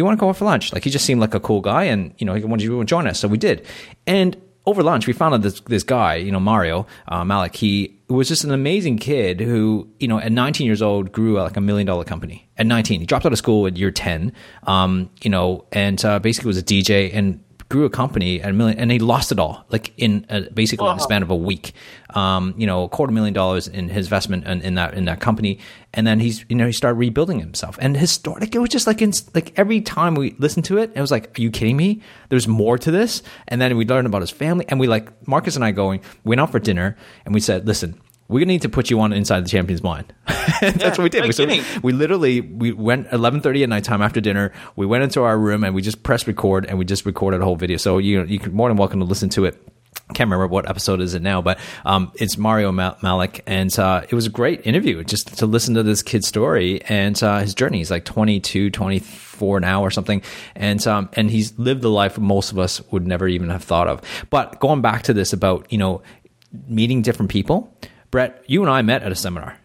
you 0.00 0.04
want 0.04 0.18
to 0.18 0.20
go 0.20 0.28
out 0.28 0.36
for 0.36 0.44
lunch? 0.44 0.72
Like 0.72 0.84
he 0.84 0.90
just 0.90 1.04
seemed 1.04 1.20
like 1.20 1.34
a 1.34 1.40
cool 1.40 1.60
guy, 1.60 1.84
and 1.84 2.14
you 2.18 2.26
know, 2.26 2.34
he 2.34 2.44
wanted 2.44 2.64
you 2.64 2.78
to 2.78 2.84
join 2.84 3.06
us, 3.06 3.18
so 3.18 3.28
we 3.28 3.38
did. 3.38 3.66
And 4.06 4.36
over 4.66 4.82
lunch, 4.82 5.06
we 5.06 5.12
found 5.12 5.34
out 5.34 5.42
this 5.42 5.60
this 5.60 5.82
guy, 5.82 6.16
you 6.16 6.32
know, 6.32 6.40
Mario 6.40 6.86
uh, 7.08 7.24
Malik. 7.24 7.54
He 7.54 7.96
was 8.08 8.28
just 8.28 8.44
an 8.44 8.52
amazing 8.52 8.98
kid 8.98 9.40
who, 9.40 9.88
you 9.98 10.08
know, 10.08 10.18
at 10.18 10.30
19 10.30 10.66
years 10.66 10.82
old, 10.82 11.12
grew 11.12 11.40
like 11.40 11.56
a 11.56 11.60
million 11.60 11.86
dollar 11.86 12.04
company. 12.04 12.48
At 12.56 12.66
19, 12.66 13.00
he 13.00 13.06
dropped 13.06 13.26
out 13.26 13.32
of 13.32 13.38
school 13.38 13.66
at 13.66 13.76
year 13.76 13.90
10, 13.90 14.32
um, 14.64 15.10
you 15.22 15.30
know, 15.30 15.64
and 15.72 16.04
uh, 16.04 16.18
basically 16.18 16.48
was 16.48 16.58
a 16.58 16.62
DJ 16.62 17.10
and 17.12 17.42
grew 17.68 17.84
a 17.84 17.90
company 17.90 18.40
at 18.40 18.50
a 18.50 18.52
million, 18.52 18.78
and 18.78 18.90
he 18.90 18.98
lost 18.98 19.32
it 19.32 19.38
all, 19.38 19.64
like 19.70 19.92
in 19.96 20.24
a, 20.28 20.42
basically 20.42 20.88
in 20.88 20.96
the 20.96 21.02
span 21.02 21.22
of 21.22 21.30
a 21.30 21.36
week. 21.36 21.72
Um, 22.10 22.54
you 22.56 22.66
know, 22.66 22.84
a 22.84 22.88
quarter 22.88 23.12
million 23.12 23.34
dollars 23.34 23.66
in 23.66 23.88
his 23.88 24.06
investment 24.06 24.46
in, 24.46 24.62
in 24.62 24.74
that 24.74 24.94
in 24.94 25.04
that 25.06 25.20
company, 25.20 25.58
and 25.92 26.06
then 26.06 26.20
he's 26.20 26.44
you 26.48 26.56
know 26.56 26.66
he 26.66 26.72
started 26.72 26.98
rebuilding 26.98 27.40
himself. 27.40 27.76
And 27.80 27.96
his 27.96 28.10
story, 28.10 28.40
like, 28.40 28.54
it 28.54 28.58
was 28.58 28.70
just 28.70 28.86
like 28.86 29.02
in, 29.02 29.12
like 29.34 29.52
every 29.58 29.80
time 29.80 30.14
we 30.14 30.34
listened 30.38 30.64
to 30.66 30.78
it, 30.78 30.92
it 30.94 31.00
was 31.00 31.10
like, 31.10 31.36
are 31.38 31.42
you 31.42 31.50
kidding 31.50 31.76
me? 31.76 32.02
There's 32.28 32.46
more 32.46 32.78
to 32.78 32.90
this. 32.90 33.22
And 33.48 33.60
then 33.60 33.76
we 33.76 33.84
learned 33.84 34.06
about 34.06 34.22
his 34.22 34.30
family, 34.30 34.64
and 34.68 34.78
we 34.78 34.86
like 34.86 35.26
Marcus 35.26 35.56
and 35.56 35.64
I 35.64 35.72
going 35.72 36.00
went 36.24 36.40
out 36.40 36.52
for 36.52 36.60
dinner, 36.60 36.96
and 37.24 37.34
we 37.34 37.40
said, 37.40 37.66
listen. 37.66 38.00
We're 38.28 38.40
gonna 38.40 38.52
need 38.52 38.62
to 38.62 38.68
put 38.68 38.90
you 38.90 39.00
on 39.00 39.12
inside 39.12 39.44
the 39.44 39.48
champion's 39.48 39.82
mind. 39.82 40.12
That's 40.60 40.98
what 40.98 41.04
we 41.04 41.08
did. 41.08 41.20
no 41.20 41.26
we, 41.26 41.32
so 41.32 41.46
we 41.82 41.92
literally 41.92 42.40
we 42.40 42.72
went 42.72 43.08
11:30 43.10 43.62
at 43.62 43.68
nighttime 43.68 44.02
after 44.02 44.20
dinner. 44.20 44.52
We 44.74 44.86
went 44.86 45.04
into 45.04 45.22
our 45.22 45.38
room 45.38 45.64
and 45.64 45.74
we 45.74 45.82
just 45.82 46.02
pressed 46.02 46.26
record 46.26 46.66
and 46.66 46.78
we 46.78 46.84
just 46.84 47.06
recorded 47.06 47.40
a 47.40 47.44
whole 47.44 47.56
video. 47.56 47.76
So 47.76 47.98
you 47.98 48.24
you 48.24 48.38
can 48.38 48.52
more 48.54 48.68
than 48.68 48.76
welcome 48.76 49.00
to 49.00 49.06
listen 49.06 49.28
to 49.30 49.44
it. 49.44 49.62
Can't 50.14 50.30
remember 50.30 50.46
what 50.46 50.68
episode 50.68 51.00
is 51.00 51.14
it 51.14 51.22
now, 51.22 51.42
but 51.42 51.58
um, 51.84 52.12
it's 52.14 52.38
Mario 52.38 52.70
Ma- 52.70 52.94
Malik, 53.02 53.42
and 53.44 53.76
uh, 53.76 54.02
it 54.08 54.14
was 54.14 54.24
a 54.24 54.30
great 54.30 54.64
interview 54.64 55.02
just 55.02 55.38
to 55.38 55.46
listen 55.46 55.74
to 55.74 55.82
this 55.82 56.00
kid's 56.00 56.28
story 56.28 56.80
and 56.84 57.20
uh, 57.24 57.40
his 57.40 57.54
journey. 57.54 57.78
He's 57.78 57.90
like 57.90 58.04
22, 58.04 58.70
24 58.70 59.60
now 59.60 59.82
or 59.82 59.90
something, 59.90 60.22
and 60.54 60.86
um, 60.86 61.08
and 61.14 61.28
he's 61.28 61.58
lived 61.58 61.82
the 61.82 61.90
life 61.90 62.18
most 62.18 62.52
of 62.52 62.58
us 62.58 62.80
would 62.92 63.04
never 63.04 63.26
even 63.26 63.50
have 63.50 63.64
thought 63.64 63.88
of. 63.88 64.00
But 64.30 64.60
going 64.60 64.80
back 64.80 65.02
to 65.04 65.12
this 65.12 65.32
about 65.32 65.72
you 65.72 65.78
know 65.78 66.02
meeting 66.68 67.02
different 67.02 67.30
people, 67.32 67.76
Brett, 68.10 68.44
you 68.46 68.62
and 68.62 68.70
I 68.70 68.82
met 68.82 69.02
at 69.02 69.12
a 69.12 69.16
seminar. 69.16 69.58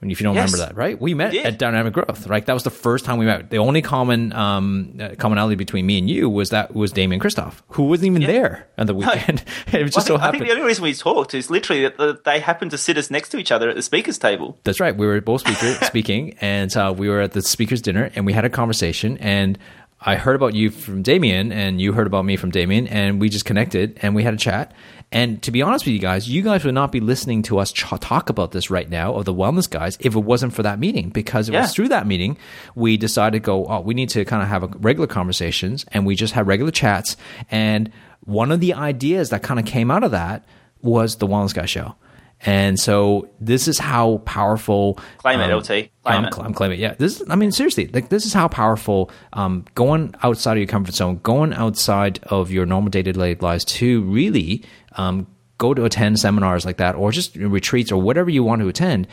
If 0.00 0.20
you 0.20 0.24
don't 0.24 0.36
Yes. 0.36 0.52
remember 0.52 0.72
that, 0.72 0.76
right? 0.78 1.00
We 1.00 1.12
met 1.14 1.32
did. 1.32 1.44
at 1.44 1.58
Dynamic 1.58 1.92
Growth, 1.92 2.28
right? 2.28 2.46
That 2.46 2.52
was 2.52 2.62
the 2.62 2.70
first 2.70 3.04
time 3.04 3.18
we 3.18 3.26
met. 3.26 3.50
The 3.50 3.58
only 3.58 3.82
common 3.82 4.32
um, 4.32 4.96
uh, 5.00 5.08
commonality 5.18 5.56
between 5.56 5.86
me 5.86 5.98
and 5.98 6.08
you 6.08 6.30
was 6.30 6.50
that 6.50 6.72
was 6.72 6.92
Damian 6.92 7.20
Kristof, 7.20 7.62
who 7.70 7.82
wasn't 7.82 8.06
even 8.06 8.22
there 8.22 8.68
on 8.78 8.86
the 8.86 8.94
weekend. 8.94 9.42
it 9.72 9.82
just 9.86 9.98
I 9.98 10.02
so 10.02 10.16
think, 10.16 10.22
I 10.22 10.30
think 10.30 10.44
the 10.44 10.52
only 10.52 10.62
reason 10.62 10.84
we 10.84 10.94
talked 10.94 11.34
is 11.34 11.50
literally 11.50 11.82
that 11.82 11.96
that 11.96 12.22
they 12.22 12.38
happened 12.38 12.70
to 12.70 12.78
sit 12.78 12.96
us 12.96 13.10
next 13.10 13.30
to 13.30 13.38
each 13.38 13.50
other 13.50 13.68
at 13.70 13.74
the 13.74 13.82
speakers 13.82 14.18
table. 14.18 14.56
That's 14.62 14.78
right. 14.78 14.96
We 14.96 15.04
were 15.04 15.20
both 15.20 15.40
speaker, 15.40 15.74
speaking, 15.84 16.36
and 16.40 16.74
uh, 16.76 16.94
we 16.96 17.08
were 17.08 17.20
at 17.22 17.32
the 17.32 17.42
speakers' 17.42 17.82
dinner, 17.82 18.12
and 18.14 18.24
we 18.24 18.32
had 18.32 18.44
a 18.44 18.50
conversation. 18.50 19.18
And 19.18 19.58
I 20.00 20.14
heard 20.14 20.36
about 20.36 20.54
you 20.54 20.70
from 20.70 21.02
Damien, 21.02 21.50
and 21.50 21.80
you 21.80 21.92
heard 21.92 22.06
about 22.06 22.24
me 22.24 22.36
from 22.36 22.50
Damien, 22.50 22.86
and 22.86 23.20
we 23.20 23.28
just 23.28 23.44
connected, 23.44 23.98
and 24.00 24.14
we 24.14 24.22
had 24.22 24.32
a 24.32 24.36
chat. 24.36 24.72
And 25.10 25.42
to 25.42 25.50
be 25.50 25.60
honest 25.62 25.86
with 25.86 25.92
you 25.94 25.98
guys, 25.98 26.28
you 26.28 26.42
guys 26.42 26.64
would 26.64 26.74
not 26.74 26.92
be 26.92 27.00
listening 27.00 27.42
to 27.44 27.58
us 27.58 27.72
ch- 27.72 27.84
talk 28.00 28.28
about 28.30 28.52
this 28.52 28.70
right 28.70 28.88
now 28.88 29.14
of 29.14 29.24
the 29.24 29.34
wellness 29.34 29.68
guys 29.68 29.96
if 30.00 30.14
it 30.14 30.20
wasn't 30.20 30.52
for 30.52 30.62
that 30.62 30.78
meeting, 30.78 31.08
because 31.10 31.48
it 31.48 31.52
Yeah. 31.52 31.62
was 31.62 31.74
through 31.74 31.88
that 31.88 32.06
meeting 32.06 32.36
we 32.76 32.96
decided 32.96 33.42
to 33.42 33.44
go. 33.44 33.66
Oh, 33.66 33.80
we 33.80 33.94
need 33.94 34.10
to 34.10 34.24
kind 34.24 34.42
of 34.42 34.48
have 34.48 34.62
a 34.62 34.68
regular 34.78 35.08
conversations, 35.08 35.84
and 35.92 36.06
we 36.06 36.14
just 36.14 36.32
had 36.34 36.46
regular 36.46 36.70
chats. 36.70 37.16
And 37.50 37.90
one 38.24 38.52
of 38.52 38.60
the 38.60 38.74
ideas 38.74 39.30
that 39.30 39.42
kind 39.42 39.58
of 39.58 39.66
came 39.66 39.90
out 39.90 40.04
of 40.04 40.12
that 40.12 40.44
was 40.80 41.16
the 41.16 41.26
Wellness 41.26 41.54
Guy 41.54 41.66
Show. 41.66 41.96
And 42.42 42.78
so 42.78 43.28
this 43.40 43.66
is 43.66 43.78
how 43.78 44.18
powerful. 44.18 44.98
Claim 45.18 45.40
it, 45.40 45.50
um, 45.50 45.58
LT. 45.58 45.66
Claim 45.66 45.90
I'm, 46.04 46.24
it. 46.26 46.38
I'm 46.38 46.54
claiming, 46.54 46.78
it. 46.78 46.82
yeah. 46.82 46.94
This, 46.94 47.20
is, 47.20 47.28
I 47.28 47.36
mean, 47.36 47.50
seriously, 47.50 47.88
like 47.88 48.10
this 48.10 48.26
is 48.26 48.32
how 48.32 48.48
powerful 48.48 49.10
um, 49.32 49.64
going 49.74 50.14
outside 50.22 50.52
of 50.52 50.58
your 50.58 50.68
comfort 50.68 50.94
zone, 50.94 51.18
going 51.22 51.52
outside 51.52 52.20
of 52.24 52.50
your 52.50 52.64
normal 52.64 52.90
day 52.90 53.02
to 53.02 53.12
day 53.12 53.34
lives 53.34 53.64
to 53.64 54.02
really 54.02 54.64
um, 54.92 55.26
go 55.58 55.74
to 55.74 55.84
attend 55.84 56.20
seminars 56.20 56.64
like 56.64 56.76
that, 56.76 56.94
or 56.94 57.10
just 57.10 57.34
retreats, 57.36 57.90
or 57.90 58.00
whatever 58.00 58.30
you 58.30 58.44
want 58.44 58.62
to 58.62 58.68
attend. 58.68 59.08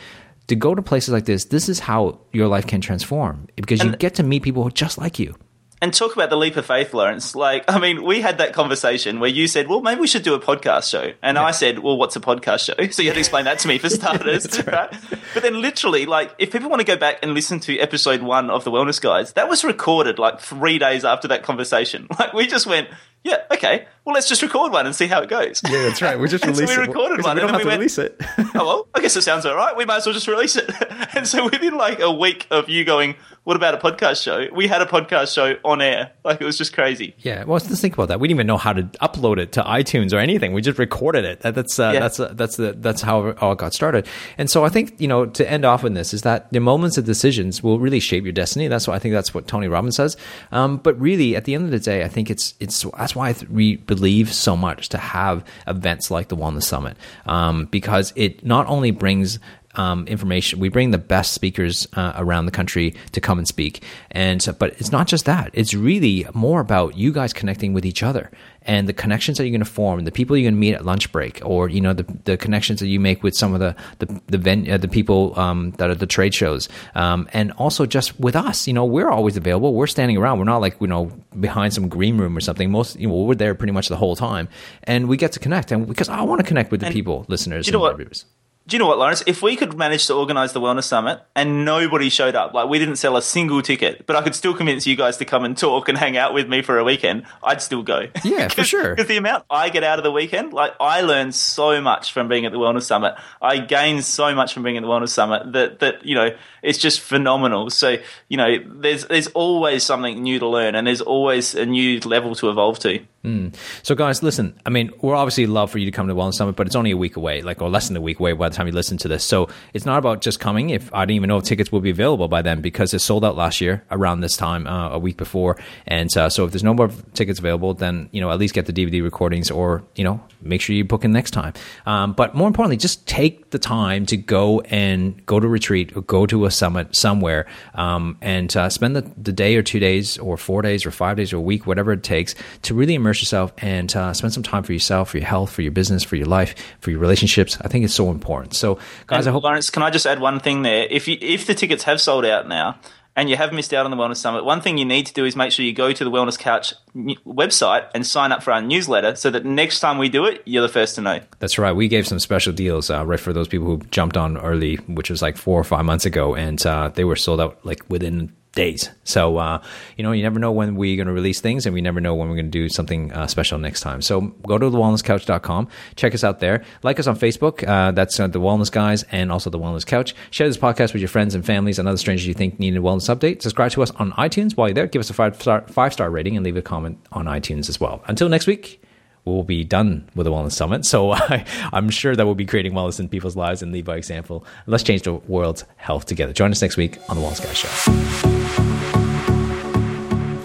To 0.46 0.54
go 0.54 0.76
to 0.76 0.80
places 0.80 1.12
like 1.12 1.24
this, 1.24 1.46
this 1.46 1.68
is 1.68 1.80
how 1.80 2.20
your 2.32 2.46
life 2.46 2.68
can 2.68 2.80
transform 2.80 3.48
because 3.56 3.82
you 3.82 3.96
get 3.96 4.14
to 4.14 4.22
meet 4.22 4.44
people 4.44 4.62
who 4.62 4.70
just 4.70 4.96
like 4.96 5.18
you. 5.18 5.34
And 5.82 5.92
talk 5.92 6.14
about 6.14 6.30
the 6.30 6.36
leap 6.36 6.56
of 6.56 6.64
faith, 6.64 6.94
Lawrence. 6.94 7.34
Like, 7.34 7.64
I 7.68 7.78
mean, 7.78 8.02
we 8.02 8.20
had 8.22 8.38
that 8.38 8.54
conversation 8.54 9.20
where 9.20 9.28
you 9.28 9.46
said, 9.46 9.68
well, 9.68 9.82
maybe 9.82 10.00
we 10.00 10.06
should 10.06 10.22
do 10.22 10.34
a 10.34 10.40
podcast 10.40 10.90
show. 10.90 11.12
And 11.22 11.36
yeah. 11.36 11.44
I 11.44 11.50
said, 11.50 11.80
well, 11.80 11.98
what's 11.98 12.16
a 12.16 12.20
podcast 12.20 12.60
show? 12.60 12.74
So 12.96 13.02
you 13.02 13.08
had 13.08 13.14
to 13.14 13.20
explain 13.20 13.44
that 13.44 13.58
to 13.58 13.68
me 13.68 13.76
for 13.76 13.88
starters. 13.90 14.58
right. 14.58 14.66
right. 14.68 14.96
But 15.34 15.42
then 15.42 15.60
literally, 15.60 16.06
like, 16.06 16.34
if 16.38 16.50
people 16.50 16.70
want 16.70 16.80
to 16.80 16.86
go 16.86 16.96
back 16.96 17.18
and 17.22 17.34
listen 17.34 17.60
to 17.60 17.78
episode 17.78 18.22
one 18.22 18.48
of 18.48 18.64
the 18.64 18.70
Wellness 18.70 19.00
Guys, 19.00 19.34
that 19.34 19.50
was 19.50 19.64
recorded 19.64 20.18
like 20.18 20.40
three 20.40 20.78
days 20.78 21.04
after 21.04 21.28
that 21.28 21.42
conversation. 21.42 22.08
Like, 22.18 22.32
we 22.32 22.46
just 22.46 22.66
went, 22.66 22.88
yeah, 23.26 23.42
okay, 23.50 23.86
well, 24.04 24.14
let's 24.14 24.28
just 24.28 24.40
record 24.40 24.70
one 24.70 24.86
and 24.86 24.94
see 24.94 25.08
how 25.08 25.20
it 25.20 25.28
goes. 25.28 25.60
Yeah, 25.68 25.82
that's 25.82 26.00
right. 26.00 26.16
We 26.16 26.28
just 26.28 26.44
released 26.46 26.72
so 26.72 26.80
we 26.80 26.86
recorded 26.86 27.18
it. 27.18 27.24
one 27.24 27.34
we 27.34 27.40
don't 27.40 27.50
and 27.50 27.58
have 27.58 27.66
we 27.66 27.70
to 27.72 27.76
release 27.76 27.98
it. 27.98 28.16
oh, 28.38 28.50
well, 28.54 28.88
I 28.94 29.00
guess 29.00 29.16
it 29.16 29.22
sounds 29.22 29.44
all 29.44 29.56
right. 29.56 29.76
We 29.76 29.84
might 29.84 29.96
as 29.96 30.06
well 30.06 30.12
just 30.12 30.28
release 30.28 30.54
it. 30.54 30.70
and 31.16 31.26
so 31.26 31.44
within 31.44 31.74
like 31.74 31.98
a 31.98 32.12
week 32.12 32.46
of 32.52 32.68
you 32.68 32.84
going, 32.84 33.16
what 33.42 33.56
about 33.56 33.74
a 33.74 33.78
podcast 33.78 34.22
show? 34.22 34.46
We 34.54 34.68
had 34.68 34.80
a 34.80 34.86
podcast 34.86 35.34
show 35.34 35.56
on 35.64 35.80
air. 35.80 36.12
Like, 36.24 36.40
it 36.40 36.44
was 36.44 36.56
just 36.56 36.72
crazy. 36.72 37.16
Yeah, 37.18 37.42
well, 37.44 37.54
let's 37.54 37.80
think 37.80 37.94
about 37.94 38.08
that. 38.08 38.20
We 38.20 38.28
didn't 38.28 38.38
even 38.38 38.46
know 38.46 38.58
how 38.58 38.72
to 38.72 38.82
upload 38.82 39.38
it 39.38 39.50
to 39.52 39.62
iTunes 39.62 40.12
or 40.12 40.18
anything. 40.18 40.52
We 40.52 40.62
just 40.62 40.78
recorded 40.78 41.24
it. 41.24 41.40
That, 41.40 41.56
that's 41.56 41.78
uh, 41.78 41.90
yeah. 41.94 42.00
that's 42.00 42.20
uh, 42.20 42.32
that's 42.32 42.56
the, 42.56 42.74
that's 42.74 43.02
how 43.02 43.26
it 43.26 43.42
all 43.42 43.56
got 43.56 43.74
started. 43.74 44.06
And 44.38 44.48
so 44.48 44.64
I 44.64 44.68
think 44.68 45.00
you 45.00 45.08
know 45.08 45.26
to 45.26 45.50
end 45.50 45.64
off 45.64 45.82
on 45.82 45.94
this 45.94 46.14
is 46.14 46.22
that 46.22 46.52
the 46.52 46.60
moments 46.60 46.96
of 46.96 47.04
decisions 47.04 47.60
will 47.60 47.80
really 47.80 48.00
shape 48.00 48.22
your 48.22 48.32
destiny. 48.32 48.68
That's 48.68 48.86
what 48.86 48.94
I 48.94 49.00
think. 49.00 49.14
That's 49.14 49.34
what 49.34 49.48
Tony 49.48 49.66
Robbins 49.66 49.96
says. 49.96 50.16
Um, 50.52 50.76
but 50.76 51.00
really, 51.00 51.34
at 51.34 51.44
the 51.44 51.54
end 51.54 51.64
of 51.64 51.72
the 51.72 51.80
day, 51.80 52.04
I 52.04 52.08
think 52.08 52.30
it's 52.30 52.54
it's 52.60 52.84
that's 52.96 53.15
why 53.16 53.34
we 53.50 53.76
believe 53.76 54.32
so 54.32 54.56
much 54.56 54.90
to 54.90 54.98
have 54.98 55.44
events 55.66 56.10
like 56.10 56.28
the 56.28 56.36
Wellness 56.36 56.64
Summit. 56.64 56.96
Um, 57.26 57.66
because 57.66 58.12
it 58.14 58.44
not 58.44 58.66
only 58.68 58.90
brings 58.92 59.38
um, 59.76 60.06
information. 60.06 60.58
We 60.58 60.68
bring 60.68 60.90
the 60.90 60.98
best 60.98 61.32
speakers 61.32 61.86
uh, 61.94 62.12
around 62.16 62.46
the 62.46 62.52
country 62.52 62.94
to 63.12 63.20
come 63.20 63.38
and 63.38 63.46
speak, 63.46 63.82
and 64.10 64.42
so, 64.42 64.52
but 64.52 64.72
it's 64.80 64.92
not 64.92 65.06
just 65.06 65.24
that. 65.26 65.50
It's 65.52 65.74
really 65.74 66.26
more 66.34 66.60
about 66.60 66.96
you 66.96 67.12
guys 67.12 67.32
connecting 67.32 67.72
with 67.72 67.86
each 67.86 68.02
other 68.02 68.30
and 68.66 68.88
the 68.88 68.92
connections 68.92 69.38
that 69.38 69.44
you're 69.44 69.52
going 69.52 69.60
to 69.60 69.70
form, 69.70 70.04
the 70.04 70.12
people 70.12 70.36
you're 70.36 70.44
going 70.44 70.54
to 70.54 70.60
meet 70.60 70.74
at 70.74 70.84
lunch 70.84 71.10
break, 71.12 71.40
or 71.44 71.68
you 71.68 71.80
know 71.80 71.92
the, 71.92 72.04
the 72.24 72.36
connections 72.36 72.80
that 72.80 72.88
you 72.88 73.00
make 73.00 73.22
with 73.22 73.34
some 73.34 73.54
of 73.54 73.60
the 73.60 73.74
the 74.00 74.20
the, 74.26 74.38
ven- 74.38 74.70
uh, 74.70 74.76
the 74.76 74.88
people 74.88 75.38
um, 75.38 75.70
that 75.72 75.88
are 75.88 75.94
the 75.94 76.06
trade 76.06 76.34
shows, 76.34 76.68
um, 76.94 77.28
and 77.32 77.52
also 77.52 77.86
just 77.86 78.18
with 78.20 78.36
us. 78.36 78.66
You 78.66 78.74
know, 78.74 78.84
we're 78.84 79.08
always 79.08 79.36
available. 79.36 79.72
We're 79.72 79.86
standing 79.86 80.16
around. 80.16 80.38
We're 80.38 80.44
not 80.44 80.60
like 80.60 80.76
you 80.80 80.88
know 80.88 81.06
behind 81.38 81.72
some 81.72 81.88
green 81.88 82.18
room 82.18 82.36
or 82.36 82.40
something. 82.40 82.70
Most 82.70 82.98
you 82.98 83.08
know 83.08 83.14
we're 83.14 83.34
there 83.34 83.54
pretty 83.54 83.72
much 83.72 83.88
the 83.88 83.96
whole 83.96 84.16
time, 84.16 84.48
and 84.84 85.08
we 85.08 85.16
get 85.16 85.32
to 85.32 85.38
connect. 85.38 85.70
And 85.72 85.86
because 85.86 86.08
I 86.08 86.22
want 86.22 86.40
to 86.40 86.46
connect 86.46 86.70
with 86.70 86.80
the 86.80 86.86
and 86.86 86.92
people, 86.92 87.24
listeners. 87.28 87.66
You 87.66 87.72
know 87.72 87.80
what? 87.80 87.96
Viewers 87.96 88.24
do 88.66 88.74
you 88.74 88.80
know 88.80 88.86
what, 88.86 88.98
Lawrence? 88.98 89.22
If 89.28 89.42
we 89.42 89.54
could 89.54 89.76
manage 89.76 90.08
to 90.08 90.14
organise 90.14 90.52
the 90.52 90.60
Wellness 90.60 90.84
Summit 90.84 91.20
and 91.36 91.64
nobody 91.64 92.08
showed 92.08 92.34
up, 92.34 92.52
like 92.52 92.68
we 92.68 92.80
didn't 92.80 92.96
sell 92.96 93.16
a 93.16 93.22
single 93.22 93.62
ticket, 93.62 94.06
but 94.06 94.16
I 94.16 94.22
could 94.22 94.34
still 94.34 94.54
convince 94.54 94.88
you 94.88 94.96
guys 94.96 95.18
to 95.18 95.24
come 95.24 95.44
and 95.44 95.56
talk 95.56 95.88
and 95.88 95.96
hang 95.96 96.16
out 96.16 96.34
with 96.34 96.48
me 96.48 96.62
for 96.62 96.76
a 96.76 96.82
weekend, 96.82 97.26
I'd 97.42 97.62
still 97.62 97.82
go. 97.82 98.08
Yeah, 98.26 98.48
for 98.48 98.64
sure. 98.64 98.96
Because 98.96 99.06
the 99.06 99.18
amount 99.18 99.44
I 99.48 99.68
get 99.68 99.84
out 99.84 100.00
of 100.00 100.02
the 100.02 100.10
weekend, 100.10 100.52
like 100.52 100.72
I 100.80 101.02
learn 101.02 101.30
so 101.30 101.80
much 101.80 102.12
from 102.12 102.26
being 102.26 102.44
at 102.44 102.50
the 102.50 102.58
Wellness 102.58 102.82
Summit. 102.82 103.14
I 103.40 103.58
gain 103.58 104.02
so 104.02 104.34
much 104.34 104.52
from 104.52 104.64
being 104.64 104.76
at 104.76 104.80
the 104.80 104.88
Wellness 104.88 105.10
Summit 105.10 105.52
that 105.52 105.78
that 105.78 106.04
you 106.04 106.16
know 106.16 106.30
it's 106.60 106.78
just 106.78 107.00
phenomenal. 107.00 107.70
So 107.70 107.98
you 108.28 108.36
know, 108.36 108.56
there's 108.66 109.06
there's 109.06 109.28
always 109.28 109.84
something 109.84 110.20
new 110.20 110.40
to 110.40 110.48
learn, 110.48 110.74
and 110.74 110.88
there's 110.88 111.00
always 111.00 111.54
a 111.54 111.64
new 111.64 112.00
level 112.00 112.34
to 112.34 112.50
evolve 112.50 112.80
to. 112.80 112.98
Mm. 113.26 113.56
So, 113.82 113.96
guys, 113.96 114.22
listen. 114.22 114.58
I 114.64 114.70
mean, 114.70 114.92
we're 115.02 115.16
obviously 115.16 115.46
love 115.46 115.72
for 115.72 115.78
you 115.78 115.84
to 115.84 115.90
come 115.90 116.06
to 116.06 116.14
Wellness 116.14 116.34
Summit, 116.34 116.54
but 116.54 116.68
it's 116.68 116.76
only 116.76 116.92
a 116.92 116.96
week 116.96 117.16
away, 117.16 117.42
like 117.42 117.60
or 117.60 117.68
less 117.68 117.88
than 117.88 117.96
a 117.96 118.00
week 118.00 118.20
away 118.20 118.32
by 118.34 118.48
the 118.48 118.54
time 118.54 118.68
you 118.68 118.72
listen 118.72 118.98
to 118.98 119.08
this. 119.08 119.24
So, 119.24 119.48
it's 119.74 119.84
not 119.84 119.98
about 119.98 120.20
just 120.20 120.38
coming. 120.38 120.70
If 120.70 120.94
I 120.94 121.04
didn't 121.04 121.16
even 121.16 121.28
know 121.28 121.38
if 121.38 121.44
tickets 121.44 121.72
will 121.72 121.80
be 121.80 121.90
available 121.90 122.28
by 122.28 122.42
then 122.42 122.60
because 122.60 122.94
it 122.94 123.00
sold 123.00 123.24
out 123.24 123.34
last 123.34 123.60
year 123.60 123.84
around 123.90 124.20
this 124.20 124.36
time, 124.36 124.68
uh, 124.68 124.90
a 124.90 124.98
week 125.00 125.16
before. 125.16 125.58
And 125.88 126.16
uh, 126.16 126.30
so, 126.30 126.44
if 126.44 126.52
there's 126.52 126.62
no 126.62 126.72
more 126.72 126.88
tickets 127.14 127.40
available, 127.40 127.74
then 127.74 128.08
you 128.12 128.20
know 128.20 128.30
at 128.30 128.38
least 128.38 128.54
get 128.54 128.66
the 128.66 128.72
DVD 128.72 129.02
recordings, 129.02 129.50
or 129.50 129.82
you 129.96 130.04
know 130.04 130.20
make 130.40 130.60
sure 130.60 130.76
you 130.76 130.84
book 130.84 131.04
in 131.04 131.10
next 131.10 131.32
time. 131.32 131.52
Um, 131.84 132.12
but 132.12 132.36
more 132.36 132.46
importantly, 132.46 132.76
just 132.76 133.08
take 133.08 133.50
the 133.50 133.58
time 133.58 134.06
to 134.06 134.16
go 134.16 134.60
and 134.60 135.24
go 135.26 135.40
to 135.40 135.48
retreat 135.48 135.96
or 135.96 136.02
go 136.02 136.26
to 136.26 136.44
a 136.44 136.50
summit 136.52 136.94
somewhere 136.94 137.46
um, 137.74 138.18
and 138.20 138.56
uh, 138.56 138.68
spend 138.68 138.94
the, 138.94 139.02
the 139.20 139.32
day 139.32 139.56
or 139.56 139.64
two 139.64 139.80
days 139.80 140.16
or 140.18 140.36
four 140.36 140.62
days 140.62 140.86
or 140.86 140.92
five 140.92 141.16
days 141.16 141.32
or 141.32 141.38
a 141.38 141.40
week, 141.40 141.66
whatever 141.66 141.92
it 141.92 142.04
takes, 142.04 142.36
to 142.62 142.72
really 142.72 142.94
immerse 142.94 143.15
immerse 143.16 143.22
yourself 143.22 143.52
and 143.58 143.94
uh, 143.96 144.12
spend 144.12 144.32
some 144.32 144.42
time 144.42 144.62
for 144.62 144.72
yourself, 144.72 145.10
for 145.10 145.18
your 145.18 145.26
health, 145.26 145.52
for 145.52 145.62
your 145.62 145.72
business, 145.72 146.02
for 146.02 146.16
your 146.16 146.26
life, 146.26 146.54
for 146.80 146.90
your 146.90 147.00
relationships. 147.00 147.58
I 147.60 147.68
think 147.68 147.84
it's 147.84 147.94
so 147.94 148.10
important. 148.10 148.54
So, 148.54 148.78
guys, 149.06 149.26
and 149.26 149.28
I 149.28 149.32
hope. 149.32 149.44
Lawrence, 149.44 149.70
can 149.70 149.82
I 149.82 149.90
just 149.90 150.06
add 150.06 150.20
one 150.20 150.40
thing 150.40 150.62
there? 150.62 150.86
If 150.88 151.08
you, 151.08 151.16
if 151.20 151.46
the 151.46 151.54
tickets 151.54 151.84
have 151.84 152.00
sold 152.00 152.24
out 152.24 152.48
now, 152.48 152.78
and 153.18 153.30
you 153.30 153.36
have 153.36 153.50
missed 153.50 153.72
out 153.72 153.86
on 153.86 153.90
the 153.90 153.96
Wellness 153.96 154.18
Summit, 154.18 154.44
one 154.44 154.60
thing 154.60 154.76
you 154.76 154.84
need 154.84 155.06
to 155.06 155.14
do 155.14 155.24
is 155.24 155.34
make 155.34 155.50
sure 155.50 155.64
you 155.64 155.72
go 155.72 155.90
to 155.90 156.04
the 156.04 156.10
Wellness 156.10 156.38
Couch 156.38 156.74
website 156.94 157.88
and 157.94 158.06
sign 158.06 158.30
up 158.30 158.42
for 158.42 158.52
our 158.52 158.60
newsletter 158.60 159.16
so 159.16 159.30
that 159.30 159.42
next 159.42 159.80
time 159.80 159.96
we 159.96 160.10
do 160.10 160.26
it, 160.26 160.42
you're 160.44 160.60
the 160.60 160.68
first 160.68 160.96
to 160.96 161.00
know. 161.00 161.20
That's 161.38 161.58
right. 161.58 161.72
We 161.72 161.88
gave 161.88 162.06
some 162.06 162.20
special 162.20 162.52
deals 162.52 162.90
uh, 162.90 163.06
right 163.06 163.18
for 163.18 163.32
those 163.32 163.48
people 163.48 163.68
who 163.68 163.78
jumped 163.90 164.18
on 164.18 164.36
early, 164.36 164.76
which 164.76 165.08
was 165.08 165.22
like 165.22 165.38
four 165.38 165.58
or 165.58 165.64
five 165.64 165.86
months 165.86 166.04
ago, 166.04 166.34
and 166.34 166.64
uh, 166.66 166.90
they 166.90 167.04
were 167.04 167.16
sold 167.16 167.40
out 167.40 167.64
like 167.64 167.88
within 167.88 168.34
days. 168.56 168.90
So, 169.04 169.36
uh, 169.36 169.62
you 169.96 170.02
know, 170.02 170.10
you 170.10 170.24
never 170.24 170.40
know 170.40 170.50
when 170.50 170.74
we're 170.74 170.96
going 170.96 171.06
to 171.06 171.12
release 171.12 171.40
things 171.40 171.66
and 171.66 171.74
we 171.74 171.80
never 171.80 172.00
know 172.00 172.14
when 172.16 172.28
we're 172.28 172.34
going 172.34 172.50
to 172.50 172.58
do 172.58 172.68
something 172.68 173.12
uh, 173.12 173.28
special 173.28 173.58
next 173.58 173.82
time. 173.82 174.02
So 174.02 174.22
go 174.22 174.58
to 174.58 174.66
thewellnesscouch.com, 174.68 175.68
check 175.94 176.14
us 176.14 176.24
out 176.24 176.40
there. 176.40 176.64
Like 176.82 176.98
us 176.98 177.06
on 177.06 177.16
Facebook. 177.16 177.66
Uh, 177.66 177.92
that's 177.92 178.18
uh, 178.18 178.26
The 178.26 178.40
Wellness 178.40 178.72
Guys 178.72 179.04
and 179.12 179.30
also 179.30 179.50
The 179.50 179.60
Wellness 179.60 179.86
Couch. 179.86 180.16
Share 180.32 180.48
this 180.48 180.56
podcast 180.56 180.92
with 180.92 181.02
your 181.02 181.08
friends 181.08 181.36
and 181.36 181.46
families 181.46 181.78
and 181.78 181.86
other 181.86 181.98
strangers 181.98 182.26
you 182.26 182.34
think 182.34 182.58
need 182.58 182.76
a 182.76 182.80
wellness 182.80 183.14
update. 183.14 183.42
Subscribe 183.42 183.70
to 183.72 183.82
us 183.84 183.92
on 183.92 184.10
iTunes 184.12 184.56
while 184.56 184.68
you're 184.68 184.74
there. 184.74 184.86
Give 184.88 185.00
us 185.00 185.10
a 185.10 185.14
five 185.14 185.40
star, 185.40 185.60
five 185.68 185.92
star 185.92 186.10
rating 186.10 186.36
and 186.36 186.44
leave 186.44 186.56
a 186.56 186.62
comment 186.62 186.98
on 187.12 187.26
iTunes 187.26 187.68
as 187.68 187.78
well. 187.78 188.02
Until 188.08 188.28
next 188.28 188.48
week 188.48 188.82
we'll 189.26 189.42
be 189.42 189.64
done 189.64 190.08
with 190.14 190.24
the 190.24 190.30
Wellness 190.30 190.52
Summit. 190.52 190.86
So 190.86 191.12
I, 191.14 191.44
am 191.74 191.90
sure 191.90 192.16
that 192.16 192.24
we'll 192.24 192.34
be 192.34 192.46
creating 192.46 192.72
wellness 192.72 192.98
in 192.98 193.10
people's 193.10 193.36
lives 193.36 193.60
and 193.60 193.72
lead 193.72 193.84
by 193.84 193.96
example. 193.96 194.46
Let's 194.66 194.84
change 194.84 195.02
the 195.02 195.14
world's 195.14 195.64
health 195.76 196.06
together. 196.06 196.32
Join 196.32 196.50
us 196.52 196.62
next 196.62 196.78
week 196.78 196.98
on 197.10 197.16
the 197.16 197.22
Wellness 197.22 197.44
Guys 197.44 197.58
Show. 197.58 198.35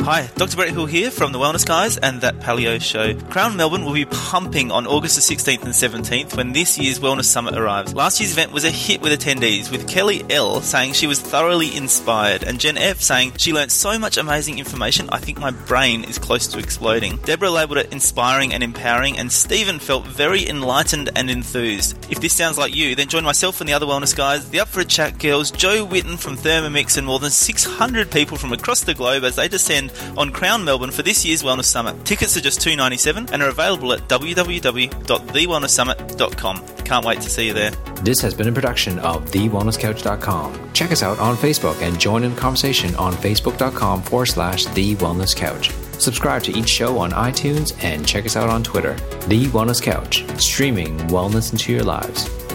Hi, 0.03 0.27
Dr. 0.35 0.55
Brett 0.55 0.69
Hill 0.69 0.87
here 0.87 1.11
from 1.11 1.31
the 1.31 1.37
Wellness 1.37 1.63
Guys 1.63 1.95
and 1.97 2.21
That 2.21 2.39
Paleo 2.39 2.81
Show. 2.81 3.13
Crown 3.29 3.55
Melbourne 3.55 3.85
will 3.85 3.93
be 3.93 4.05
pumping 4.05 4.71
on 4.71 4.87
August 4.87 5.15
the 5.15 5.35
16th 5.35 5.61
and 5.61 6.05
17th 6.05 6.35
when 6.35 6.53
this 6.53 6.75
year's 6.75 6.99
Wellness 6.99 7.25
Summit 7.25 7.55
arrives. 7.55 7.93
Last 7.93 8.19
year's 8.19 8.31
event 8.31 8.51
was 8.51 8.63
a 8.63 8.71
hit 8.71 8.99
with 9.01 9.13
attendees, 9.13 9.71
with 9.71 9.87
Kelly 9.87 10.23
L 10.31 10.59
saying 10.61 10.93
she 10.93 11.05
was 11.05 11.21
thoroughly 11.21 11.75
inspired 11.75 12.43
and 12.43 12.59
Jen 12.59 12.79
F 12.79 12.99
saying 12.99 13.33
she 13.37 13.53
learnt 13.53 13.71
so 13.71 13.99
much 13.99 14.17
amazing 14.17 14.57
information, 14.57 15.07
I 15.11 15.19
think 15.19 15.39
my 15.39 15.51
brain 15.51 16.03
is 16.03 16.17
close 16.17 16.47
to 16.47 16.57
exploding. 16.57 17.17
Deborah 17.17 17.51
labelled 17.51 17.77
it 17.77 17.93
inspiring 17.93 18.55
and 18.55 18.63
empowering, 18.63 19.19
and 19.19 19.31
Stephen 19.31 19.77
felt 19.77 20.07
very 20.07 20.49
enlightened 20.49 21.11
and 21.15 21.29
enthused. 21.29 21.95
If 22.11 22.19
this 22.19 22.33
sounds 22.33 22.57
like 22.57 22.75
you, 22.75 22.95
then 22.95 23.07
join 23.07 23.23
myself 23.23 23.61
and 23.61 23.69
the 23.69 23.73
other 23.73 23.85
Wellness 23.85 24.15
Guys, 24.15 24.49
the 24.49 24.61
Up 24.61 24.67
for 24.67 24.79
a 24.79 24.85
Chat 24.85 25.19
girls, 25.19 25.51
Jo 25.51 25.85
Whitton 25.85 26.17
from 26.17 26.37
Thermomix, 26.37 26.97
and 26.97 27.05
more 27.05 27.19
than 27.19 27.29
600 27.29 28.09
people 28.09 28.35
from 28.35 28.51
across 28.51 28.81
the 28.81 28.95
globe 28.95 29.23
as 29.23 29.35
they 29.35 29.47
descend 29.47 29.90
on 30.17 30.31
Crown 30.31 30.63
Melbourne 30.63 30.91
for 30.91 31.01
this 31.03 31.25
year's 31.25 31.43
Wellness 31.43 31.65
Summit. 31.65 32.05
Tickets 32.05 32.37
are 32.37 32.41
just 32.41 32.59
$2.97 32.61 33.31
and 33.31 33.41
are 33.41 33.49
available 33.49 33.91
at 33.93 34.07
www.thewellnesssummit.com. 34.07 36.65
Can't 36.85 37.05
wait 37.05 37.21
to 37.21 37.29
see 37.29 37.47
you 37.47 37.53
there. 37.53 37.71
This 38.03 38.19
has 38.21 38.33
been 38.33 38.47
a 38.47 38.51
production 38.51 38.97
of 38.99 39.25
TheWellnessCouch.com. 39.31 40.73
Check 40.73 40.91
us 40.91 41.03
out 41.03 41.19
on 41.19 41.35
Facebook 41.37 41.79
and 41.81 41.99
join 41.99 42.23
in 42.23 42.33
the 42.35 42.41
conversation 42.41 42.93
on 42.95 43.13
Facebook.com 43.13 44.01
forward 44.01 44.25
slash 44.25 44.65
The 44.65 44.95
Wellness 44.95 45.35
Couch. 45.35 45.71
Subscribe 45.99 46.41
to 46.43 46.57
each 46.57 46.69
show 46.69 46.97
on 46.97 47.11
iTunes 47.11 47.71
and 47.83 48.07
check 48.07 48.25
us 48.25 48.35
out 48.35 48.49
on 48.49 48.63
Twitter. 48.63 48.95
The 49.27 49.45
Wellness 49.47 49.81
Couch, 49.81 50.25
streaming 50.39 50.97
wellness 51.09 51.51
into 51.51 51.71
your 51.71 51.83
lives. 51.83 52.27